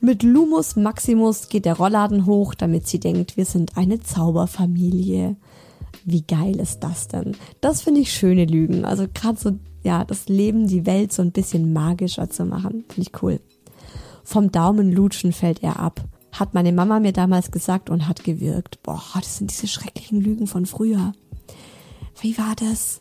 Mit 0.00 0.22
Lumus 0.22 0.76
Maximus 0.76 1.48
geht 1.48 1.64
der 1.64 1.76
Rollladen 1.76 2.24
hoch, 2.24 2.54
damit 2.54 2.86
sie 2.86 3.00
denkt, 3.00 3.36
wir 3.36 3.44
sind 3.44 3.76
eine 3.76 4.00
Zauberfamilie. 4.00 5.36
Wie 6.10 6.22
geil 6.22 6.58
ist 6.58 6.80
das 6.80 7.08
denn? 7.08 7.36
Das 7.60 7.82
finde 7.82 8.00
ich 8.00 8.12
schöne 8.12 8.44
Lügen. 8.44 8.84
Also 8.84 9.06
gerade 9.12 9.38
so, 9.38 9.52
ja, 9.82 10.04
das 10.04 10.28
Leben, 10.28 10.66
die 10.66 10.86
Welt 10.86 11.12
so 11.12 11.22
ein 11.22 11.32
bisschen 11.32 11.72
magischer 11.72 12.30
zu 12.30 12.44
machen. 12.44 12.84
Finde 12.88 13.10
ich 13.10 13.22
cool. 13.22 13.40
Vom 14.24 14.52
Daumenlutschen 14.52 15.32
fällt 15.32 15.62
er 15.62 15.78
ab 15.78 16.04
hat 16.32 16.54
meine 16.54 16.72
Mama 16.72 17.00
mir 17.00 17.12
damals 17.12 17.50
gesagt 17.50 17.90
und 17.90 18.06
hat 18.06 18.24
gewirkt. 18.24 18.82
Boah, 18.82 19.02
das 19.14 19.38
sind 19.38 19.50
diese 19.50 19.66
schrecklichen 19.66 20.20
Lügen 20.20 20.46
von 20.46 20.66
früher. 20.66 21.12
Wie 22.20 22.36
war 22.38 22.54
das? 22.56 23.00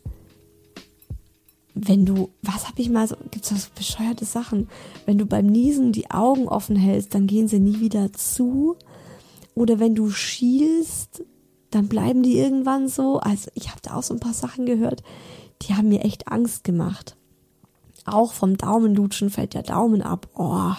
Wenn 1.74 2.06
du, 2.06 2.30
was 2.42 2.68
hab 2.68 2.80
ich 2.80 2.90
mal 2.90 3.08
so, 3.08 3.16
gibt's 3.30 3.50
da 3.50 3.56
so 3.56 3.68
bescheuerte 3.76 4.26
Sachen? 4.26 4.68
Wenn 5.06 5.18
du 5.18 5.26
beim 5.26 5.46
Niesen 5.46 5.92
die 5.92 6.10
Augen 6.10 6.48
offen 6.48 6.76
hältst, 6.76 7.14
dann 7.14 7.28
gehen 7.28 7.48
sie 7.48 7.60
nie 7.60 7.80
wieder 7.80 8.12
zu. 8.14 8.76
Oder 9.54 9.80
wenn 9.80 9.94
du 9.94 10.10
schielst, 10.10 11.24
dann 11.72 11.88
bleiben 11.88 12.24
die 12.24 12.38
irgendwann 12.38 12.88
so. 12.88 13.20
Also 13.20 13.50
ich 13.54 13.70
habe 13.70 13.82
da 13.82 13.96
auch 13.96 14.04
so 14.04 14.14
ein 14.14 14.20
paar 14.20 14.34
Sachen 14.34 14.66
gehört, 14.66 15.04
die 15.64 15.76
haben 15.76 15.90
mir 15.90 16.04
echt 16.04 16.28
Angst 16.28 16.64
gemacht. 16.64 17.16
Auch 18.06 18.32
vom 18.32 18.58
Daumenlutschen 18.58 19.30
fällt 19.30 19.54
der 19.54 19.64
Daumen 19.64 20.02
ab. 20.02 20.30
Oh, 20.36 20.72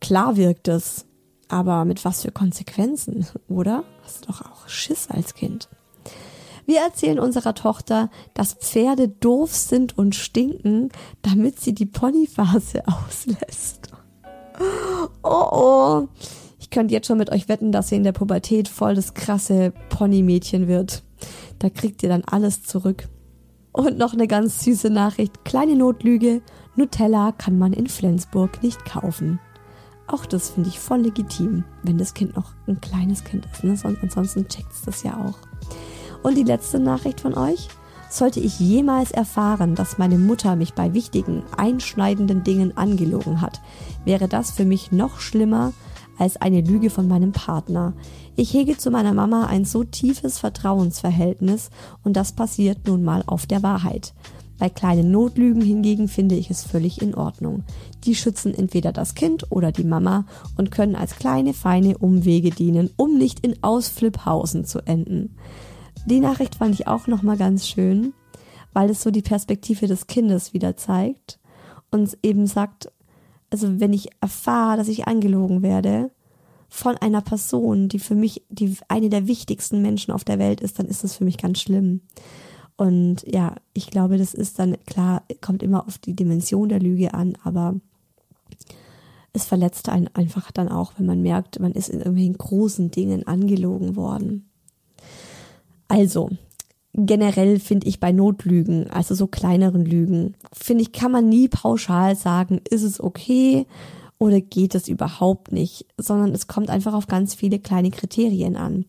klar 0.00 0.36
wirkt 0.36 0.68
es. 0.68 1.06
Aber 1.48 1.84
mit 1.84 2.04
was 2.04 2.22
für 2.22 2.30
Konsequenzen, 2.30 3.26
oder? 3.48 3.84
Hast 4.04 4.22
du 4.22 4.32
doch 4.32 4.42
auch 4.42 4.68
Schiss 4.68 5.08
als 5.10 5.34
Kind. 5.34 5.68
Wir 6.66 6.82
erzählen 6.82 7.18
unserer 7.18 7.54
Tochter, 7.54 8.10
dass 8.34 8.54
Pferde 8.54 9.08
doof 9.08 9.52
sind 9.54 9.98
und 9.98 10.14
stinken, 10.14 10.90
damit 11.22 11.58
sie 11.58 11.74
die 11.74 11.86
Ponyphase 11.86 12.84
auslässt. 13.08 13.88
Oh 15.22 15.28
oh. 15.28 16.08
Ich 16.70 16.74
könnte 16.76 16.94
jetzt 16.94 17.08
schon 17.08 17.18
mit 17.18 17.32
euch 17.32 17.48
wetten, 17.48 17.72
dass 17.72 17.88
sie 17.88 17.96
in 17.96 18.04
der 18.04 18.12
Pubertät 18.12 18.68
voll 18.68 18.94
das 18.94 19.14
krasse 19.14 19.72
Ponymädchen 19.88 20.68
wird. 20.68 21.02
Da 21.58 21.68
kriegt 21.68 22.00
ihr 22.04 22.08
dann 22.08 22.22
alles 22.22 22.62
zurück. 22.62 23.08
Und 23.72 23.98
noch 23.98 24.12
eine 24.12 24.28
ganz 24.28 24.62
süße 24.62 24.88
Nachricht. 24.88 25.44
Kleine 25.44 25.74
Notlüge. 25.74 26.42
Nutella 26.76 27.32
kann 27.32 27.58
man 27.58 27.72
in 27.72 27.88
Flensburg 27.88 28.62
nicht 28.62 28.84
kaufen. 28.84 29.40
Auch 30.06 30.24
das 30.26 30.50
finde 30.50 30.68
ich 30.68 30.78
voll 30.78 31.00
legitim, 31.00 31.64
wenn 31.82 31.98
das 31.98 32.14
Kind 32.14 32.36
noch 32.36 32.52
ein 32.68 32.80
kleines 32.80 33.24
Kind 33.24 33.48
ist. 33.52 33.64
Ne? 33.64 33.76
Sonst, 33.76 34.00
ansonsten 34.04 34.46
checkt 34.46 34.70
es 34.70 34.82
das 34.82 35.02
ja 35.02 35.16
auch. 35.16 35.38
Und 36.22 36.38
die 36.38 36.44
letzte 36.44 36.78
Nachricht 36.78 37.20
von 37.20 37.36
euch. 37.36 37.66
Sollte 38.08 38.38
ich 38.38 38.60
jemals 38.60 39.10
erfahren, 39.10 39.74
dass 39.74 39.98
meine 39.98 40.18
Mutter 40.18 40.54
mich 40.54 40.74
bei 40.74 40.94
wichtigen, 40.94 41.42
einschneidenden 41.56 42.44
Dingen 42.44 42.76
angelogen 42.76 43.40
hat, 43.40 43.60
wäre 44.04 44.28
das 44.28 44.52
für 44.52 44.64
mich 44.64 44.92
noch 44.92 45.18
schlimmer 45.18 45.72
als 46.20 46.36
eine 46.36 46.60
Lüge 46.60 46.90
von 46.90 47.08
meinem 47.08 47.32
Partner. 47.32 47.94
Ich 48.36 48.52
hege 48.52 48.76
zu 48.76 48.90
meiner 48.90 49.14
Mama 49.14 49.46
ein 49.46 49.64
so 49.64 49.84
tiefes 49.84 50.38
Vertrauensverhältnis 50.38 51.70
und 52.04 52.16
das 52.16 52.32
passiert 52.32 52.86
nun 52.86 53.02
mal 53.02 53.24
auf 53.26 53.46
der 53.46 53.62
Wahrheit. 53.62 54.12
Bei 54.58 54.68
kleinen 54.68 55.10
Notlügen 55.10 55.62
hingegen 55.62 56.06
finde 56.06 56.34
ich 56.34 56.50
es 56.50 56.62
völlig 56.62 57.00
in 57.00 57.14
Ordnung. 57.14 57.64
Die 58.04 58.14
schützen 58.14 58.54
entweder 58.54 58.92
das 58.92 59.14
Kind 59.14 59.50
oder 59.50 59.72
die 59.72 59.84
Mama 59.84 60.26
und 60.58 60.70
können 60.70 60.96
als 60.96 61.16
kleine 61.16 61.54
feine 61.54 61.96
Umwege 61.96 62.50
dienen, 62.50 62.90
um 62.96 63.16
nicht 63.16 63.40
in 63.40 63.62
Ausflipphausen 63.62 64.66
zu 64.66 64.80
enden. 64.80 65.36
Die 66.04 66.20
Nachricht 66.20 66.56
fand 66.56 66.74
ich 66.74 66.86
auch 66.86 67.06
nochmal 67.06 67.38
ganz 67.38 67.66
schön, 67.66 68.12
weil 68.74 68.90
es 68.90 69.02
so 69.02 69.10
die 69.10 69.22
Perspektive 69.22 69.86
des 69.86 70.06
Kindes 70.06 70.52
wieder 70.52 70.76
zeigt 70.76 71.38
und 71.90 72.18
eben 72.22 72.46
sagt, 72.46 72.92
also 73.50 73.80
wenn 73.80 73.92
ich 73.92 74.08
erfahre, 74.20 74.76
dass 74.76 74.88
ich 74.88 75.06
angelogen 75.06 75.62
werde 75.62 76.10
von 76.68 76.96
einer 76.96 77.20
Person, 77.20 77.88
die 77.88 77.98
für 77.98 78.14
mich 78.14 78.44
die 78.48 78.76
eine 78.88 79.08
der 79.08 79.26
wichtigsten 79.26 79.82
Menschen 79.82 80.12
auf 80.12 80.24
der 80.24 80.38
Welt 80.38 80.60
ist, 80.60 80.78
dann 80.78 80.86
ist 80.86 81.02
das 81.02 81.16
für 81.16 81.24
mich 81.24 81.36
ganz 81.36 81.60
schlimm. 81.60 82.02
Und 82.76 83.24
ja, 83.26 83.56
ich 83.74 83.90
glaube, 83.90 84.16
das 84.16 84.32
ist 84.32 84.58
dann 84.58 84.76
klar, 84.86 85.24
kommt 85.40 85.62
immer 85.62 85.86
auf 85.86 85.98
die 85.98 86.14
Dimension 86.14 86.68
der 86.68 86.80
Lüge 86.80 87.12
an, 87.12 87.36
aber 87.44 87.74
es 89.32 89.44
verletzt 89.44 89.88
einen 89.88 90.08
einfach 90.14 90.50
dann 90.50 90.68
auch, 90.68 90.92
wenn 90.96 91.06
man 91.06 91.20
merkt, 91.20 91.60
man 91.60 91.72
ist 91.72 91.88
in 91.88 91.98
irgendwelchen 91.98 92.38
großen 92.38 92.90
Dingen 92.90 93.26
angelogen 93.26 93.96
worden. 93.96 94.48
Also, 95.88 96.30
generell 97.06 97.58
finde 97.58 97.86
ich 97.86 98.00
bei 98.00 98.12
Notlügen, 98.12 98.90
also 98.90 99.14
so 99.14 99.26
kleineren 99.26 99.84
Lügen, 99.84 100.34
finde 100.52 100.82
ich, 100.82 100.92
kann 100.92 101.12
man 101.12 101.28
nie 101.28 101.48
pauschal 101.48 102.16
sagen, 102.16 102.60
ist 102.68 102.82
es 102.82 103.00
okay 103.00 103.66
oder 104.18 104.40
geht 104.40 104.74
es 104.74 104.88
überhaupt 104.88 105.52
nicht, 105.52 105.86
sondern 105.96 106.32
es 106.32 106.46
kommt 106.46 106.70
einfach 106.70 106.94
auf 106.94 107.06
ganz 107.06 107.34
viele 107.34 107.58
kleine 107.58 107.90
Kriterien 107.90 108.56
an 108.56 108.84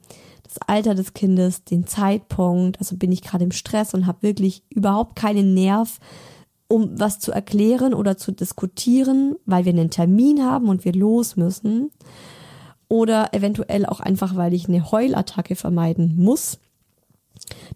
das 0.52 0.68
Alter 0.68 0.96
des 0.96 1.14
Kindes, 1.14 1.64
den 1.64 1.88
Zeitpunkt, 1.88 2.80
also 2.80 2.98
bin 2.98 3.12
ich 3.12 3.22
gerade 3.22 3.44
im 3.44 3.52
Stress 3.52 3.94
und 3.94 4.06
habe 4.06 4.24
wirklich 4.24 4.64
überhaupt 4.70 5.16
keinen 5.16 5.54
Nerv, 5.54 6.00
um 6.68 7.00
was 7.00 7.20
zu 7.20 7.32
erklären 7.32 7.94
oder 7.94 8.18
zu 8.18 8.32
diskutieren, 8.32 9.36
weil 9.46 9.66
wir 9.66 9.72
einen 9.72 9.90
Termin 9.90 10.44
haben 10.44 10.68
und 10.68 10.84
wir 10.86 10.94
los 10.94 11.36
müssen. 11.36 11.92
Oder 12.88 13.34
eventuell 13.34 13.86
auch 13.86 14.02
einfach, 14.02 14.36
weil 14.36 14.54
ich 14.54 14.68
eine 14.68 14.92
Heulattacke 14.92 15.56
vermeiden 15.56 16.16
muss. 16.18 16.60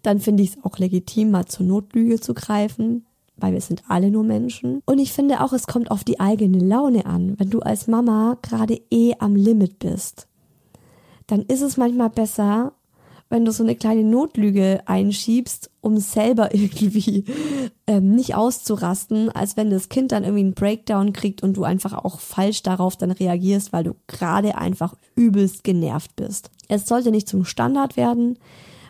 Dann 0.02 0.20
finde 0.20 0.42
ich 0.42 0.50
es 0.50 0.64
auch 0.64 0.78
legitim, 0.78 1.30
mal 1.30 1.46
zur 1.46 1.66
Notlüge 1.66 2.20
zu 2.20 2.34
greifen, 2.34 3.06
weil 3.36 3.52
wir 3.52 3.60
sind 3.60 3.82
alle 3.88 4.10
nur 4.10 4.24
Menschen. 4.24 4.82
Und 4.86 4.98
ich 4.98 5.12
finde 5.12 5.42
auch, 5.42 5.52
es 5.52 5.66
kommt 5.66 5.90
auf 5.90 6.04
die 6.04 6.20
eigene 6.20 6.58
Laune 6.58 7.06
an. 7.06 7.38
Wenn 7.38 7.50
du 7.50 7.60
als 7.60 7.86
Mama 7.86 8.38
gerade 8.42 8.80
eh 8.90 9.14
am 9.18 9.36
Limit 9.36 9.78
bist, 9.78 10.26
dann 11.26 11.42
ist 11.42 11.62
es 11.62 11.76
manchmal 11.76 12.10
besser, 12.10 12.72
wenn 13.28 13.44
du 13.44 13.50
so 13.50 13.64
eine 13.64 13.74
kleine 13.74 14.04
Notlüge 14.04 14.80
einschiebst, 14.86 15.70
um 15.80 15.98
selber 15.98 16.54
irgendwie 16.54 17.24
ähm, 17.86 18.14
nicht 18.14 18.34
auszurasten, 18.34 19.30
als 19.30 19.56
wenn 19.56 19.70
das 19.70 19.88
Kind 19.88 20.12
dann 20.12 20.24
irgendwie 20.24 20.44
einen 20.44 20.54
Breakdown 20.54 21.12
kriegt 21.12 21.42
und 21.42 21.56
du 21.56 21.64
einfach 21.64 21.92
auch 21.92 22.20
falsch 22.20 22.62
darauf 22.62 22.96
dann 22.96 23.10
reagierst, 23.10 23.72
weil 23.72 23.84
du 23.84 23.96
gerade 24.06 24.56
einfach 24.56 24.94
übelst 25.14 25.64
genervt 25.64 26.14
bist. 26.16 26.50
Es 26.68 26.86
sollte 26.86 27.10
nicht 27.10 27.28
zum 27.28 27.44
Standard 27.44 27.96
werden, 27.96 28.38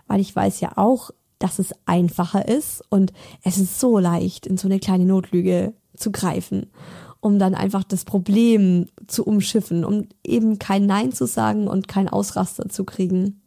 weil 0.06 0.20
ich 0.20 0.34
weiß 0.34 0.60
ja 0.60 0.72
auch, 0.76 1.10
dass 1.38 1.58
es 1.58 1.74
einfacher 1.84 2.48
ist 2.48 2.82
und 2.88 3.12
es 3.42 3.58
ist 3.58 3.78
so 3.78 3.98
leicht, 3.98 4.46
in 4.46 4.56
so 4.56 4.68
eine 4.68 4.78
kleine 4.78 5.04
Notlüge 5.04 5.74
zu 5.94 6.10
greifen 6.10 6.70
um 7.26 7.40
dann 7.40 7.56
einfach 7.56 7.82
das 7.82 8.04
Problem 8.04 8.86
zu 9.08 9.24
umschiffen, 9.24 9.84
um 9.84 10.06
eben 10.22 10.60
kein 10.60 10.86
Nein 10.86 11.10
zu 11.10 11.26
sagen 11.26 11.66
und 11.66 11.88
kein 11.88 12.08
Ausraster 12.08 12.68
zu 12.68 12.84
kriegen. 12.84 13.42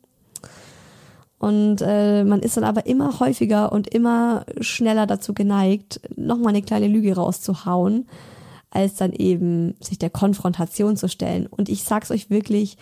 Und 1.37 1.77
äh, 1.81 2.25
man 2.25 2.41
ist 2.41 2.57
dann 2.57 2.65
aber 2.65 2.85
immer 2.85 3.21
häufiger 3.21 3.71
und 3.71 3.87
immer 3.87 4.45
schneller 4.59 5.07
dazu 5.07 5.33
geneigt, 5.33 6.01
nochmal 6.17 6.49
eine 6.49 6.61
kleine 6.61 6.89
Lüge 6.89 7.15
rauszuhauen, 7.15 8.09
als 8.69 8.95
dann 8.95 9.13
eben 9.13 9.75
sich 9.79 9.97
der 9.97 10.09
Konfrontation 10.09 10.97
zu 10.97 11.07
stellen. 11.07 11.47
Und 11.47 11.69
ich 11.69 11.85
sag's 11.85 12.11
euch 12.11 12.29
wirklich, 12.29 12.75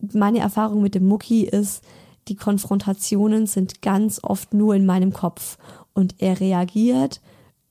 meine 0.00 0.40
Erfahrung 0.40 0.82
mit 0.82 0.96
dem 0.96 1.06
Mucki 1.06 1.44
ist, 1.44 1.84
die 2.28 2.36
Konfrontationen 2.36 3.46
sind 3.46 3.82
ganz 3.82 4.20
oft 4.22 4.54
nur 4.54 4.74
in 4.74 4.86
meinem 4.86 5.12
Kopf. 5.12 5.58
Und 5.94 6.14
er 6.18 6.40
reagiert 6.40 7.20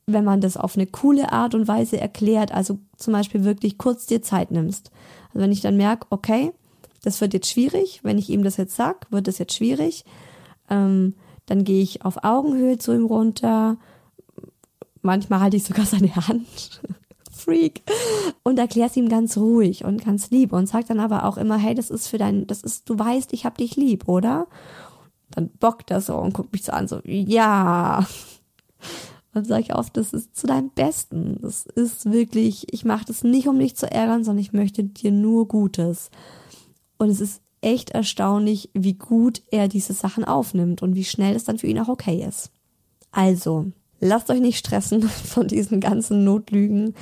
wenn 0.07 0.23
man 0.23 0.39
das 0.39 0.55
auf 0.55 0.75
eine 0.75 0.87
coole 0.87 1.31
Art 1.33 1.53
und 1.53 1.67
Weise 1.67 1.99
erklärt, 1.99 2.53
also 2.53 2.79
zum 2.95 3.13
Beispiel 3.13 3.43
wirklich 3.43 3.77
kurz 3.77 4.05
dir 4.05 4.21
Zeit 4.21 4.51
nimmst. 4.51 4.89
Also 5.29 5.39
wenn 5.41 5.51
ich 5.51 5.61
dann 5.61 5.75
merke, 5.75 6.07
okay, 6.09 6.53
das 7.03 7.19
wird 7.19 7.33
jetzt 7.33 7.49
schwierig, 7.49 7.99
wenn 8.03 8.17
ich 8.17 8.29
ihm 8.29 8.43
das 8.43 8.57
jetzt 8.57 8.75
sag, 8.75 9.11
wird 9.11 9.27
das 9.27 9.37
jetzt 9.37 9.53
schwierig, 9.53 10.05
ähm, 10.69 11.13
dann 11.45 11.65
gehe 11.65 11.83
ich 11.83 12.05
auf 12.05 12.23
Augenhöhe 12.23 12.77
zu 12.77 12.93
ihm 12.93 13.05
runter. 13.05 13.77
Manchmal 15.01 15.41
halte 15.41 15.57
ich 15.57 15.65
sogar 15.65 15.85
seine 15.85 16.15
Hand. 16.15 16.81
Freak. 17.47 17.81
Und 18.43 18.59
erkläre 18.59 18.89
es 18.89 18.97
ihm 18.97 19.09
ganz 19.09 19.37
ruhig 19.37 19.85
und 19.85 20.03
ganz 20.03 20.29
lieb 20.29 20.51
und 20.53 20.67
sag 20.67 20.87
dann 20.87 20.99
aber 20.99 21.25
auch 21.25 21.37
immer, 21.37 21.57
hey, 21.57 21.73
das 21.73 21.89
ist 21.89 22.07
für 22.07 22.17
dein, 22.17 22.45
das 22.45 22.61
ist, 22.61 22.89
du 22.89 22.99
weißt, 22.99 23.33
ich 23.33 23.45
hab 23.45 23.57
dich 23.57 23.75
lieb, 23.75 24.07
oder? 24.07 24.47
Dann 25.31 25.49
bockt 25.59 25.91
er 25.91 26.01
so 26.01 26.15
und 26.17 26.33
guckt 26.33 26.51
mich 26.53 26.63
so 26.63 26.71
an, 26.73 26.87
so, 26.87 26.99
ja. 27.05 28.05
Dann 29.33 29.45
sage 29.45 29.61
ich 29.61 29.75
oft, 29.75 29.95
das 29.97 30.13
ist 30.13 30.35
zu 30.35 30.47
deinem 30.47 30.69
Besten. 30.69 31.37
Das 31.41 31.65
ist 31.65 32.11
wirklich, 32.11 32.73
ich 32.73 32.85
mache 32.85 33.05
das 33.05 33.23
nicht, 33.23 33.47
um 33.47 33.59
dich 33.59 33.75
zu 33.75 33.89
ärgern, 33.89 34.23
sondern 34.23 34.41
ich 34.41 34.53
möchte 34.53 34.83
dir 34.83 35.11
nur 35.11 35.47
Gutes. 35.47 36.09
Und 36.97 37.09
es 37.09 37.21
ist 37.21 37.41
echt 37.61 37.91
erstaunlich, 37.91 38.69
wie 38.73 38.95
gut 38.95 39.41
er 39.51 39.67
diese 39.67 39.93
Sachen 39.93 40.25
aufnimmt 40.25 40.81
und 40.81 40.95
wie 40.95 41.05
schnell 41.05 41.35
es 41.35 41.43
dann 41.43 41.59
für 41.59 41.67
ihn 41.67 41.79
auch 41.79 41.89
okay 41.89 42.25
ist. 42.27 42.51
Also, 43.11 43.71
lasst 43.99 44.29
euch 44.29 44.39
nicht 44.39 44.57
stressen 44.57 45.03
von 45.09 45.47
diesen 45.47 45.79
ganzen 45.79 46.23
Notlügen. 46.23 46.95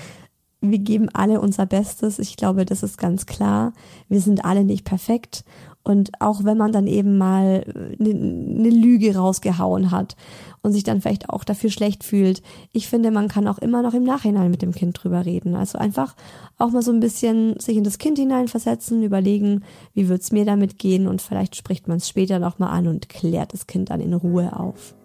Wir 0.62 0.80
geben 0.80 1.10
alle 1.14 1.41
unser 1.41 1.66
Bestes. 1.66 2.20
Ich 2.20 2.38
glaube, 2.38 2.66
das 2.66 2.84
ist 2.84 2.97
ganz 2.97 3.26
klar. 3.26 3.74
Wir 4.10 4.22
sind 4.22 4.45
alle 4.45 4.64
nicht 4.64 4.86
perfekt. 4.86 5.43
Und 5.84 6.20
auch 6.20 6.43
wenn 6.43 6.58
man 6.58 6.72
dann 6.72 6.88
eben 6.88 7.20
mal 7.20 7.64
eine, 7.99 8.10
eine 8.10 8.70
Lüge 8.70 9.16
rausgehauen 9.16 9.91
hat 9.91 10.16
und 10.64 10.72
sich 10.72 10.84
dann 10.84 10.99
vielleicht 10.99 11.30
auch 11.30 11.43
dafür 11.43 11.70
schlecht 11.70 12.03
fühlt. 12.03 12.41
Ich 12.72 12.88
finde, 12.88 13.12
man 13.12 13.28
kann 13.28 13.47
auch 13.47 13.60
immer 13.60 13.84
noch 13.84 13.93
im 13.93 14.03
Nachhinein 14.03 14.49
mit 14.49 14.64
dem 14.64 14.72
Kind 14.72 15.01
drüber 15.01 15.26
reden. 15.26 15.56
Also 15.56 15.78
einfach 15.78 16.16
auch 16.58 16.72
mal 16.72 16.82
so 16.82 16.91
ein 16.91 17.01
bisschen 17.01 17.60
sich 17.60 17.78
in 17.78 17.84
das 17.84 17.99
Kind 17.99 18.18
hineinversetzen, 18.18 19.03
überlegen, 19.03 19.64
wie 19.93 20.10
wird's 20.10 20.32
mir 20.32 20.43
damit 20.43 20.80
gehen 20.80 21.08
und 21.08 21.22
vielleicht 21.22 21.56
spricht 21.56 21.88
man 21.88 21.97
es 21.97 22.10
später 22.10 22.39
nochmal 22.39 22.76
an 22.76 22.88
und 22.88 23.08
klärt 23.08 23.53
das 23.53 23.68
Kind 23.68 23.91
dann 23.91 24.01
in 24.01 24.16
Ruhe 24.16 24.58
auf. 24.60 24.95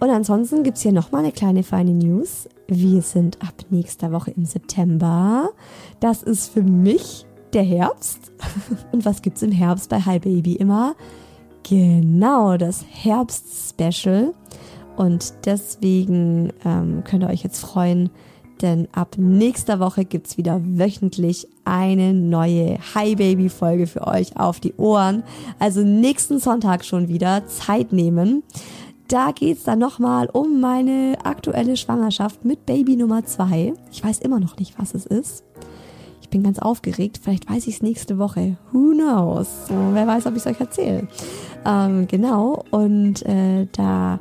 Und 0.00 0.10
ansonsten 0.10 0.62
gibt's 0.62 0.82
hier 0.82 0.92
nochmal 0.92 1.22
eine 1.22 1.32
kleine 1.32 1.62
feine 1.62 1.92
News. 1.92 2.48
Wir 2.68 3.02
sind 3.02 3.40
ab 3.42 3.54
nächster 3.70 4.12
Woche 4.12 4.30
im 4.30 4.44
September. 4.44 5.50
Das 6.00 6.22
ist 6.22 6.52
für 6.52 6.62
mich 6.62 7.26
der 7.52 7.64
Herbst. 7.64 8.32
Und 8.92 9.04
was 9.04 9.22
gibt's 9.22 9.42
im 9.42 9.52
Herbst 9.52 9.90
bei 9.90 10.00
Hi 10.00 10.18
Baby 10.18 10.54
immer? 10.54 10.94
Genau, 11.68 12.56
das 12.56 12.84
Herbst-Special. 12.88 14.32
Und 14.96 15.34
deswegen 15.44 16.52
ähm, 16.64 17.04
könnt 17.04 17.22
ihr 17.24 17.30
euch 17.30 17.42
jetzt 17.42 17.60
freuen, 17.60 18.10
denn 18.60 18.88
ab 18.92 19.16
nächster 19.16 19.80
Woche 19.80 20.04
gibt's 20.04 20.36
wieder 20.36 20.60
wöchentlich 20.62 21.48
eine 21.64 22.12
neue 22.12 22.78
Hi 22.94 23.14
Baby 23.16 23.48
Folge 23.48 23.86
für 23.86 24.06
euch 24.06 24.36
auf 24.36 24.60
die 24.60 24.74
Ohren. 24.74 25.22
Also 25.58 25.82
nächsten 25.82 26.38
Sonntag 26.38 26.84
schon 26.84 27.08
wieder 27.08 27.46
Zeit 27.46 27.92
nehmen. 27.92 28.42
Da 29.10 29.32
geht's 29.32 29.64
dann 29.64 29.80
nochmal 29.80 30.28
um 30.32 30.60
meine 30.60 31.18
aktuelle 31.24 31.76
Schwangerschaft 31.76 32.44
mit 32.44 32.64
Baby 32.64 32.94
Nummer 32.94 33.24
zwei. 33.24 33.74
Ich 33.90 34.04
weiß 34.04 34.20
immer 34.20 34.38
noch 34.38 34.56
nicht, 34.56 34.78
was 34.78 34.94
es 34.94 35.04
ist. 35.04 35.42
Ich 36.22 36.28
bin 36.28 36.44
ganz 36.44 36.60
aufgeregt. 36.60 37.18
Vielleicht 37.20 37.50
weiß 37.50 37.66
ich 37.66 37.74
es 37.74 37.82
nächste 37.82 38.18
Woche. 38.18 38.56
Who 38.70 38.92
knows? 38.92 39.48
Wer 39.68 40.06
weiß, 40.06 40.26
ob 40.26 40.36
ich 40.36 40.42
es 40.42 40.46
euch 40.46 40.60
erzähle. 40.60 41.08
Ähm, 41.66 42.06
genau. 42.06 42.62
Und 42.70 43.26
äh, 43.26 43.66
da 43.72 44.20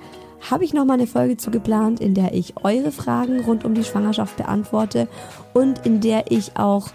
habe 0.49 0.63
ich 0.63 0.73
nochmal 0.73 0.97
eine 0.97 1.05
Folge 1.05 1.37
zu 1.37 1.51
geplant, 1.51 1.99
in 1.99 2.15
der 2.15 2.33
ich 2.33 2.55
eure 2.63 2.91
Fragen 2.91 3.41
rund 3.41 3.65
um 3.65 3.75
die 3.75 3.83
Schwangerschaft 3.83 4.37
beantworte 4.37 5.07
und 5.53 5.85
in 5.85 6.01
der 6.01 6.31
ich 6.31 6.57
auch 6.57 6.87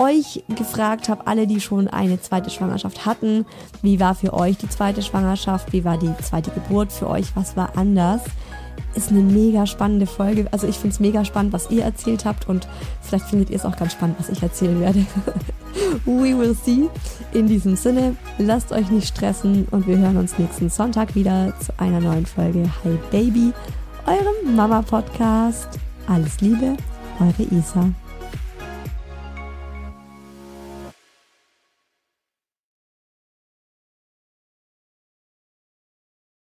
euch 0.00 0.42
gefragt 0.48 1.08
habe, 1.08 1.26
alle, 1.26 1.46
die 1.46 1.60
schon 1.60 1.86
eine 1.86 2.20
zweite 2.20 2.50
Schwangerschaft 2.50 3.04
hatten, 3.06 3.44
wie 3.82 4.00
war 4.00 4.14
für 4.14 4.32
euch 4.32 4.56
die 4.56 4.68
zweite 4.68 5.02
Schwangerschaft, 5.02 5.72
wie 5.72 5.84
war 5.84 5.98
die 5.98 6.12
zweite 6.22 6.50
Geburt 6.50 6.90
für 6.90 7.08
euch, 7.08 7.36
was 7.36 7.56
war 7.56 7.76
anders. 7.76 8.22
ist 8.94 9.10
eine 9.10 9.20
mega 9.20 9.66
spannende 9.66 10.06
Folge. 10.06 10.48
Also 10.50 10.66
ich 10.66 10.76
finde 10.76 10.94
es 10.94 11.00
mega 11.00 11.24
spannend, 11.24 11.52
was 11.52 11.70
ihr 11.70 11.84
erzählt 11.84 12.24
habt 12.24 12.48
und 12.48 12.66
vielleicht 13.02 13.26
findet 13.26 13.50
ihr 13.50 13.56
es 13.56 13.64
auch 13.64 13.76
ganz 13.76 13.92
spannend, 13.92 14.16
was 14.18 14.30
ich 14.30 14.42
erzählen 14.42 14.80
werde. 14.80 15.04
We 16.04 16.36
will 16.36 16.54
see. 16.54 16.88
In 17.32 17.46
diesem 17.46 17.76
Sinne, 17.76 18.16
lasst 18.38 18.72
euch 18.72 18.90
nicht 18.90 19.08
stressen 19.08 19.68
und 19.70 19.86
wir 19.86 19.98
hören 19.98 20.16
uns 20.16 20.38
nächsten 20.38 20.70
Sonntag 20.70 21.14
wieder 21.14 21.52
zu 21.60 21.72
einer 21.78 22.00
neuen 22.00 22.26
Folge 22.26 22.68
Hi 22.82 22.98
Baby, 23.10 23.52
eurem 24.06 24.56
Mama-Podcast. 24.56 25.78
Alles 26.08 26.40
Liebe, 26.40 26.76
eure 27.20 27.42
Isa. 27.54 27.90